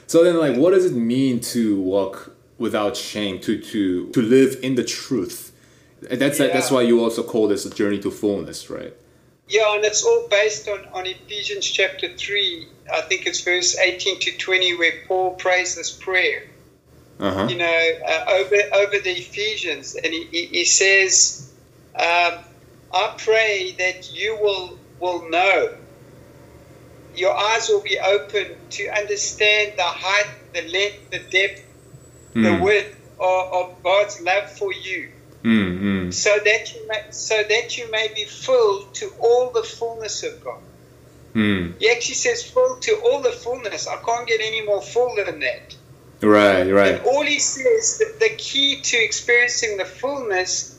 So 0.07 0.23
then, 0.23 0.39
like, 0.39 0.57
what 0.57 0.71
does 0.71 0.85
it 0.85 0.95
mean 0.95 1.41
to 1.41 1.81
walk 1.81 2.37
without 2.59 2.97
shame? 2.97 3.41
To 3.41 3.61
to 3.61 4.11
to 4.11 4.23
live 4.23 4.61
in 4.63 4.77
the 4.77 4.85
truth. 4.85 5.46
That's 6.03 6.39
yeah. 6.39 6.49
that's 6.49 6.71
why 6.71 6.83
you 6.83 7.03
also 7.03 7.23
call 7.23 7.49
this 7.49 7.65
a 7.65 7.71
journey 7.71 7.99
to 8.01 8.11
fullness, 8.11 8.69
right? 8.71 8.95
Yeah, 9.49 9.75
and 9.75 9.85
it's 9.85 10.05
all 10.05 10.27
based 10.29 10.69
on, 10.69 10.85
on 10.93 11.07
Ephesians 11.07 11.65
chapter 11.65 12.13
3. 12.13 12.67
I 12.93 13.01
think 13.03 13.27
it's 13.27 13.43
verse 13.43 13.79
18 13.79 14.19
to 14.21 14.37
20, 14.37 14.77
where 14.77 14.93
Paul 15.07 15.35
prays 15.35 15.77
this 15.77 15.93
prayer 15.93 16.43
uh-huh. 17.19 17.47
you 17.49 17.57
know, 17.57 17.91
uh, 18.07 18.25
over 18.29 18.57
over 18.75 18.99
the 18.99 19.11
Ephesians, 19.11 19.95
and 19.95 20.07
he, 20.07 20.25
he 20.53 20.65
says, 20.65 21.51
um, 21.95 22.39
"I 22.93 23.15
pray 23.17 23.75
that 23.79 24.13
you 24.15 24.37
will 24.37 24.79
will 25.01 25.29
know. 25.31 25.77
Your 27.15 27.35
eyes 27.35 27.69
will 27.71 27.81
be 27.81 27.99
open 27.99 28.57
to 28.71 28.89
understand 28.89 29.73
the 29.77 29.83
height, 29.83 30.29
the 30.53 30.69
length, 30.69 31.11
the 31.11 31.19
depth, 31.19 31.65
mm. 32.35 32.43
the 32.43 32.57
hmm. 32.57 32.63
width 32.63 32.95
of, 33.19 33.53
of, 33.53 33.83
God's 33.83 34.21
love 34.21 34.51
for 34.51 34.73
you." 34.73 35.13
Mm-hmm. 35.45 36.11
So 36.11 36.31
that 36.45 36.75
you 36.75 36.89
may, 36.89 37.01
so 37.11 37.43
that 37.49 37.79
you 37.79 37.91
may 37.91 38.09
be 38.15 38.25
filled 38.25 38.95
to 38.95 39.11
all 39.21 39.51
the 39.53 39.63
fullness 39.63 40.23
of 40.23 40.41
God. 40.43 40.61
Mm. 41.35 41.75
He 41.79 41.91
actually 41.91 42.15
says 42.15 42.43
full 42.43 42.79
to 42.81 42.97
all 43.05 43.21
the 43.21 43.31
fullness. 43.31 43.87
I 43.87 43.97
can't 44.05 44.27
get 44.27 44.41
any 44.41 44.65
more 44.65 44.83
full 44.83 45.15
than 45.17 45.41
that. 45.41 45.77
Right, 46.23 46.71
right. 46.71 46.95
And 46.95 47.05
all 47.05 47.25
he 47.25 47.39
says 47.39 47.99
that 47.99 48.19
the 48.21 48.31
key 48.37 48.81
to 48.81 48.97
experiencing 48.97 49.77
the 49.77 49.85
fullness 49.85 50.79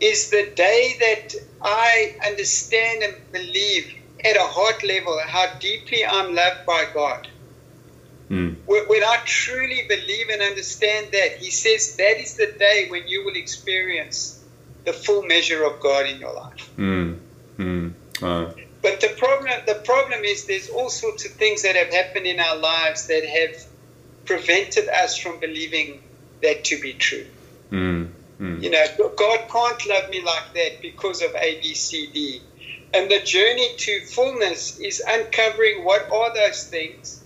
is 0.00 0.28
the 0.30 0.52
day 0.54 0.96
that 1.00 1.34
I 1.62 2.14
understand 2.26 3.02
and 3.02 3.14
believe 3.32 3.90
at 4.24 4.36
a 4.36 4.40
heart 4.40 4.82
level 4.84 5.18
how 5.26 5.46
deeply 5.58 6.04
I'm 6.04 6.34
loved 6.34 6.66
by 6.66 6.84
God. 6.92 7.28
Mm. 8.30 8.56
When 8.66 9.04
I 9.04 9.18
truly 9.24 9.82
believe 9.88 10.28
and 10.30 10.42
understand 10.42 11.08
that, 11.12 11.36
he 11.38 11.50
says 11.50 11.96
that 11.96 12.20
is 12.20 12.36
the 12.36 12.52
day 12.58 12.86
when 12.88 13.06
you 13.06 13.24
will 13.24 13.36
experience 13.36 14.42
the 14.84 14.92
full 14.92 15.22
measure 15.22 15.64
of 15.64 15.80
God 15.80 16.06
in 16.06 16.18
your 16.18 16.34
life. 16.34 16.70
Mm. 16.76 17.18
Mm. 17.58 17.92
Uh. 18.20 18.52
But 18.82 19.00
the 19.00 19.08
problem, 19.16 19.52
the 19.66 19.74
problem 19.74 20.24
is 20.24 20.46
there's 20.46 20.68
all 20.68 20.90
sorts 20.90 21.24
of 21.24 21.32
things 21.32 21.62
that 21.62 21.76
have 21.76 21.92
happened 21.92 22.26
in 22.26 22.40
our 22.40 22.56
lives 22.56 23.08
that 23.08 23.24
have 23.24 23.64
prevented 24.24 24.88
us 24.88 25.16
from 25.16 25.40
believing 25.40 26.02
that 26.42 26.64
to 26.64 26.80
be 26.80 26.92
true. 26.92 27.26
Mm, 27.70 28.10
mm. 28.40 28.62
You 28.62 28.70
know, 28.70 28.84
God 29.16 29.48
can't 29.48 29.86
love 29.88 30.10
me 30.10 30.22
like 30.22 30.52
that 30.54 30.82
because 30.82 31.22
of 31.22 31.34
A, 31.34 31.60
B, 31.60 31.74
C, 31.74 32.10
D. 32.12 32.42
And 32.94 33.10
the 33.10 33.20
journey 33.20 33.74
to 33.76 34.00
fullness 34.06 34.78
is 34.78 35.02
uncovering 35.06 35.84
what 35.84 36.10
are 36.10 36.34
those 36.34 36.64
things 36.68 37.22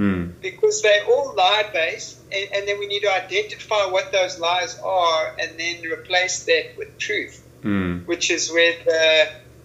mm, 0.00 0.32
because 0.40 0.82
they're 0.82 1.04
all 1.04 1.34
lie 1.36 1.68
based. 1.72 2.18
And, 2.32 2.48
and, 2.54 2.68
then 2.68 2.78
we 2.78 2.86
need 2.86 3.00
to 3.00 3.12
identify 3.12 3.86
what 3.86 4.12
those 4.12 4.38
lies 4.38 4.78
are 4.78 5.36
and 5.38 5.58
then 5.58 5.82
replace 5.82 6.44
that 6.44 6.78
with 6.78 6.96
truth, 6.98 7.42
mm. 7.62 8.06
which 8.06 8.30
is 8.30 8.50
with 8.52 8.78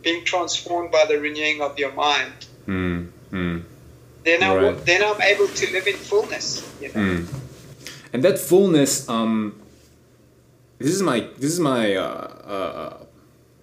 being 0.02 0.26
transformed 0.26 0.92
by 0.92 1.06
the 1.08 1.20
renewing 1.20 1.62
of 1.62 1.78
your 1.80 1.94
mind. 1.94 2.34
Mm, 2.68 3.12
mm 3.32 3.64
then 4.26 4.44
I 4.44 4.56
right. 4.56 4.86
then 4.86 5.04
I'm 5.04 5.22
able 5.22 5.48
to 5.48 5.72
live 5.72 5.88
in 5.88 5.96
fullness. 5.96 6.68
You 6.82 6.88
know? 6.90 6.94
mm. 6.94 7.40
And 8.12 8.24
that 8.24 8.40
fullness, 8.40 9.08
um, 9.08 9.62
this 10.80 10.90
is 10.90 11.02
my 11.02 11.20
this 11.38 11.52
is 11.54 11.60
my 11.60 11.96
uh, 11.96 12.02
uh, 12.04 12.98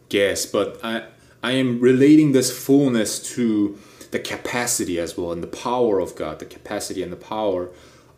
guess, 0.09 0.47
but 0.47 0.81
I 0.83 1.03
I 1.43 1.53
am 1.53 1.81
relating 1.81 2.33
this 2.33 2.57
fullness 2.57 3.19
to 3.35 3.79
the 4.13 4.21
capacity 4.21 5.01
as 5.01 5.17
well 5.17 5.33
and 5.33 5.43
the 5.43 5.49
power 5.49 5.99
of 5.99 6.15
God, 6.15 6.39
the 6.39 6.45
capacity 6.45 7.03
and 7.03 7.11
the 7.11 7.17
power 7.17 7.71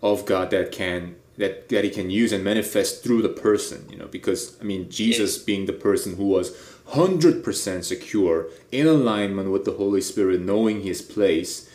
of 0.02 0.26
God 0.26 0.50
that 0.50 0.70
can 0.70 1.16
that 1.38 1.68
that 1.70 1.84
He 1.84 1.90
can 1.90 2.10
use 2.10 2.32
and 2.32 2.44
manifest 2.44 3.02
through 3.02 3.22
the 3.22 3.28
person. 3.28 3.86
You 3.88 3.96
know, 3.96 4.06
because 4.06 4.58
I 4.60 4.64
mean 4.64 4.90
Jesus 4.90 5.38
being 5.38 5.66
the 5.66 5.72
person 5.72 6.16
who 6.16 6.26
was 6.26 6.54
hundred 6.88 7.42
percent 7.42 7.84
secure 7.84 8.48
in 8.70 8.86
alignment 8.86 9.50
with 9.50 9.64
the 9.64 9.72
Holy 9.72 10.00
Spirit, 10.00 10.40
knowing 10.40 10.82
His 10.82 11.00
place 11.00 11.70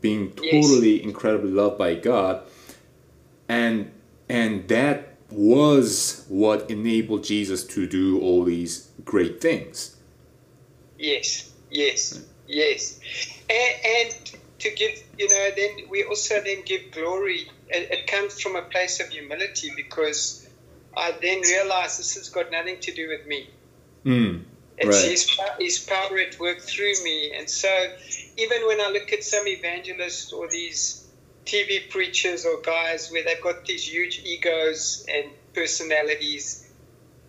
being 0.00 0.32
totally 0.32 0.96
yes. 0.96 1.04
incredibly 1.04 1.50
loved 1.50 1.78
by 1.78 1.94
God, 1.94 2.42
and 3.48 3.90
and 4.28 4.66
that 4.68 5.16
was 5.30 6.24
what 6.28 6.70
enabled 6.70 7.22
Jesus 7.22 7.64
to 7.64 7.86
do 7.86 8.18
all 8.20 8.44
these 8.44 8.90
great 9.04 9.42
things. 9.42 9.96
Yes, 10.98 11.52
yes, 11.70 12.24
yes, 12.48 13.00
and, 13.48 13.74
and 13.84 14.38
to 14.58 14.70
give 14.70 15.02
you 15.16 15.28
know 15.28 15.50
then 15.56 15.70
we 15.90 16.04
also 16.04 16.42
then 16.42 16.62
give 16.64 16.90
glory. 16.90 17.48
It, 17.68 17.90
it 17.90 18.06
comes 18.06 18.40
from 18.40 18.56
a 18.56 18.62
place 18.62 19.00
of 19.00 19.08
humility 19.08 19.70
because 19.76 20.48
I 20.96 21.12
then 21.22 21.40
realize 21.42 21.98
this 21.98 22.14
has 22.16 22.28
got 22.30 22.50
nothing 22.50 22.80
to 22.80 22.92
do 22.92 23.08
with 23.08 23.26
me. 23.26 23.50
Mm, 24.04 24.44
it's 24.78 25.02
right. 25.02 25.10
his, 25.10 25.38
his 25.58 25.78
power 25.80 26.18
at 26.18 26.38
work 26.38 26.60
through 26.60 26.94
me, 27.04 27.32
and 27.36 27.48
so 27.48 27.68
even 28.36 28.66
when 28.66 28.80
I 28.80 28.90
look 28.90 29.12
at 29.12 29.22
some 29.22 29.46
evangelists 29.46 30.32
or 30.32 30.48
these 30.48 31.04
TV 31.44 31.88
preachers 31.88 32.44
or 32.44 32.60
guys 32.60 33.10
where 33.10 33.24
they've 33.24 33.40
got 33.40 33.64
these 33.64 33.90
huge 33.90 34.20
egos 34.24 35.04
and 35.12 35.30
personalities, 35.54 36.66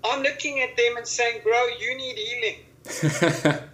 I'm 0.03 0.21
looking 0.21 0.59
at 0.61 0.77
them 0.77 0.97
and 0.97 1.07
saying, 1.07 1.41
bro, 1.43 1.67
you 1.67 1.95
need 1.97 2.17
healing. 2.17 3.61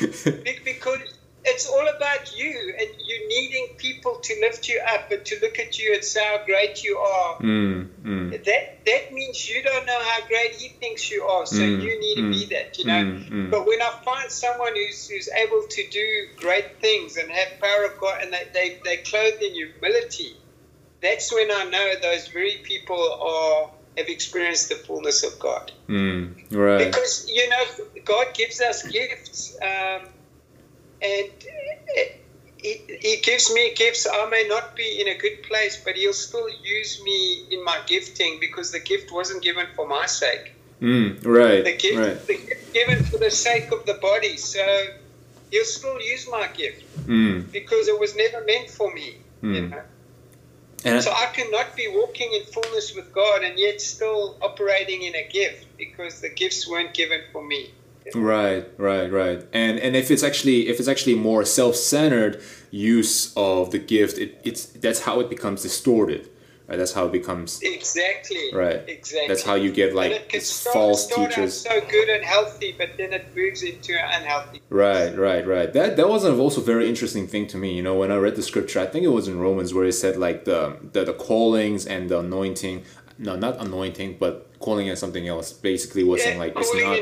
because 0.64 1.00
it's 1.44 1.66
all 1.66 1.86
about 1.88 2.32
you 2.32 2.74
and 2.78 2.88
you 3.06 3.28
needing 3.28 3.68
people 3.76 4.16
to 4.22 4.34
lift 4.40 4.68
you 4.68 4.80
up 4.88 5.10
and 5.10 5.24
to 5.24 5.38
look 5.40 5.58
at 5.58 5.78
you 5.78 5.92
and 5.94 6.04
say 6.04 6.20
how 6.22 6.38
great 6.38 6.82
you 6.84 6.98
are. 6.98 7.36
Mm, 7.38 7.88
mm, 8.04 8.44
That 8.44 8.62
that 8.86 9.10
means 9.10 9.48
you 9.48 9.62
don't 9.62 9.84
know 9.86 10.00
how 10.00 10.20
great 10.22 10.54
he 10.54 10.68
thinks 10.80 11.10
you 11.10 11.24
are, 11.24 11.46
so 11.46 11.62
Mm, 11.62 11.82
you 11.82 11.98
need 12.00 12.14
to 12.16 12.22
mm, 12.22 12.30
be 12.30 12.46
that, 12.54 12.78
you 12.78 12.84
know. 12.86 13.02
mm, 13.04 13.28
mm. 13.30 13.50
But 13.50 13.66
when 13.66 13.82
I 13.82 13.90
find 14.04 14.30
someone 14.30 14.74
who's 14.76 15.08
who's 15.08 15.28
able 15.34 15.62
to 15.68 15.84
do 15.90 16.06
great 16.36 16.66
things 16.80 17.16
and 17.16 17.30
have 17.30 17.58
power 17.60 17.84
of 17.84 17.96
God 17.96 18.22
and 18.22 18.32
they 18.32 18.44
they 18.52 18.76
they 18.84 18.96
clothed 18.98 19.42
in 19.42 19.54
humility, 19.54 20.36
that's 21.02 21.32
when 21.32 21.50
I 21.50 21.64
know 21.64 21.94
those 22.02 22.28
very 22.28 22.56
people 22.64 22.96
are 23.22 23.70
have 23.98 24.08
experienced 24.08 24.70
the 24.70 24.76
fullness 24.76 25.22
of 25.24 25.38
God. 25.38 25.70
mm, 25.88 26.34
right. 26.52 26.78
Because 26.86 27.24
you 27.28 27.48
know, 27.48 27.64
God 28.06 28.26
gives 28.34 28.60
us 28.60 28.82
gifts, 28.84 29.54
um, 29.62 30.08
and 31.02 31.26
he, 32.62 32.80
he 33.00 33.16
gives 33.18 33.52
me 33.52 33.72
gifts. 33.76 34.06
I 34.12 34.26
may 34.30 34.44
not 34.48 34.74
be 34.76 35.00
in 35.00 35.08
a 35.08 35.16
good 35.16 35.42
place, 35.48 35.80
but 35.84 35.96
He'll 35.96 36.12
still 36.14 36.48
use 36.48 37.00
me 37.04 37.44
in 37.50 37.64
my 37.64 37.80
gifting 37.86 38.38
because 38.40 38.70
the 38.70 38.80
gift 38.80 39.10
wasn't 39.12 39.42
given 39.42 39.66
for 39.76 39.86
my 39.86 40.06
sake. 40.06 40.56
Mm, 40.82 41.24
right. 41.24 41.64
The 41.64 41.76
gift, 41.76 41.96
Right. 41.96 42.26
the 42.26 42.34
gift 42.34 42.72
given 42.72 43.02
for 43.10 43.18
the 43.18 43.30
sake 43.30 43.68
of 43.72 43.80
the 43.86 43.94
body. 44.00 44.36
So 44.38 44.64
He'll 45.50 45.64
still 45.64 46.00
use 46.00 46.26
my 46.30 46.48
gift 46.56 46.84
Mm, 47.08 47.50
because 47.52 47.88
it 47.88 47.98
was 47.98 48.14
never 48.14 48.44
meant 48.46 48.70
for 48.70 48.92
me. 48.94 49.20
You 49.42 49.62
Mm. 49.62 49.70
know? 49.70 49.82
And 50.84 51.02
So 51.02 51.12
I 51.12 51.26
cannot 51.26 51.76
be 51.76 51.88
walking 51.88 52.32
in 52.32 52.44
fullness 52.46 52.94
with 52.94 53.12
God 53.12 53.42
and 53.42 53.58
yet 53.58 53.80
still 53.80 54.36
operating 54.42 55.02
in 55.02 55.14
a 55.14 55.28
gift 55.28 55.66
because 55.76 56.20
the 56.20 56.28
gifts 56.28 56.68
weren't 56.68 56.94
given 56.94 57.20
for 57.32 57.44
me. 57.44 57.70
Right, 58.14 58.68
right, 58.78 59.10
right. 59.12 59.46
And 59.52 59.78
and 59.78 59.94
if 59.94 60.10
it's 60.10 60.22
actually 60.22 60.68
if 60.68 60.80
it's 60.80 60.88
actually 60.88 61.14
more 61.14 61.44
self-centered 61.44 62.42
use 62.70 63.32
of 63.36 63.70
the 63.70 63.78
gift, 63.78 64.18
it, 64.18 64.40
it's 64.44 64.66
that's 64.66 65.00
how 65.00 65.20
it 65.20 65.30
becomes 65.30 65.62
distorted. 65.62 66.28
Right? 66.72 66.78
That's 66.78 66.94
how 66.94 67.04
it 67.04 67.12
becomes 67.12 67.60
Exactly. 67.60 68.48
Right. 68.54 68.82
Exactly. 68.88 69.28
that's 69.28 69.42
how 69.42 69.56
you 69.56 69.70
get 69.70 69.94
like 69.94 70.32
it 70.32 70.42
start, 70.42 70.72
false 70.72 71.06
start 71.06 71.28
teachers. 71.28 71.60
so 71.60 71.82
good 71.82 72.08
and 72.08 72.24
healthy, 72.24 72.74
but 72.78 72.96
then 72.96 73.12
it 73.12 73.36
moves 73.36 73.62
into 73.62 73.92
unhealthy. 73.92 74.62
Right, 74.70 75.14
right, 75.14 75.46
right. 75.46 75.70
That 75.70 75.98
that 75.98 76.08
was 76.08 76.24
also 76.24 76.34
a 76.34 76.40
also 76.40 76.62
very 76.62 76.88
interesting 76.88 77.26
thing 77.26 77.46
to 77.48 77.58
me. 77.58 77.74
You 77.74 77.82
know, 77.82 77.94
when 77.94 78.10
I 78.10 78.16
read 78.16 78.36
the 78.36 78.42
scripture, 78.42 78.80
I 78.80 78.86
think 78.86 79.04
it 79.04 79.08
was 79.08 79.28
in 79.28 79.38
Romans 79.38 79.74
where 79.74 79.84
it 79.84 79.92
said 79.92 80.16
like 80.16 80.46
the 80.46 80.78
the, 80.94 81.04
the 81.04 81.12
callings 81.12 81.84
and 81.84 82.08
the 82.08 82.20
anointing. 82.20 82.84
No, 83.18 83.36
not 83.36 83.60
anointing, 83.60 84.16
but 84.18 84.58
calling 84.60 84.88
and 84.88 84.98
something 84.98 85.28
else. 85.28 85.52
Basically, 85.52 86.04
was 86.04 86.22
saying 86.22 86.38
like 86.38 86.54
it's 86.56 86.74
not 86.74 86.96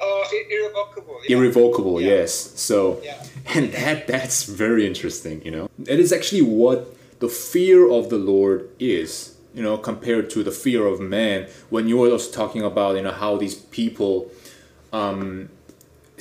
are 0.00 0.24
irrevocable. 0.50 1.20
yeah. 1.26 1.36
irrevocable. 1.36 2.00
Yeah. 2.00 2.08
Yes. 2.08 2.32
So, 2.60 3.00
Yeah. 3.02 3.20
and 3.56 3.72
that 3.72 4.06
that's 4.06 4.44
very 4.44 4.86
interesting. 4.86 5.42
You 5.44 5.50
know, 5.50 5.70
it 5.86 5.98
is 5.98 6.12
actually 6.12 6.42
what 6.42 6.86
the 7.22 7.28
fear 7.28 7.88
of 7.88 8.10
the 8.10 8.18
Lord 8.18 8.68
is. 8.78 9.36
You 9.54 9.62
know, 9.62 9.76
compared 9.76 10.30
to 10.30 10.42
the 10.42 10.50
fear 10.50 10.86
of 10.86 10.98
man. 10.98 11.46
When 11.68 11.86
you 11.86 11.98
were 11.98 12.10
also 12.10 12.32
talking 12.32 12.62
about 12.62 12.96
you 12.96 13.02
know 13.02 13.12
how 13.12 13.36
these 13.36 13.54
people 13.54 14.30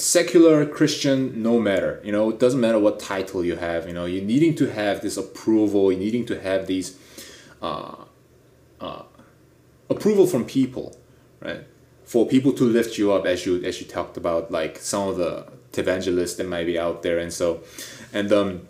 secular 0.01 0.65
Christian, 0.65 1.41
no 1.41 1.59
matter. 1.59 2.01
You 2.03 2.11
know, 2.11 2.29
it 2.29 2.39
doesn't 2.39 2.59
matter 2.59 2.79
what 2.79 2.99
title 2.99 3.45
you 3.45 3.55
have. 3.55 3.87
You 3.87 3.93
know, 3.93 4.05
you're 4.05 4.23
needing 4.23 4.55
to 4.55 4.69
have 4.69 5.01
this 5.01 5.17
approval. 5.17 5.91
You're 5.91 6.01
needing 6.01 6.25
to 6.27 6.41
have 6.41 6.67
these 6.67 6.97
uh, 7.61 7.95
uh, 8.79 9.03
approval 9.89 10.27
from 10.27 10.45
people, 10.45 10.97
right? 11.39 11.63
For 12.03 12.27
people 12.27 12.53
to 12.53 12.63
lift 12.63 12.97
you 12.97 13.13
up, 13.13 13.25
as 13.25 13.45
you 13.45 13.63
as 13.63 13.79
you 13.79 13.87
talked 13.87 14.17
about, 14.17 14.51
like 14.51 14.77
some 14.77 15.07
of 15.07 15.17
the 15.17 15.47
evangelists 15.77 16.35
that 16.35 16.47
might 16.47 16.65
be 16.65 16.77
out 16.77 17.03
there, 17.03 17.17
and 17.17 17.31
so, 17.31 17.63
and 18.11 18.31
um, 18.33 18.67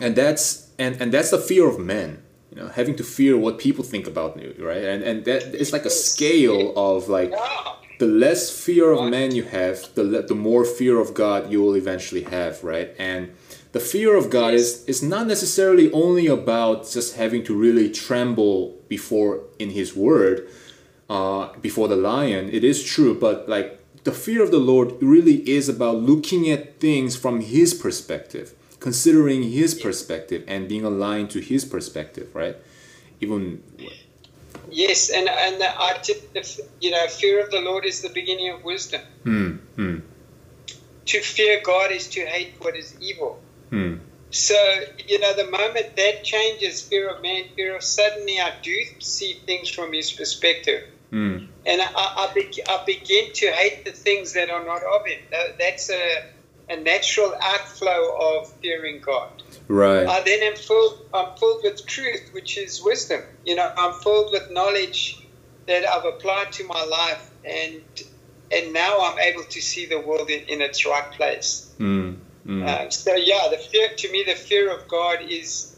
and 0.00 0.16
that's 0.16 0.65
and 0.78 1.00
and 1.00 1.12
that's 1.12 1.30
the 1.30 1.38
fear 1.38 1.68
of 1.68 1.78
men. 1.78 2.22
You 2.50 2.62
know, 2.62 2.68
having 2.68 2.96
to 2.96 3.04
fear 3.04 3.36
what 3.36 3.58
people 3.58 3.84
think 3.84 4.06
about 4.06 4.40
you, 4.40 4.54
right? 4.58 4.84
And 4.84 5.02
and 5.02 5.24
that 5.24 5.54
it's 5.54 5.72
like 5.72 5.84
a 5.84 5.90
scale 5.90 6.72
of 6.76 7.08
like 7.08 7.32
the 7.98 8.06
less 8.06 8.50
fear 8.50 8.92
of 8.92 9.10
man 9.10 9.34
you 9.34 9.42
have, 9.44 9.94
the 9.94 10.04
le- 10.04 10.22
the 10.22 10.34
more 10.34 10.64
fear 10.64 11.00
of 11.00 11.14
God 11.14 11.50
you 11.50 11.60
will 11.62 11.76
eventually 11.76 12.22
have, 12.24 12.62
right? 12.62 12.94
And 12.98 13.32
the 13.72 13.80
fear 13.80 14.16
of 14.16 14.30
God 14.30 14.54
is 14.54 14.84
is 14.86 15.02
not 15.02 15.26
necessarily 15.26 15.90
only 15.92 16.26
about 16.26 16.88
just 16.88 17.16
having 17.16 17.42
to 17.44 17.54
really 17.54 17.90
tremble 17.90 18.76
before 18.88 19.40
in 19.58 19.70
His 19.70 19.94
Word, 19.94 20.48
uh, 21.10 21.48
before 21.60 21.88
the 21.88 21.96
lion. 21.96 22.48
It 22.50 22.64
is 22.64 22.84
true, 22.84 23.18
but 23.18 23.48
like 23.48 23.80
the 24.04 24.12
fear 24.12 24.42
of 24.42 24.50
the 24.50 24.58
Lord 24.58 24.94
really 25.02 25.48
is 25.48 25.68
about 25.68 25.96
looking 25.96 26.48
at 26.48 26.80
things 26.80 27.16
from 27.16 27.40
His 27.40 27.74
perspective, 27.74 28.54
considering 28.86 29.42
His 29.42 29.74
perspective, 29.74 30.44
and 30.46 30.68
being 30.68 30.84
aligned 30.84 31.28
to 31.28 31.40
His 31.40 31.64
perspective, 31.64 32.28
right? 32.34 32.56
Even 33.20 33.60
Yes, 34.70 35.10
and 35.10 35.28
and 35.28 35.60
the, 35.60 35.68
I 35.68 36.00
you 36.80 36.92
know 36.92 37.04
fear 37.08 37.42
of 37.44 37.50
the 37.50 37.60
Lord 37.60 37.84
is 37.84 38.00
the 38.02 38.10
beginning 38.10 38.48
of 38.54 38.62
wisdom. 38.62 39.00
hmm, 39.24 39.50
hmm, 39.74 39.96
To 41.06 41.20
fear 41.20 41.60
God 41.64 41.90
is 41.90 42.06
to 42.10 42.20
hate 42.26 42.52
what 42.60 42.76
is 42.76 42.94
evil. 43.00 43.40
hmm, 43.70 43.94
So, 44.30 44.54
you 45.08 45.18
know, 45.18 45.34
the 45.34 45.50
moment 45.50 45.96
that 45.96 46.22
changes 46.22 46.80
fear 46.80 47.08
of 47.08 47.20
man, 47.22 47.42
fear 47.56 47.74
of 47.74 47.82
suddenly 47.82 48.38
I 48.38 48.52
do 48.62 48.76
see 49.00 49.32
things 49.46 49.68
from 49.68 49.92
his 49.92 50.12
perspective. 50.12 50.82
And 51.70 51.82
I, 51.82 51.88
I, 52.22 52.30
be, 52.34 52.44
I 52.68 52.84
begin 52.86 53.32
to 53.40 53.46
hate 53.50 53.84
the 53.84 53.90
things 54.06 54.34
that 54.34 54.48
are 54.50 54.64
not 54.64 54.82
of 54.94 55.06
him. 55.06 55.20
That's 55.58 55.90
a, 55.90 56.02
a 56.68 56.76
natural 56.76 57.32
outflow 57.40 58.38
of 58.38 58.52
fearing 58.60 59.00
God. 59.00 59.42
right. 59.68 60.06
I 60.06 60.20
then 60.22 60.42
am 60.42 60.56
filled, 60.56 61.06
I'm 61.14 61.36
filled 61.36 61.62
with 61.62 61.86
truth, 61.86 62.30
which 62.32 62.58
is 62.58 62.82
wisdom. 62.82 63.22
You 63.44 63.54
know, 63.54 63.72
I'm 63.76 63.94
filled 64.00 64.32
with 64.32 64.50
knowledge 64.50 65.24
that 65.66 65.84
I've 65.86 66.04
applied 66.04 66.52
to 66.52 66.64
my 66.64 66.84
life. 66.84 67.30
And 67.44 67.82
and 68.50 68.72
now 68.72 68.98
I'm 69.00 69.18
able 69.18 69.42
to 69.42 69.60
see 69.60 69.86
the 69.86 70.00
world 70.00 70.30
in, 70.30 70.40
in 70.48 70.60
its 70.60 70.86
right 70.86 71.10
place. 71.12 71.72
Hmm, 71.78 72.12
hmm. 72.44 72.64
Uh, 72.64 72.90
so 72.90 73.14
yeah, 73.14 73.48
the 73.50 73.58
fear 73.58 73.88
to 73.96 74.12
me, 74.12 74.24
the 74.24 74.34
fear 74.34 74.72
of 74.72 74.86
God 74.88 75.18
is 75.28 75.76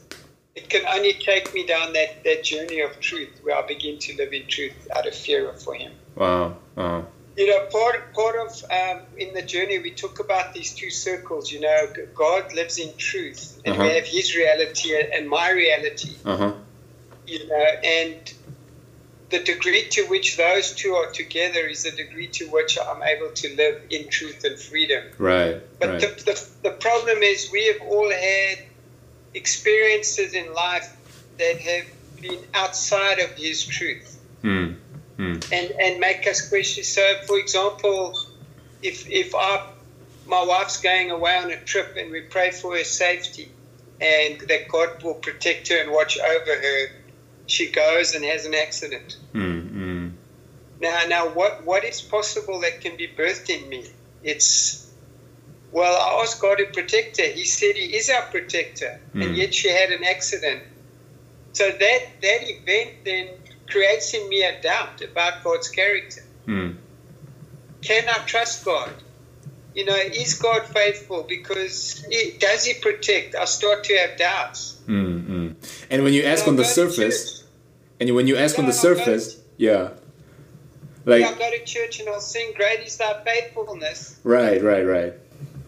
it 0.55 0.69
can 0.69 0.85
only 0.87 1.13
take 1.13 1.55
me 1.55 1.65
down 1.65 1.93
that, 1.93 2.25
that 2.25 2.43
journey 2.43 2.81
of 2.81 2.99
truth 3.01 3.31
where 3.43 3.57
I 3.57 3.67
begin 3.67 3.99
to 4.01 4.17
live 4.17 4.33
in 4.33 4.47
truth 4.49 4.89
out 4.95 5.07
of 5.07 5.15
fear 5.15 5.53
for 5.53 5.75
Him. 5.75 5.93
Wow. 6.17 6.57
Wow. 6.75 7.07
You 7.39 7.47
know, 7.47 7.61
part 7.71 8.13
part 8.15 8.35
of 8.35 8.51
um, 8.79 8.99
in 9.17 9.33
the 9.33 9.43
journey 9.43 9.79
we 9.79 9.93
talk 9.93 10.19
about 10.19 10.53
these 10.53 10.73
two 10.75 10.91
circles. 10.91 11.53
You 11.53 11.61
know, 11.61 11.87
God 12.17 12.53
lives 12.53 12.79
in 12.79 12.93
truth, 12.97 13.61
and 13.65 13.77
we 13.77 13.85
Uh-huh. 13.85 13.95
have 13.95 14.07
His 14.07 14.35
reality 14.35 14.89
and 15.15 15.29
my 15.29 15.49
reality. 15.51 16.17
Uh 16.25 16.37
huh. 16.37 16.53
You 17.29 17.47
know, 17.47 17.67
and 17.85 18.17
the 19.31 19.39
degree 19.39 19.85
to 19.91 20.03
which 20.07 20.37
those 20.37 20.73
two 20.73 20.95
are 20.95 21.07
together 21.07 21.65
is 21.69 21.83
the 21.85 21.93
degree 21.93 22.27
to 22.39 22.47
which 22.47 22.77
I'm 22.77 23.03
able 23.05 23.31
to 23.43 23.55
live 23.55 23.77
in 23.89 24.09
truth 24.09 24.43
and 24.43 24.59
freedom. 24.59 25.05
Right. 25.19 25.61
But 25.79 25.89
right. 25.91 26.01
the, 26.01 26.09
the, 26.25 26.47
the 26.63 26.71
problem 26.73 27.23
is 27.23 27.49
we 27.53 27.67
have 27.67 27.81
all 27.83 28.11
had 28.11 28.59
experiences 29.35 30.35
in 30.35 30.53
life 30.53 30.89
that 31.39 31.57
have 31.61 31.85
been 32.21 32.41
outside 32.55 33.21
of 33.21 33.31
His 33.37 33.63
truth 33.65 34.17
Hmm. 34.43 34.69
Hmm. 35.19 35.41
and, 35.53 35.71
and 35.81 36.01
make 36.01 36.27
us 36.29 36.49
question. 36.49 36.85
So, 36.85 37.03
for 37.27 37.39
example, 37.39 38.17
if, 38.83 39.11
if 39.11 39.35
I, 39.35 39.67
my 40.27 40.45
wife's 40.45 40.81
going 40.81 41.11
away 41.11 41.37
on 41.37 41.51
a 41.51 41.57
trip 41.57 41.97
and 41.99 42.13
we 42.13 42.21
pray 42.21 42.53
for 42.53 42.77
her 42.77 42.85
safety 42.85 43.51
and 44.01 44.41
that 44.43 44.69
God 44.69 45.03
will 45.03 45.15
protect 45.15 45.69
her 45.69 45.77
and 45.83 45.91
watch 45.91 46.19
over 46.19 46.55
her, 46.55 46.87
she 47.47 47.73
goes 47.73 48.15
and 48.15 48.25
has 48.25 48.47
an 48.47 48.55
accident. 48.55 49.17
Hmm. 49.33 49.61
Hmm. 49.61 50.09
Now, 50.81 51.03
now, 51.09 51.29
what 51.31 51.65
what 51.65 51.83
is 51.85 52.01
possible 52.01 52.61
that 52.61 52.81
can 52.81 52.97
be 52.97 53.09
birthed 53.09 53.51
in 53.51 53.69
me? 53.69 53.87
It's 54.23 54.89
well, 55.73 55.93
I 56.01 56.23
asked 56.23 56.41
God 56.41 56.59
to 56.59 56.67
protect 56.67 57.17
her. 57.19 57.27
He 57.27 57.45
said 57.45 57.75
He 57.75 57.97
is 57.97 58.09
our 58.11 58.23
protector, 58.23 59.01
Mm. 59.15 59.25
and 59.25 59.37
yet 59.37 59.53
she 59.55 59.69
had 59.69 59.91
an 59.91 60.05
accident. 60.05 60.63
So 61.53 61.69
that 61.69 62.01
that 62.23 62.41
event 62.49 62.91
then 63.05 63.29
creates 63.71 64.15
in 64.15 64.29
me 64.29 64.43
a 64.43 64.61
doubt 64.61 65.03
about 65.03 65.45
God's 65.45 65.69
character. 65.69 66.23
Hmm. 66.47 66.71
Can 67.83 68.09
I 68.09 68.19
trust 68.27 68.65
God? 68.65 68.93
You 69.75 69.85
know, 69.85 69.95
is 69.95 70.35
God 70.39 70.67
faithful? 70.67 71.25
Because 71.29 72.05
he, 72.11 72.33
does 72.39 72.65
He 72.65 72.75
protect? 72.75 73.35
I 73.35 73.45
start 73.45 73.85
to 73.85 73.97
have 73.97 74.19
doubts. 74.19 74.79
Hmm. 74.87 75.19
Hmm. 75.19 75.49
And 75.91 76.03
when 76.05 76.13
you 76.13 76.25
ask 76.25 76.45
So 76.45 76.51
on 76.51 76.55
I 76.55 76.63
the 76.63 76.65
surface, 76.65 77.45
and 78.01 78.15
when 78.15 78.27
you 78.27 78.37
ask 78.37 78.59
on 78.59 78.65
the 78.65 78.73
Yeah, 78.73 78.89
surface, 78.89 79.41
yeah, 79.57 79.91
like 81.05 81.25
I'll 81.25 81.35
go 81.37 81.51
to 81.51 81.65
church 81.65 82.01
and 82.01 82.09
I'll 82.09 82.21
sing, 82.21 82.53
"Great 82.57 82.81
is 82.81 82.97
Thy 82.97 83.23
faithfulness." 83.25 84.19
right, 84.25 84.63
right, 84.63 84.83
right. 84.85 85.15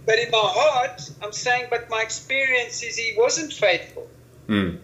But 0.06 0.18
in 0.18 0.30
my 0.30 0.40
heart, 0.42 1.08
I'm 1.22 1.32
saying, 1.32 1.66
but 1.70 1.88
my 1.88 2.02
experience 2.02 2.82
is 2.82 2.96
he 2.96 3.14
wasn't 3.16 3.52
faithful. 3.52 4.08
Hmm. 4.48 4.76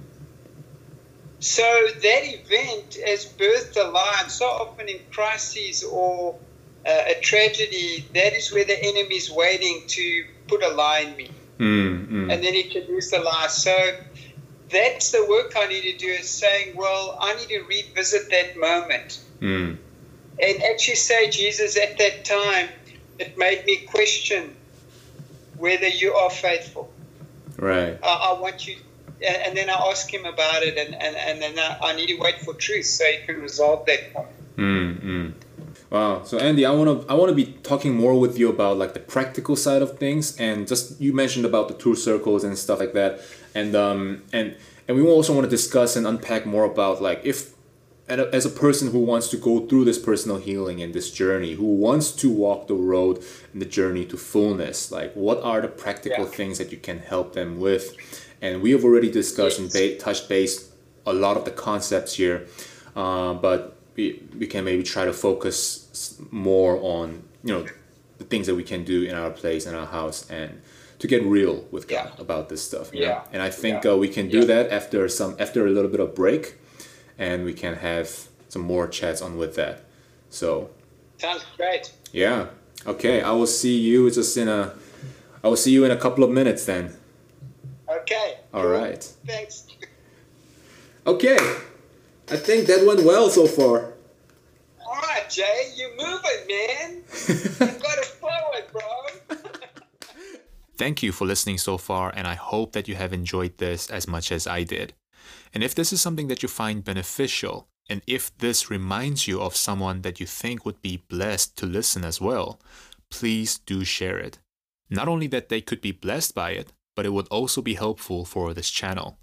So 1.41 1.63
that 1.63 2.23
event 2.25 2.97
has 3.07 3.27
birthed 3.27 3.77
a 3.77 3.89
lie. 3.91 4.25
So 4.29 4.47
often 4.47 4.89
in 4.89 5.01
crises 5.11 5.85
or 5.85 6.39
uh, 6.87 7.03
a 7.09 7.21
tragedy, 7.21 8.07
that 8.15 8.33
is 8.33 8.53
where 8.53 8.65
the 8.65 8.79
enemy 8.79 9.17
is 9.17 9.31
waiting 9.31 9.83
to 9.87 10.25
put 10.49 10.63
a 10.63 10.69
lie 10.69 11.01
in 11.01 11.17
me. 11.17 11.31
Mm, 11.59 12.07
mm. 12.09 12.33
and 12.33 12.45
then 12.45 12.53
he 12.53 12.65
can 12.65 12.87
use 12.87 13.11
the 13.11 13.19
lie. 13.19 13.47
So 13.49 13.75
that's 14.71 15.13
the 15.13 15.25
work 15.29 15.53
I 15.57 15.67
need 15.67 15.83
to 15.83 15.97
do 15.97 16.09
is 16.09 16.29
saying, 16.29 16.77
well, 16.77 17.17
I 17.21 17.35
need 17.37 17.49
to 17.49 17.63
revisit 17.63 18.31
that 18.31 18.57
moment. 18.59 19.21
Mm. 19.41 19.79
And 20.39 20.63
actually 20.65 20.97
say, 20.97 21.31
Jesus, 21.31 21.79
at 21.79 21.99
that 21.99 22.25
time, 22.25 22.69
it 23.19 23.39
made 23.39 23.65
me 23.65 23.77
question 23.87 24.55
whether 25.57 25.89
you 25.89 26.13
are 26.13 26.31
faithful. 26.31 26.93
Right. 27.57 27.99
I, 28.03 28.33
I 28.37 28.41
want 28.41 28.67
you, 28.67 28.77
and, 29.21 29.37
and 29.37 29.57
then 29.57 29.71
I 29.71 29.75
ask 29.75 30.13
him 30.13 30.25
about 30.25 30.63
it, 30.63 30.77
and, 30.77 30.95
and, 30.95 31.17
and 31.17 31.43
then 31.43 31.59
I, 31.59 31.79
I 31.91 31.97
need 31.97 32.09
to 32.09 32.17
wait 32.17 32.41
for 32.41 32.55
truth 32.55 32.87
so 32.87 33.05
he 33.05 33.25
can 33.27 33.41
resolve 33.41 33.87
that 33.87 34.13
point. 34.13 34.29
Mm, 34.57 35.01
mm. 35.01 35.33
Wow. 35.91 36.25
So 36.25 36.39
Andy, 36.39 36.67
I 36.67 36.73
want 36.73 37.03
to 37.03 37.11
I 37.13 37.15
want 37.15 37.29
to 37.29 37.35
be 37.35 37.53
talking 37.63 37.95
more 37.95 38.19
with 38.19 38.39
you 38.39 38.49
about 38.49 38.77
like 38.77 38.95
the 38.95 39.01
practical 39.01 39.55
side 39.55 39.83
of 39.83 39.99
things, 39.99 40.37
and 40.39 40.67
just 40.67 41.01
you 41.01 41.13
mentioned 41.13 41.45
about 41.45 41.69
the 41.69 41.75
tour 41.75 41.95
circles 41.95 42.43
and 42.43 42.59
stuff 42.59 42.81
like 42.81 42.93
that, 42.95 43.21
and 43.55 43.77
um 43.77 44.23
and 44.33 44.57
and 44.89 44.97
we 44.97 45.03
also 45.07 45.33
want 45.33 45.45
to 45.45 45.51
discuss 45.51 45.95
and 45.95 46.07
unpack 46.07 46.45
more 46.47 46.65
about 46.65 47.01
like 47.01 47.21
if 47.25 47.55
and 48.09 48.21
as 48.21 48.47
a 48.47 48.51
person 48.51 48.91
who 48.93 49.01
wants 49.01 49.29
to 49.29 49.37
go 49.37 49.67
through 49.67 49.85
this 49.85 49.99
personal 49.99 50.39
healing 50.39 50.81
and 50.83 50.95
this 50.95 51.11
journey, 51.11 51.55
who 51.55 51.65
wants 51.65 52.13
to 52.13 52.31
walk 52.31 52.69
the 52.69 52.75
road 52.75 53.23
and 53.53 53.61
the 53.61 53.67
journey 53.67 54.05
to 54.07 54.17
fullness, 54.17 54.91
like 54.93 55.13
what 55.15 55.43
are 55.43 55.61
the 55.61 55.69
practical 55.69 56.25
Yeah. 56.25 56.31
things 56.31 56.59
that 56.59 56.71
you 56.73 56.79
can 56.79 57.01
help 57.01 57.33
them 57.35 57.59
with? 57.61 57.97
And 58.43 58.63
we 58.63 58.71
have 58.73 58.85
already 58.85 59.11
discussed 59.11 59.59
and 59.59 59.71
ba- 59.73 59.97
touched 59.99 60.29
base 60.29 60.71
a 61.07 61.13
lot 61.13 61.37
of 61.37 61.45
the 61.45 61.51
concepts 61.51 62.15
here, 62.15 62.47
uh, 62.95 63.33
but 63.35 63.77
we, 63.97 64.23
we 64.39 64.47
can 64.47 64.65
maybe 64.65 64.83
try 64.83 65.05
to 65.05 65.13
focus 65.13 66.21
more 66.31 66.79
on 66.83 67.23
you 67.45 67.53
know 67.55 67.65
the 68.19 68.25
things 68.25 68.47
that 68.47 68.55
we 68.55 68.63
can 68.63 68.85
do 68.85 69.03
in 69.05 69.15
our 69.15 69.31
place 69.31 69.67
in 69.67 69.75
our 69.75 69.87
house 69.87 70.29
and 70.31 70.61
to 70.99 71.07
get 71.07 71.23
real 71.25 71.65
with 71.71 71.87
God 71.89 72.11
Yeah. 72.15 72.21
about 72.23 72.49
this 72.49 72.63
stuff. 72.63 72.91
you 72.93 73.01
know? 73.03 73.07
Yeah. 73.09 73.23
And 73.33 73.43
I 73.43 73.51
think 73.51 73.85
Yeah. 73.85 73.93
uh, 73.93 73.97
we 73.97 74.09
can 74.09 74.29
do 74.29 74.41
Yeah. 74.41 74.45
that 74.53 74.71
after 74.73 75.07
some 75.09 75.37
after 75.39 75.67
a 75.67 75.71
little 75.71 75.91
bit 75.91 76.01
of 76.01 76.15
break 76.15 76.55
and 77.19 77.45
we 77.45 77.53
can 77.53 77.75
have 77.77 78.29
some 78.49 78.63
more 78.63 78.87
chats 78.89 79.21
on 79.23 79.37
with 79.39 79.55
that. 79.57 79.85
So 80.31 80.71
Sounds 81.19 81.45
great. 81.57 81.93
yeah, 82.13 82.47
okay. 82.87 83.23
I 83.23 83.33
will 83.33 83.47
see 83.47 83.77
you 83.79 84.11
just 84.11 84.37
in 84.37 84.49
a. 84.49 84.73
I 85.45 85.49
will 85.49 85.57
see 85.57 85.71
you 85.73 85.85
in 85.85 85.91
a 85.91 85.97
couple 85.97 86.25
of 86.25 86.31
minutes 86.31 86.65
then. 86.65 86.95
Okay. 88.07 88.39
All 88.55 88.63
cool. 88.63 88.71
right. 88.71 89.03
Thanks. 89.27 89.67
Okay, 91.09 91.37
I 92.31 92.37
think 92.37 92.67
that 92.69 92.87
went 92.87 93.03
well 93.05 93.31
so 93.31 93.47
far. 93.47 93.95
All 94.87 95.01
right, 95.03 95.29
Jay, 95.29 95.73
you 95.75 95.91
moving, 95.97 96.43
man. 96.49 97.03
you 97.29 97.67
got 97.83 97.99
it 97.99 98.05
forward, 98.05 98.65
bro. 98.71 99.39
Thank 100.77 101.03
you 101.03 101.11
for 101.11 101.27
listening 101.27 101.59
so 101.59 101.79
far, 101.79 102.13
and 102.15 102.29
I 102.29 102.35
hope 102.35 102.73
that 102.73 102.87
you 102.87 102.95
have 102.95 103.13
enjoyed 103.13 103.59
this 103.59 103.91
as 103.91 104.07
much 104.07 104.31
as 104.31 104.47
I 104.47 104.63
did. 104.63 104.95
And 105.53 105.65
if 105.65 105.75
this 105.75 105.93
is 105.93 106.01
something 106.01 106.29
that 106.29 106.43
you 106.43 106.49
find 106.49 106.85
beneficial, 106.85 107.67
and 107.89 108.03
if 108.07 108.37
this 108.39 108.71
reminds 108.71 109.27
you 109.27 109.41
of 109.41 109.57
someone 109.57 110.03
that 110.03 110.21
you 110.21 110.27
think 110.27 110.65
would 110.65 110.81
be 110.83 111.03
blessed 111.09 111.57
to 111.59 111.67
listen 111.67 112.05
as 112.05 112.21
well, 112.21 112.61
please 113.11 113.59
do 113.59 113.85
share 113.85 114.19
it. 114.19 114.39
Not 114.91 115.09
only 115.09 115.27
that 115.29 115.49
they 115.49 115.61
could 115.61 115.81
be 115.81 115.93
blessed 115.93 116.35
by 116.35 116.51
it, 116.51 116.73
but 116.97 117.07
it 117.07 117.13
would 117.13 117.29
also 117.29 117.63
be 117.63 117.75
helpful 117.75 118.25
for 118.25 118.53
this 118.53 118.71
channel. 118.71 119.19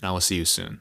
And 0.00 0.08
I 0.08 0.12
will 0.12 0.20
see 0.20 0.36
you 0.36 0.44
soon. 0.44 0.80